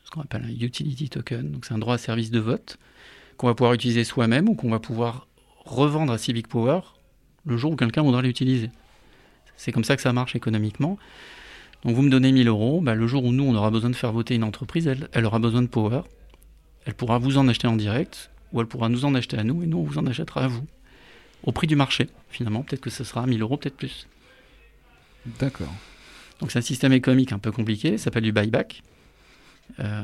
ce 0.05 0.11
qu'on 0.11 0.21
appelle 0.23 0.45
un 0.45 0.49
utility 0.65 1.09
token. 1.11 1.51
Donc, 1.51 1.65
c'est 1.67 1.75
un 1.75 1.79
droit 1.79 1.95
à 1.97 1.99
service 1.99 2.31
de 2.31 2.39
vote 2.39 2.79
qu'on 3.37 3.49
va 3.49 3.55
pouvoir 3.55 3.75
utiliser 3.75 4.05
soi-même 4.05 4.49
ou 4.49 4.55
qu'on 4.55 4.71
va 4.71 4.79
pouvoir 4.79 5.27
revendre 5.65 6.13
à 6.13 6.19
Civic 6.19 6.47
Power 6.47 6.81
le 7.45 7.57
jour 7.57 7.73
où 7.73 7.77
quelqu'un 7.77 8.03
voudra 8.03 8.23
l'utiliser. 8.23 8.71
C'est 9.57 9.73
comme 9.73 9.85
ça 9.85 9.97
que 9.97 10.03
ça 10.03 10.13
marche 10.13 10.37
économiquement. 10.37 10.99
Donc 11.85 11.95
vous 11.95 12.03
me 12.03 12.11
donnez 12.11 12.33
1000 12.33 12.49
euros, 12.49 12.81
bah, 12.81 12.95
le 12.95 13.07
jour 13.07 13.25
où 13.25 13.33
nous, 13.33 13.45
on 13.45 13.55
aura 13.55 13.71
besoin 13.71 13.91
de 13.91 13.97
faire 13.97 14.13
voter 14.13 14.35
une 14.35 14.45
entreprise, 14.45 14.87
elle, 14.87 15.09
elle 15.13 15.25
aura 15.25 15.39
besoin 15.39 15.63
de 15.63 15.69
Power. 15.69 16.03
Elle 16.85 16.95
pourra 16.95 17.19
vous 17.19 17.39
en 17.39 17.49
acheter 17.49 17.67
en 17.67 17.77
direct, 17.77 18.31
ou 18.53 18.61
elle 18.61 18.67
pourra 18.67 18.89
nous 18.89 19.05
en 19.05 19.15
acheter 19.15 19.39
à 19.39 19.45
nous, 19.45 19.63
et 19.63 19.67
nous, 19.67 19.79
on 19.79 19.83
vous 19.83 19.99
en 19.99 20.07
achètera 20.07 20.45
à 20.45 20.49
vous. 20.49 20.65
Au 21.43 21.53
prix 21.53 21.67
du 21.67 21.77
marché, 21.77 22.09
finalement. 22.29 22.63
Peut-être 22.63 22.81
que 22.81 22.91
ce 22.91 23.05
sera 23.05 23.27
1000 23.27 23.41
euros, 23.43 23.57
peut-être 23.57 23.77
plus. 23.77 24.09
D'accord. 25.39 25.73
Donc 26.41 26.51
c'est 26.51 26.59
un 26.59 26.63
système 26.63 26.93
économique 26.93 27.33
un 27.33 27.39
peu 27.39 27.51
compliqué, 27.51 27.99
ça 27.99 28.05
s'appelle 28.05 28.25
du 28.25 28.33
buyback. 28.33 28.83
Euh, 29.81 30.03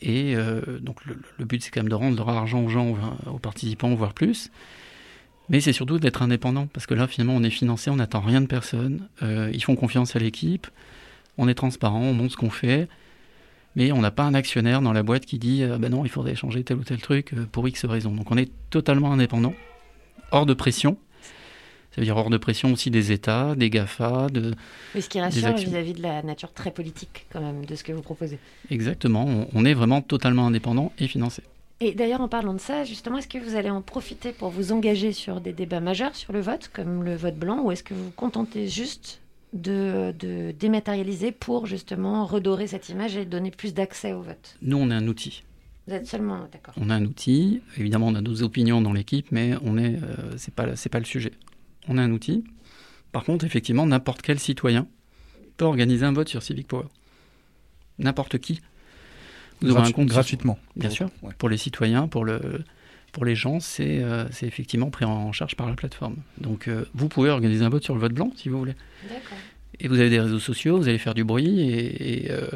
et 0.00 0.36
euh, 0.36 0.78
donc 0.80 1.04
le, 1.04 1.18
le 1.38 1.44
but 1.44 1.62
c'est 1.62 1.70
quand 1.70 1.80
même 1.80 1.88
de 1.88 1.94
rendre 1.94 2.16
leur 2.16 2.28
argent 2.28 2.62
aux 2.62 2.68
gens, 2.68 2.96
aux 3.26 3.38
participants, 3.38 3.94
voire 3.94 4.14
plus. 4.14 4.50
Mais 5.48 5.60
c'est 5.60 5.72
surtout 5.72 5.98
d'être 5.98 6.22
indépendant, 6.22 6.66
parce 6.66 6.86
que 6.86 6.94
là 6.94 7.06
finalement 7.06 7.34
on 7.34 7.42
est 7.42 7.50
financé, 7.50 7.90
on 7.90 7.96
n'attend 7.96 8.20
rien 8.20 8.40
de 8.40 8.46
personne, 8.46 9.08
euh, 9.22 9.50
ils 9.52 9.62
font 9.62 9.76
confiance 9.76 10.16
à 10.16 10.18
l'équipe, 10.18 10.66
on 11.38 11.48
est 11.48 11.54
transparent, 11.54 12.00
on 12.00 12.14
montre 12.14 12.32
ce 12.32 12.36
qu'on 12.36 12.50
fait, 12.50 12.88
mais 13.74 13.92
on 13.92 14.00
n'a 14.00 14.10
pas 14.10 14.22
un 14.22 14.34
actionnaire 14.34 14.82
dans 14.82 14.92
la 14.92 15.02
boîte 15.02 15.26
qui 15.26 15.38
dit 15.38 15.62
euh, 15.62 15.78
ben 15.78 15.90
non 15.90 16.04
il 16.04 16.10
faudrait 16.10 16.34
changer 16.34 16.62
tel 16.62 16.76
ou 16.78 16.84
tel 16.84 17.00
truc 17.00 17.32
euh, 17.32 17.46
pour 17.50 17.66
X 17.66 17.84
raison. 17.84 18.12
Donc 18.12 18.30
on 18.30 18.36
est 18.36 18.50
totalement 18.70 19.12
indépendant, 19.12 19.54
hors 20.30 20.46
de 20.46 20.54
pression. 20.54 20.96
Ça 21.94 22.00
veut 22.00 22.06
dire 22.06 22.16
hors 22.16 22.30
de 22.30 22.38
pression 22.38 22.72
aussi 22.72 22.90
des 22.90 23.12
États, 23.12 23.54
des 23.54 23.68
GAFA, 23.68 24.28
de, 24.30 24.54
Mais 24.94 25.02
ce 25.02 25.10
qui 25.10 25.20
rassure 25.20 25.54
vis-à-vis 25.54 25.92
de 25.92 26.00
la 26.00 26.22
nature 26.22 26.50
très 26.54 26.70
politique, 26.70 27.26
quand 27.30 27.42
même, 27.42 27.66
de 27.66 27.74
ce 27.74 27.84
que 27.84 27.92
vous 27.92 28.00
proposez. 28.00 28.38
Exactement, 28.70 29.26
on, 29.26 29.48
on 29.52 29.64
est 29.66 29.74
vraiment 29.74 30.00
totalement 30.00 30.46
indépendant 30.46 30.90
et 30.98 31.06
financé. 31.06 31.42
Et 31.84 31.94
d'ailleurs, 31.94 32.20
en 32.20 32.28
parlant 32.28 32.54
de 32.54 32.60
ça, 32.60 32.84
justement, 32.84 33.18
est-ce 33.18 33.26
que 33.26 33.38
vous 33.38 33.56
allez 33.56 33.70
en 33.70 33.82
profiter 33.82 34.30
pour 34.30 34.50
vous 34.50 34.70
engager 34.70 35.12
sur 35.12 35.40
des 35.40 35.52
débats 35.52 35.80
majeurs 35.80 36.14
sur 36.14 36.32
le 36.32 36.40
vote, 36.40 36.70
comme 36.72 37.02
le 37.02 37.16
vote 37.16 37.34
blanc, 37.36 37.60
ou 37.64 37.72
est-ce 37.72 37.82
que 37.82 37.92
vous 37.92 38.04
vous 38.04 38.10
contentez 38.12 38.68
juste 38.68 39.20
de, 39.52 40.14
de 40.16 40.52
dématérialiser 40.52 41.32
pour 41.32 41.66
justement 41.66 42.24
redorer 42.24 42.68
cette 42.68 42.88
image 42.88 43.16
et 43.16 43.24
donner 43.24 43.50
plus 43.50 43.74
d'accès 43.74 44.12
au 44.12 44.22
vote? 44.22 44.56
Nous, 44.62 44.76
on 44.76 44.90
est 44.92 44.94
un 44.94 45.08
outil. 45.08 45.42
Vous 45.88 45.94
êtes 45.94 46.06
seulement 46.06 46.38
d'accord. 46.52 46.74
On 46.76 46.88
a 46.88 46.94
un 46.94 47.04
outil. 47.04 47.62
Évidemment, 47.76 48.06
on 48.06 48.14
a 48.14 48.20
nos 48.20 48.44
opinions 48.44 48.80
dans 48.80 48.92
l'équipe, 48.92 49.32
mais 49.32 49.54
on 49.64 49.76
est, 49.76 49.96
euh, 49.96 50.36
c'est 50.36 50.54
pas, 50.54 50.76
c'est 50.76 50.88
pas 50.88 51.00
le 51.00 51.04
sujet. 51.04 51.32
On 51.88 51.98
a 51.98 52.02
un 52.02 52.12
outil. 52.12 52.44
Par 53.10 53.24
contre, 53.24 53.44
effectivement, 53.44 53.86
n'importe 53.86 54.22
quel 54.22 54.38
citoyen 54.38 54.86
peut 55.56 55.64
organiser 55.64 56.06
un 56.06 56.12
vote 56.12 56.28
sur 56.28 56.44
Civic 56.44 56.68
Power. 56.68 56.86
N'importe 57.98 58.38
qui. 58.38 58.60
Vous 59.62 59.70
aurez 59.72 59.88
un 59.88 59.92
compte 59.92 60.08
gratuitement. 60.08 60.58
Bien 60.76 60.88
Pour- 60.88 60.96
sûr. 60.96 61.10
ouais. 61.22 61.32
Pour 61.38 61.48
les 61.48 61.56
citoyens, 61.56 62.08
pour 62.08 62.24
le, 62.24 62.64
pour 63.12 63.24
les 63.24 63.34
gens, 63.34 63.60
c'est, 63.60 64.02
euh, 64.02 64.24
c'est 64.30 64.46
effectivement 64.46 64.90
pris 64.90 65.04
en 65.04 65.32
charge 65.32 65.54
par 65.56 65.68
la 65.68 65.74
plateforme. 65.74 66.16
Donc, 66.38 66.68
euh, 66.68 66.84
vous 66.94 67.08
pouvez 67.08 67.30
organiser 67.30 67.64
un 67.64 67.68
vote 67.68 67.84
sur 67.84 67.94
le 67.94 68.00
vote 68.00 68.12
blanc 68.14 68.32
si 68.36 68.48
vous 68.48 68.58
voulez. 68.58 68.74
D'accord. 69.08 69.38
Et 69.80 69.88
vous 69.88 69.98
avez 70.00 70.10
des 70.10 70.20
réseaux 70.20 70.38
sociaux, 70.38 70.76
vous 70.78 70.88
allez 70.88 70.98
faire 70.98 71.14
du 71.14 71.24
bruit 71.24 71.60
et, 71.60 72.24
et, 72.26 72.30
euh, 72.30 72.46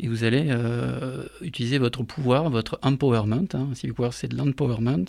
et 0.00 0.08
vous 0.08 0.24
allez 0.24 0.46
euh, 0.48 1.24
utiliser 1.40 1.78
votre 1.78 2.02
pouvoir, 2.02 2.50
votre 2.50 2.78
empowerment. 2.82 3.46
Hein. 3.54 3.68
Civic 3.74 3.94
Power, 3.96 4.10
c'est 4.12 4.28
de 4.28 4.36
l'empowerment. 4.36 5.04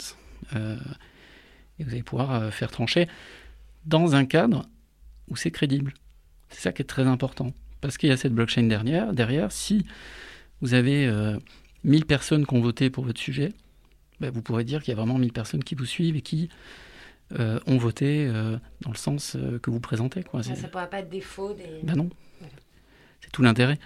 euh, 0.56 0.76
et 1.80 1.84
vous 1.84 1.92
allez 1.92 2.04
pouvoir 2.04 2.32
euh, 2.34 2.52
faire 2.52 2.72
trancher 2.72 3.08
dans 3.86 4.16
un 4.16 4.26
cadre 4.26 4.66
où 5.28 5.36
c'est 5.36 5.52
crédible. 5.52 5.94
C'est 6.50 6.62
ça 6.62 6.72
qui 6.72 6.82
est 6.84 6.86
très 6.86 7.04
important. 7.08 7.52
Parce 7.82 7.98
qu'il 7.98 8.10
y 8.10 8.12
a 8.12 8.18
cette 8.18 8.34
blockchain 8.34 8.64
derrière. 8.64 9.12
derrière 9.14 9.52
si 9.52 9.86
vous 10.62 10.74
avez 10.74 11.08
euh, 11.08 11.38
1000 11.84 12.06
personnes 12.06 12.46
qui 12.46 12.54
ont 12.54 12.62
voté 12.62 12.90
pour 12.90 13.06
votre 13.06 13.20
sujet, 13.20 13.54
ben, 14.20 14.32
vous 14.32 14.42
pourrez 14.42 14.64
dire 14.64 14.82
qu'il 14.82 14.92
y 14.92 14.94
a 14.94 14.96
vraiment 14.96 15.18
1000 15.18 15.34
personnes 15.34 15.64
qui 15.64 15.76
vous 15.76 15.86
suivent 15.86 16.16
et 16.16 16.22
qui 16.22 16.50
euh, 17.40 17.60
ont 17.66 17.78
voté 17.78 18.28
euh, 18.28 18.58
dans 18.82 18.92
le 18.92 18.98
sens 18.98 19.36
euh, 19.36 19.60
que 19.60 19.72
vous 19.72 19.80
présentez. 19.80 20.24
Quoi. 20.24 20.44
Ça 20.44 20.54
ne 20.54 20.68
pourra 20.68 20.88
pas 20.88 21.00
être 21.00 21.10
défaut 21.10 21.54
des... 21.54 21.82
ben 21.84 21.96
non. 21.96 22.10
Voilà. 22.40 22.54
C'est 23.22 23.32
tout 23.32 23.42
l'intérêt. 23.42 23.80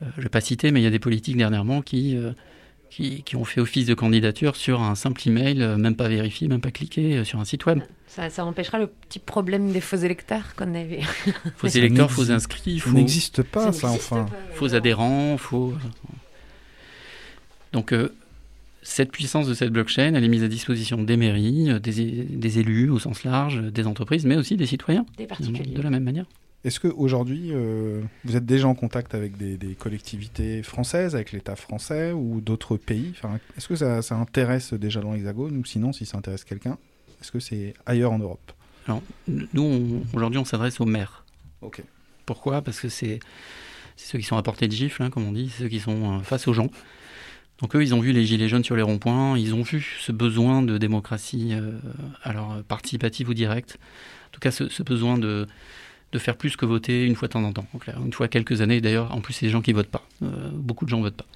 Je 0.00 0.06
ne 0.16 0.22
vais 0.22 0.28
pas 0.30 0.40
citer, 0.40 0.72
mais 0.72 0.80
il 0.80 0.82
y 0.82 0.86
a 0.86 0.90
des 0.90 0.98
politiques 0.98 1.36
dernièrement 1.36 1.82
qui, 1.82 2.16
qui, 2.90 3.22
qui 3.22 3.36
ont 3.36 3.44
fait 3.44 3.60
office 3.60 3.86
de 3.86 3.94
candidature 3.94 4.56
sur 4.56 4.82
un 4.82 4.94
simple 4.94 5.26
email, 5.28 5.62
euh, 5.62 5.76
même 5.76 5.94
pas 5.94 6.08
vérifié, 6.08 6.48
même 6.48 6.60
pas 6.60 6.72
cliqué, 6.72 7.18
euh, 7.18 7.24
sur 7.24 7.38
un 7.38 7.44
site 7.44 7.64
web. 7.66 7.80
Ça, 8.08 8.28
ça 8.28 8.44
empêchera 8.44 8.78
le 8.80 8.88
petit 8.88 9.20
problème 9.20 9.70
des 9.72 9.80
faux 9.80 9.96
électeurs 9.96 10.54
qu'on 10.56 10.74
avait. 10.74 11.02
Faux 11.56 11.68
électeurs, 11.68 12.10
faux 12.10 12.30
inscrits, 12.32 12.80
Ça 12.80 12.86
faux, 12.90 12.96
n'existe 12.96 13.42
pas, 13.44 13.72
ça, 13.72 13.88
enfin. 13.88 14.24
pas, 14.24 14.36
faux 14.54 14.74
adhérents, 14.74 15.36
faux. 15.38 15.72
Donc, 17.72 17.92
euh, 17.92 18.12
cette 18.82 19.12
puissance 19.12 19.46
de 19.46 19.54
cette 19.54 19.70
blockchain, 19.70 20.14
elle 20.14 20.24
est 20.24 20.28
mise 20.28 20.42
à 20.42 20.48
disposition 20.48 21.00
des 21.02 21.16
mairies, 21.16 21.68
des, 21.80 22.24
des 22.24 22.58
élus 22.58 22.90
au 22.90 22.98
sens 22.98 23.22
large, 23.22 23.62
des 23.62 23.86
entreprises, 23.86 24.26
mais 24.26 24.36
aussi 24.36 24.56
des 24.56 24.66
citoyens, 24.66 25.06
Des 25.16 25.26
particuliers. 25.26 25.72
de 25.74 25.82
la 25.82 25.90
même 25.90 26.02
manière. 26.02 26.24
Est-ce 26.62 26.78
qu'aujourd'hui, 26.78 27.52
euh, 27.52 28.02
vous 28.24 28.36
êtes 28.36 28.44
déjà 28.44 28.68
en 28.68 28.74
contact 28.74 29.14
avec 29.14 29.38
des, 29.38 29.56
des 29.56 29.74
collectivités 29.74 30.62
françaises, 30.62 31.14
avec 31.14 31.32
l'État 31.32 31.56
français 31.56 32.12
ou 32.12 32.42
d'autres 32.42 32.76
pays? 32.76 33.12
Enfin, 33.16 33.38
Est-ce 33.56 33.66
que 33.66 33.76
ça, 33.76 34.02
ça 34.02 34.16
intéresse 34.16 34.74
déjà 34.74 35.00
dans 35.00 35.12
l'Hexagone 35.12 35.56
ou 35.56 35.64
sinon, 35.64 35.92
si 35.94 36.04
ça 36.04 36.18
intéresse 36.18 36.44
quelqu'un, 36.44 36.76
est-ce 37.22 37.32
que 37.32 37.40
c'est 37.40 37.72
ailleurs 37.86 38.12
en 38.12 38.18
Europe? 38.18 38.52
Alors, 38.86 39.02
nous, 39.54 40.04
aujourd'hui, 40.12 40.38
on 40.38 40.44
s'adresse 40.44 40.80
aux 40.80 40.86
maires. 40.86 41.24
Ok. 41.62 41.82
Pourquoi? 42.26 42.60
Parce 42.60 42.78
que 42.80 42.90
c'est 42.90 43.20
ceux 43.96 44.18
qui 44.18 44.24
sont 44.24 44.36
à 44.36 44.42
portée 44.42 44.68
de 44.68 44.72
gifle, 44.72 45.02
hein, 45.02 45.10
comme 45.10 45.24
on 45.24 45.32
dit, 45.32 45.50
c'est 45.50 45.62
ceux 45.62 45.68
qui 45.68 45.80
sont 45.80 46.18
euh, 46.18 46.20
face 46.20 46.46
aux 46.46 46.52
gens. 46.52 46.70
Donc 47.60 47.76
eux, 47.76 47.82
ils 47.82 47.94
ont 47.94 48.00
vu 48.00 48.12
les 48.12 48.24
gilets 48.24 48.48
jaunes 48.48 48.64
sur 48.64 48.76
les 48.76 48.82
ronds-points, 48.82 49.36
ils 49.36 49.54
ont 49.54 49.62
vu 49.62 49.98
ce 50.00 50.12
besoin 50.12 50.62
de 50.62 50.78
démocratie, 50.78 51.50
euh, 51.52 51.78
alors 52.22 52.62
participative 52.64 53.28
ou 53.28 53.34
directe. 53.34 53.78
En 54.28 54.30
tout 54.32 54.40
cas, 54.40 54.50
ce, 54.50 54.68
ce 54.68 54.82
besoin 54.82 55.18
de, 55.18 55.46
de 56.12 56.18
faire 56.18 56.36
plus 56.36 56.56
que 56.56 56.66
voter 56.66 57.04
une 57.06 57.14
fois 57.14 57.28
de 57.28 57.32
temps 57.34 57.44
en 57.44 57.52
temps. 57.52 57.66
en 57.74 57.78
clair. 57.78 58.00
Une 58.04 58.12
fois 58.12 58.28
quelques 58.28 58.60
années, 58.62 58.80
d'ailleurs, 58.80 59.14
en 59.14 59.20
plus, 59.20 59.32
c'est 59.32 59.46
des 59.46 59.52
gens 59.52 59.62
qui 59.62 59.72
votent 59.72 59.90
pas. 59.90 60.06
Euh, 60.22 60.50
beaucoup 60.52 60.84
de 60.84 60.90
gens 60.90 61.00
votent 61.00 61.16
pas. 61.16 61.26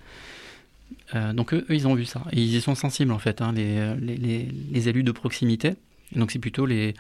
Euh, 1.15 1.33
donc 1.33 1.55
eux, 1.55 1.65
ils 1.71 1.87
ont 1.87 1.95
vu 1.95 2.05
ça. 2.05 2.23
Ils 2.33 2.55
y 2.55 2.61
sont 2.61 2.75
sensibles, 2.75 3.13
en 3.13 3.19
fait, 3.19 3.41
hein, 3.41 3.53
les, 3.53 3.95
les, 3.97 4.49
les- 4.73 4.89
élus 4.89 5.03
de 5.05 5.13
proximité. 5.13 5.75
Donc 6.17 6.31
c'est 6.33 6.39
plutôt 6.39 6.67
les, 6.67 6.95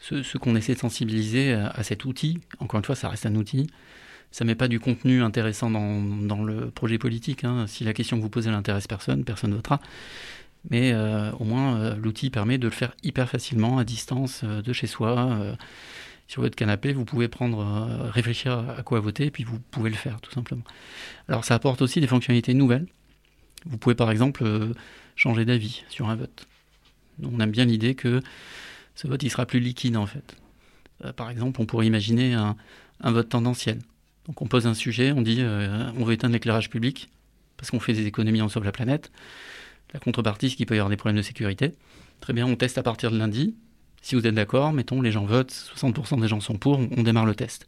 ceux, 0.00 0.22
qu'on 0.40 0.56
essaie 0.56 0.74
de 0.74 0.78
sensibiliser 0.78 1.52
à, 1.52 1.82
cet 1.82 2.04
outil. 2.04 2.38
Encore 2.58 2.78
une 2.78 2.84
fois, 2.84 2.94
ça 2.94 3.08
reste 3.08 3.26
un 3.26 3.34
outil. 3.34 3.66
Ça 4.30 4.44
met 4.44 4.54
pas 4.54 4.68
du 4.68 4.78
contenu 4.80 5.22
intéressant 5.22 5.70
dans, 5.70 6.00
dans 6.02 6.42
le 6.42 6.70
projet 6.70 6.98
politique. 6.98 7.44
hein. 7.44 7.66
Si 7.66 7.84
la 7.84 7.92
question 7.92 8.16
que 8.16 8.22
vous 8.22 8.28
posez 8.30 8.50
n'intéresse 8.50 8.86
personne, 8.86 9.24
personne 9.24 9.54
votera. 9.54 9.80
Mais 10.70 10.92
euh, 10.92 11.30
au 11.32 11.44
moins, 11.44 11.94
l'outil 11.96 12.30
permet 12.30 12.58
de 12.58 12.64
le 12.64 12.70
faire 12.72 12.92
hyper 13.02 13.28
facilement, 13.28 13.78
à 13.78 13.84
distance, 13.84 14.42
de 14.44 14.72
chez 14.72 14.86
soi. 14.86 15.56
Sur 16.28 16.42
votre 16.42 16.54
canapé, 16.54 16.92
vous 16.92 17.06
pouvez 17.06 17.26
prendre, 17.26 17.60
euh, 17.60 18.10
réfléchir 18.10 18.58
à, 18.76 18.82
quoi 18.82 19.00
voter, 19.00 19.26
et 19.26 19.30
puis 19.30 19.44
vous 19.44 19.58
pouvez 19.70 19.88
le 19.88 19.96
faire, 19.96 20.20
tout 20.20 20.30
simplement. 20.30 20.62
Alors, 21.26 21.44
ça 21.44 21.54
apporte 21.54 21.80
aussi 21.80 22.00
des 22.00 22.06
fonctionnalités 22.06 22.52
nouvelles. 22.52 22.86
Vous 23.64 23.78
pouvez, 23.78 23.94
par 23.94 24.10
exemple, 24.10 24.44
euh, 24.44 24.74
changer 25.16 25.46
d'avis 25.46 25.84
sur 25.88 26.08
un 26.10 26.16
vote. 26.16 26.46
On 27.22 27.40
aime 27.40 27.50
bien 27.50 27.64
l'idée 27.64 27.94
que 27.94 28.20
ce 28.94 29.08
vote, 29.08 29.22
il 29.22 29.30
sera 29.30 29.46
plus 29.46 29.58
liquide, 29.58 29.96
en 29.96 30.06
fait. 30.06 30.36
Euh, 31.04 31.14
par 31.14 31.30
exemple, 31.30 31.60
on 31.62 31.66
pourrait 31.66 31.86
imaginer 31.86 32.34
un, 32.34 32.56
un 33.00 33.10
vote 33.10 33.30
tendanciel. 33.30 33.78
Donc, 34.26 34.42
on 34.42 34.46
pose 34.46 34.66
un 34.66 34.74
sujet, 34.74 35.12
on 35.12 35.22
dit 35.22 35.42
on 35.42 36.04
veut 36.04 36.12
éteindre 36.12 36.34
l'éclairage 36.34 36.68
public 36.68 37.08
parce 37.56 37.70
qu'on 37.70 37.80
fait 37.80 37.94
des 37.94 38.06
économies, 38.06 38.42
on 38.42 38.50
sauve 38.50 38.64
la 38.64 38.72
planète. 38.72 39.10
La 39.94 40.00
contrepartie, 40.00 40.50
c'est 40.50 40.56
qu'il 40.56 40.66
peut 40.66 40.74
y 40.74 40.78
avoir 40.78 40.90
des 40.90 40.98
problèmes 40.98 41.16
de 41.16 41.22
sécurité. 41.22 41.72
Très 42.20 42.34
bien, 42.34 42.46
on 42.46 42.54
teste 42.54 42.76
à 42.76 42.82
partir 42.82 43.10
de 43.10 43.16
lundi. 43.16 43.54
Si 44.02 44.14
vous 44.14 44.26
êtes 44.26 44.34
d'accord, 44.34 44.72
mettons, 44.72 45.02
les 45.02 45.12
gens 45.12 45.24
votent, 45.24 45.52
60% 45.52 46.20
des 46.20 46.28
gens 46.28 46.40
sont 46.40 46.56
pour, 46.56 46.78
on, 46.78 47.02
démarre 47.02 47.26
le 47.26 47.34
test. 47.34 47.66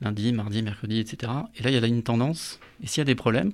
Lundi, 0.00 0.32
mardi, 0.32 0.62
mercredi, 0.62 0.98
etc. 0.98 1.32
Et 1.56 1.62
là, 1.62 1.70
il 1.70 1.78
y 1.78 1.82
a 1.82 1.86
une 1.86 2.02
tendance. 2.02 2.58
Et 2.82 2.86
s'il 2.86 2.98
y 2.98 3.02
a 3.02 3.04
des 3.04 3.14
problèmes, 3.14 3.52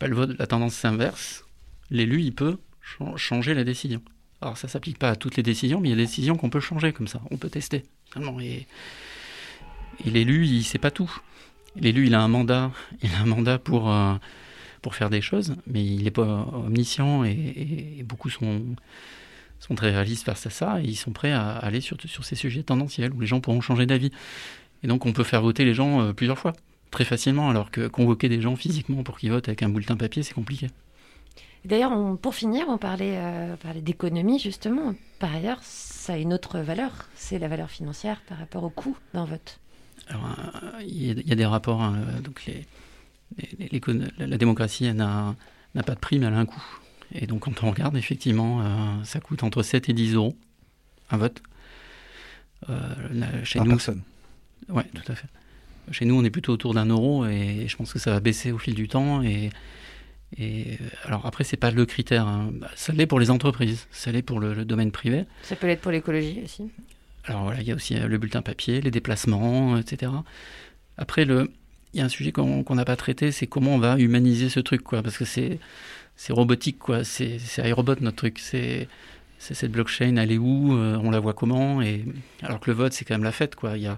bah, 0.00 0.06
la 0.08 0.46
tendance 0.46 0.74
s'inverse. 0.74 1.44
L'élu, 1.90 2.22
il 2.22 2.34
peut 2.34 2.58
ch- 2.98 3.16
changer 3.16 3.54
la 3.54 3.64
décision. 3.64 4.02
Alors, 4.40 4.56
ça 4.56 4.68
s'applique 4.68 4.98
pas 4.98 5.10
à 5.10 5.16
toutes 5.16 5.36
les 5.36 5.42
décisions, 5.42 5.80
mais 5.80 5.88
il 5.88 5.90
y 5.90 5.94
a 5.94 5.96
des 5.96 6.06
décisions 6.06 6.36
qu'on 6.36 6.50
peut 6.50 6.60
changer 6.60 6.92
comme 6.92 7.08
ça. 7.08 7.20
On 7.30 7.36
peut 7.36 7.50
tester. 7.50 7.84
Et, 8.40 8.66
l'élu, 10.04 10.46
il 10.46 10.64
sait 10.64 10.78
pas 10.78 10.90
tout. 10.90 11.10
L'élu, 11.76 12.06
il 12.06 12.14
a 12.14 12.20
un 12.20 12.28
mandat. 12.28 12.72
Il 13.02 13.12
a 13.14 13.20
un 13.20 13.26
mandat 13.26 13.58
pour, 13.58 13.90
euh, 13.92 14.14
pour 14.82 14.94
faire 14.94 15.10
des 15.10 15.20
choses, 15.20 15.56
mais 15.66 15.84
il 15.84 16.04
n'est 16.04 16.10
pas 16.10 16.48
omniscient 16.52 17.22
et 17.24 18.02
beaucoup 18.04 18.30
sont, 18.30 18.62
sont 19.60 19.74
très 19.76 19.90
réalistes 19.92 20.24
face 20.24 20.46
à 20.46 20.50
ça 20.50 20.80
et 20.80 20.84
ils 20.84 20.96
sont 20.96 21.12
prêts 21.12 21.32
à 21.32 21.50
aller 21.50 21.80
sur, 21.80 21.96
sur 22.04 22.24
ces 22.24 22.34
sujets 22.34 22.62
tendanciels 22.64 23.12
où 23.12 23.20
les 23.20 23.26
gens 23.28 23.40
pourront 23.40 23.60
changer 23.60 23.86
d'avis. 23.86 24.10
Et 24.82 24.88
donc 24.88 25.06
on 25.06 25.12
peut 25.12 25.22
faire 25.24 25.42
voter 25.42 25.64
les 25.64 25.74
gens 25.74 26.00
euh, 26.00 26.12
plusieurs 26.12 26.38
fois, 26.38 26.52
très 26.90 27.04
facilement, 27.04 27.50
alors 27.50 27.70
que 27.70 27.86
convoquer 27.86 28.28
des 28.28 28.40
gens 28.40 28.56
physiquement 28.56 29.02
pour 29.04 29.18
qu'ils 29.18 29.30
votent 29.30 29.48
avec 29.48 29.62
un 29.62 29.68
bulletin 29.68 29.96
papier, 29.96 30.22
c'est 30.22 30.34
compliqué. 30.34 30.68
D'ailleurs, 31.66 31.92
pour 32.22 32.34
finir, 32.34 32.64
on 32.68 32.78
parlait, 32.78 33.16
euh, 33.18 33.54
parlait 33.56 33.82
d'économie, 33.82 34.38
justement. 34.38 34.94
Par 35.18 35.34
ailleurs, 35.34 35.58
ça 35.62 36.14
a 36.14 36.16
une 36.16 36.32
autre 36.32 36.58
valeur. 36.60 36.90
C'est 37.14 37.38
la 37.38 37.48
valeur 37.48 37.68
financière 37.70 38.22
par 38.26 38.38
rapport 38.38 38.64
au 38.64 38.70
coût 38.70 38.96
d'un 39.12 39.26
vote. 39.26 39.58
Alors, 40.08 40.24
euh, 40.24 40.82
il 40.82 41.04
y, 41.06 41.10
a- 41.10 41.14
il 41.20 41.28
y 41.28 41.32
a 41.32 41.34
des 41.34 41.44
rapports, 41.44 41.82
hein, 41.82 41.98
donc 42.24 42.46
les, 42.46 42.64
les- 43.36 43.48
les- 43.58 43.68
l'écono- 43.68 44.08
la, 44.16 44.38
démocratie 44.38 44.90
n'a 44.94 45.34
n'a 45.74 45.82
pas 45.82 45.94
de 45.94 46.00
prix, 46.00 46.18
mais 46.18 46.26
elle 46.26 46.32
a 46.34 46.38
un 46.38 46.46
coût. 46.46 46.64
Et 47.14 47.26
donc 47.26 47.40
quand 47.44 47.62
on 47.64 47.70
regarde, 47.70 47.96
effectivement, 47.96 48.60
euh, 48.62 49.04
ça 49.04 49.20
coûte 49.20 49.42
entre 49.42 49.62
7 49.62 49.88
et 49.88 49.92
10 49.92 50.14
euros 50.14 50.36
un 51.10 51.16
vote. 51.16 51.42
Euh, 52.68 52.78
là, 53.12 53.26
chez 53.44 53.58
Par 53.58 53.66
nous, 53.66 53.72
personne. 53.72 54.02
Ouais, 54.68 54.84
tout 54.94 55.10
à 55.10 55.14
fait. 55.14 55.26
Chez 55.90 56.04
nous, 56.04 56.14
on 56.14 56.22
est 56.24 56.30
plutôt 56.30 56.52
autour 56.52 56.74
d'un 56.74 56.86
euro 56.86 57.26
et 57.26 57.66
je 57.66 57.76
pense 57.76 57.92
que 57.92 57.98
ça 57.98 58.12
va 58.12 58.20
baisser 58.20 58.52
au 58.52 58.58
fil 58.58 58.74
du 58.74 58.86
temps. 58.86 59.22
Et, 59.22 59.50
et 60.36 60.74
euh, 60.80 60.84
alors 61.04 61.26
après, 61.26 61.42
c'est 61.42 61.56
pas 61.56 61.70
le 61.72 61.84
critère. 61.86 62.26
hein. 62.28 62.50
Bah, 62.52 62.70
Ça 62.76 62.92
l'est 62.92 63.06
pour 63.06 63.18
les 63.18 63.30
entreprises, 63.30 63.88
ça 63.90 64.12
l'est 64.12 64.22
pour 64.22 64.38
le, 64.38 64.54
le 64.54 64.64
domaine 64.64 64.92
privé. 64.92 65.24
Ça 65.42 65.56
peut 65.56 65.66
l'être 65.66 65.80
pour 65.80 65.90
l'écologie 65.90 66.40
aussi. 66.44 66.70
Alors 67.24 67.42
voilà, 67.42 67.60
il 67.60 67.66
y 67.66 67.72
a 67.72 67.74
aussi 67.74 67.96
euh, 67.96 68.06
le 68.06 68.18
bulletin 68.18 68.42
papier, 68.42 68.80
les 68.80 68.90
déplacements, 68.92 69.76
etc. 69.78 70.12
Après, 70.96 71.24
le, 71.24 71.50
il 71.92 71.98
y 71.98 72.02
a 72.02 72.04
un 72.04 72.08
sujet 72.08 72.30
qu'on 72.30 72.62
qu'on 72.62 72.74
n'a 72.76 72.84
pas 72.84 72.96
traité, 72.96 73.32
c'est 73.32 73.46
comment 73.48 73.74
on 73.74 73.78
va 73.78 73.98
humaniser 73.98 74.48
ce 74.48 74.60
truc, 74.60 74.82
quoi, 74.82 75.02
parce 75.02 75.18
que 75.18 75.24
c'est 75.24 75.58
c'est 76.20 76.34
robotique, 76.34 76.78
quoi. 76.78 77.02
C'est 77.02 77.38
c'est 77.38 77.66
iRobot 77.66 77.94
notre 78.02 78.18
truc. 78.18 78.40
C'est 78.40 78.88
c'est 79.38 79.54
cette 79.54 79.72
blockchain, 79.72 80.16
elle 80.18 80.32
est 80.32 80.36
où? 80.36 80.76
Euh, 80.76 80.98
On 81.02 81.10
la 81.10 81.18
voit 81.18 81.32
comment? 81.32 81.80
Et 81.80 82.04
alors 82.42 82.60
que 82.60 82.70
le 82.70 82.76
vote, 82.76 82.92
c'est 82.92 83.06
quand 83.06 83.14
même 83.14 83.24
la 83.24 83.32
fête, 83.32 83.54
quoi. 83.56 83.78
Il 83.78 83.82
y 83.84 83.86
a 83.86 83.96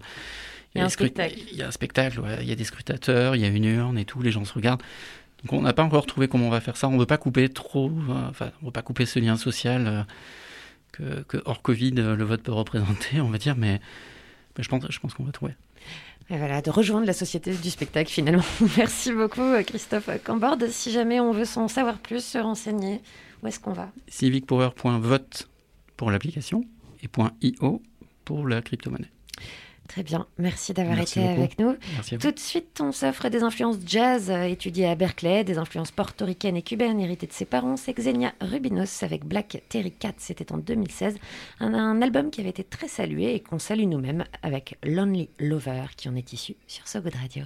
Il 0.75 0.79
y 0.79 0.81
a 0.83 0.85
un 0.85 0.89
spectacle. 0.89 1.35
Il 1.51 1.57
y 1.59 1.63
a 1.63 1.67
un 1.67 1.73
spectacle, 1.73 2.21
ouais. 2.21 2.39
il 2.43 2.49
y 2.49 2.53
a 2.53 2.55
des 2.55 2.63
scrutateurs, 2.63 3.35
il 3.35 3.43
y 3.43 3.45
a 3.45 3.49
une 3.49 3.65
urne 3.65 3.99
et 3.99 4.05
tout, 4.05 4.23
les 4.23 4.31
gens 4.31 4.45
se 4.45 4.55
regardent. 4.55 4.85
Donc 5.43 5.53
on 5.53 5.63
n'a 5.63 5.73
pas 5.73 5.83
encore 5.83 6.07
trouvé 6.07 6.29
comment 6.29 6.47
on 6.47 6.51
va 6.51 6.61
faire 6.61 6.77
ça. 6.77 6.87
On 6.87 6.93
ne 6.93 7.01
veut 7.01 7.07
pas 7.07 7.19
couper 7.19 7.49
trop, 7.49 7.91
euh, 7.91 8.29
enfin, 8.31 8.53
on 8.63 8.67
veut 8.67 8.73
pas 8.73 8.83
couper 8.83 9.05
ce 9.05 9.19
lien 9.19 9.37
social 9.37 9.89
euh, 9.89 10.03
que, 10.93 11.23
que 11.25 11.43
hors 11.45 11.61
Covid 11.61 11.95
euh, 11.99 12.15
le 12.15 12.25
vote 12.25 12.43
peut 12.45 12.53
représenter, 12.53 13.21
on 13.21 13.31
va 13.31 13.39
dire, 13.39 13.57
mais, 13.57 13.81
mais 14.57 14.63
je 14.63 14.69
pense, 14.69 14.85
je 14.89 14.99
pense 15.01 15.13
qu'on 15.15 15.25
va 15.25 15.33
trouver. 15.33 15.55
Et 16.33 16.39
voilà, 16.39 16.63
de 16.63 16.71
rejoindre 16.71 17.07
la 17.07 17.13
société 17.13 17.53
du 17.53 17.69
spectacle 17.69 18.11
finalement. 18.11 18.43
Merci 18.79 19.13
beaucoup 19.13 19.43
euh, 19.43 19.63
Christophe 19.63 20.09
Camborde. 20.25 20.67
Si 20.69 20.91
jamais 20.91 21.21
on 21.21 21.33
veut 21.33 21.45
s'en 21.45 21.69
savoir 21.69 21.99
plus, 21.99 22.25
se 22.25 22.39
renseigner, 22.39 23.03
où 23.43 23.49
est-ce 23.49 23.61
qu'on 23.61 23.75
va? 23.75 23.91
civicpower.vote 24.09 25.51
pour 25.99 26.11
l'application 26.11 26.65
et 27.03 27.09
.io 27.43 27.83
pour 28.25 28.49
la 28.49 28.63
crypto-monnaie. 28.63 29.11
Très 29.93 30.03
bien, 30.03 30.27
merci 30.39 30.73
d'avoir 30.73 30.99
été 30.99 31.21
beaucoup. 31.21 31.33
avec 31.33 31.59
nous. 31.59 31.77
Merci. 31.93 32.17
Tout 32.17 32.31
de 32.31 32.39
suite, 32.39 32.81
on 32.81 32.93
s'offre 32.93 33.29
des 33.29 33.43
influences 33.43 33.77
jazz 33.85 34.31
euh, 34.31 34.45
étudiées 34.45 34.87
à 34.87 34.95
Berkeley, 34.95 35.45
des 35.45 35.59
influences 35.59 35.91
portoricaines 35.91 36.57
et 36.57 36.63
cubaines 36.63 36.99
héritées 36.99 37.27
de 37.27 37.33
ses 37.35 37.45
parents. 37.45 37.77
C'est 37.77 37.93
Xenia 37.93 38.33
Rubinos 38.41 39.03
avec 39.03 39.27
Black 39.27 39.63
Terry 39.69 39.93
Cat, 39.93 40.15
c'était 40.17 40.51
en 40.51 40.57
2016. 40.57 41.19
Un, 41.61 41.75
un 41.75 42.01
album 42.01 42.31
qui 42.31 42.41
avait 42.41 42.49
été 42.49 42.65
très 42.65 42.89
salué 42.89 43.35
et 43.35 43.41
qu'on 43.41 43.59
salue 43.59 43.85
nous-mêmes 43.85 44.25
avec 44.43 44.79
Lonely 44.83 45.29
Lover 45.39 45.85
qui 45.95 46.09
en 46.09 46.17
est 46.17 46.33
issu 46.33 46.57
sur 46.67 46.89
So 46.89 47.03
Good 47.03 47.17
Radio. 47.17 47.45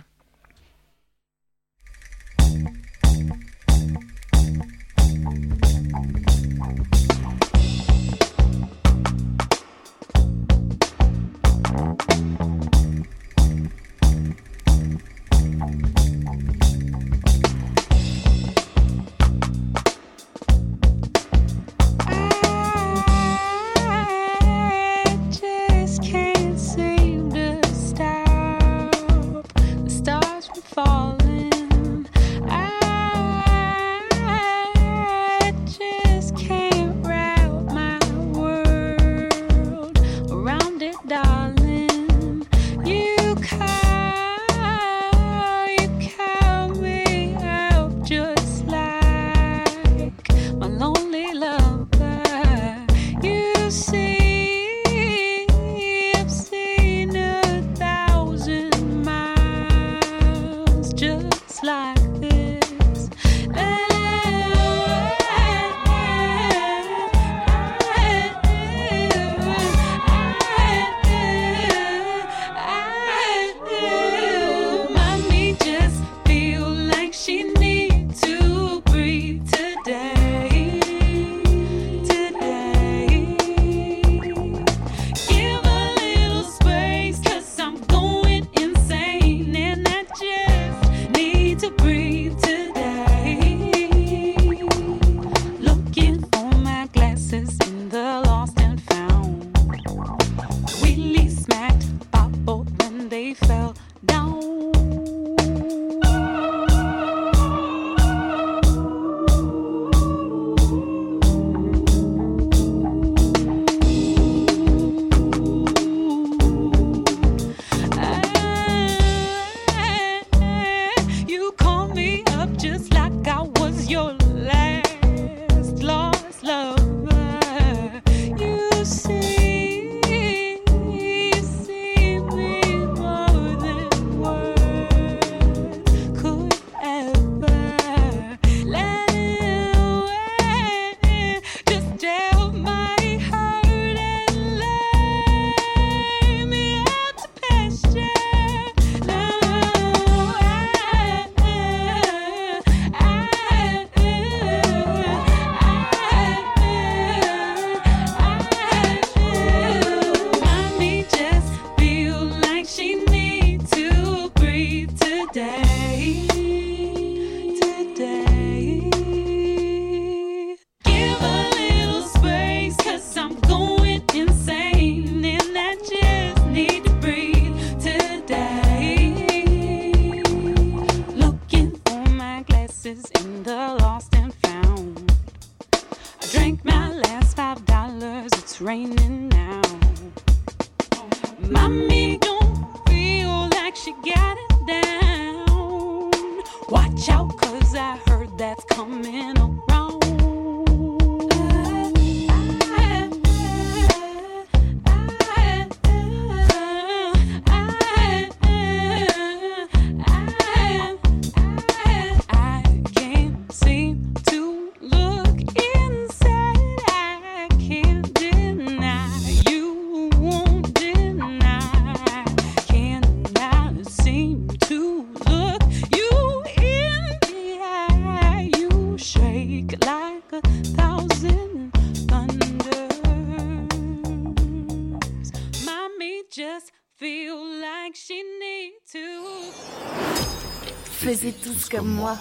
Comme 241.71 241.89
moi. 241.89 242.17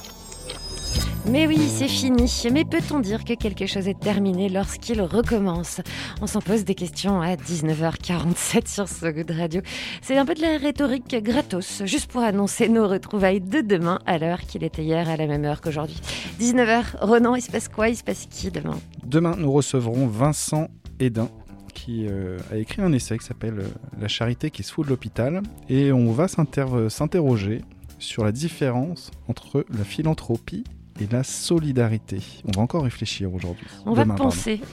Mais 1.27 1.47
oui, 1.47 1.57
c'est 1.67 1.87
fini. 1.87 2.31
Mais 2.51 2.63
peut-on 2.65 2.99
dire 2.99 3.23
que 3.23 3.33
quelque 3.33 3.65
chose 3.65 3.87
est 3.87 3.99
terminé 3.99 4.47
lorsqu'il 4.47 5.01
recommence? 5.01 5.81
On 6.21 6.27
s'en 6.27 6.39
pose 6.39 6.63
des 6.65 6.75
questions 6.75 7.19
à 7.21 7.35
19h47 7.35 8.67
sur 8.67 8.87
So 8.87 9.11
Good 9.11 9.31
Radio. 9.31 9.61
C'est 10.01 10.17
un 10.17 10.25
peu 10.25 10.35
de 10.35 10.41
la 10.41 10.57
rhétorique 10.57 11.15
gratos, 11.23 11.81
juste 11.85 12.11
pour 12.11 12.21
annoncer 12.21 12.69
nos 12.69 12.87
retrouvailles 12.87 13.41
de 13.41 13.61
demain 13.61 13.99
à 14.05 14.17
l'heure 14.19 14.41
qu'il 14.41 14.63
était 14.63 14.83
hier 14.83 15.09
à 15.09 15.17
la 15.17 15.25
même 15.25 15.45
heure 15.45 15.61
qu'aujourd'hui. 15.61 15.99
19h, 16.39 16.97
Ronan, 17.01 17.33
il 17.35 17.41
se 17.41 17.49
passe 17.51 17.69
quoi? 17.69 17.89
Il 17.89 17.95
se 17.95 18.03
passe 18.03 18.27
qui 18.29 18.51
demain? 18.51 18.79
Demain, 19.03 19.35
nous 19.37 19.51
recevrons 19.51 20.07
Vincent 20.07 20.67
Hédin 20.99 21.29
qui 21.73 22.05
euh, 22.07 22.37
a 22.53 22.55
écrit 22.57 22.81
un 22.81 22.93
essai 22.93 23.17
qui 23.17 23.25
s'appelle 23.25 23.59
euh, 23.59 23.67
La 23.99 24.07
charité 24.07 24.49
qui 24.49 24.63
se 24.63 24.71
fout 24.71 24.85
de 24.85 24.91
l'hôpital 24.91 25.41
et 25.69 25.91
on 25.91 26.11
va 26.13 26.27
s'inter- 26.29 26.89
s'interroger 26.89 27.63
sur 27.99 28.23
la 28.23 28.31
différence 28.31 29.11
entre 29.27 29.65
la 29.69 29.83
philanthropie 29.83 30.63
et 30.99 31.07
la 31.11 31.23
solidarité. 31.23 32.19
On 32.45 32.51
va 32.51 32.61
encore 32.61 32.83
réfléchir 32.83 33.33
aujourd'hui. 33.33 33.67
On 33.85 33.93
va 33.93 34.03
Demain, 34.03 34.15
penser. 34.15 34.61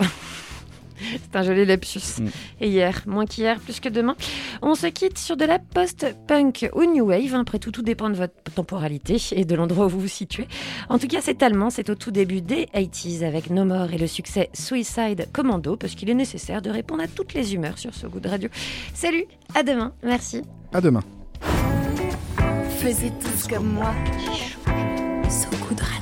C'est 1.10 1.36
un 1.36 1.42
joli 1.42 1.64
lapsus. 1.64 2.20
Mm. 2.20 2.28
Et 2.60 2.68
hier, 2.68 3.02
moins 3.06 3.26
qu'hier, 3.26 3.58
plus 3.58 3.80
que 3.80 3.88
demain. 3.88 4.14
On 4.60 4.74
se 4.74 4.86
quitte 4.86 5.18
sur 5.18 5.36
de 5.36 5.44
la 5.44 5.58
post-punk 5.58 6.70
ou 6.74 6.84
new 6.84 7.06
wave. 7.06 7.34
Après 7.34 7.58
tout, 7.58 7.70
tout 7.70 7.82
dépend 7.82 8.10
de 8.10 8.14
votre 8.14 8.34
temporalité 8.54 9.16
et 9.32 9.44
de 9.44 9.54
l'endroit 9.54 9.86
où 9.86 9.88
vous 9.88 10.00
vous 10.00 10.08
situez. 10.08 10.46
En 10.88 10.98
tout 10.98 11.08
cas, 11.08 11.18
c'est 11.20 11.42
allemand. 11.42 11.70
C'est 11.70 11.90
au 11.90 11.94
tout 11.94 12.10
début 12.10 12.40
des 12.40 12.66
80s 12.66 13.24
avec 13.24 13.50
No 13.50 13.64
More 13.64 13.92
et 13.92 13.98
le 13.98 14.06
succès 14.06 14.50
Suicide 14.52 15.28
Commando 15.32 15.76
parce 15.76 15.94
qu'il 15.94 16.10
est 16.10 16.14
nécessaire 16.14 16.62
de 16.62 16.70
répondre 16.70 17.02
à 17.02 17.08
toutes 17.08 17.34
les 17.34 17.54
humeurs 17.54 17.78
sur 17.78 17.94
ce 17.94 18.06
goût 18.06 18.20
de 18.20 18.28
radio. 18.28 18.48
Salut, 18.94 19.24
à 19.54 19.62
demain. 19.62 19.92
Merci. 20.02 20.42
À 20.72 20.80
demain. 20.80 21.02
Faisez 22.82 23.12
tous 23.12 23.46
comme 23.46 23.74
moi. 23.74 23.94
So 25.30 25.48
Good 25.68 25.80
Radio. 25.80 26.01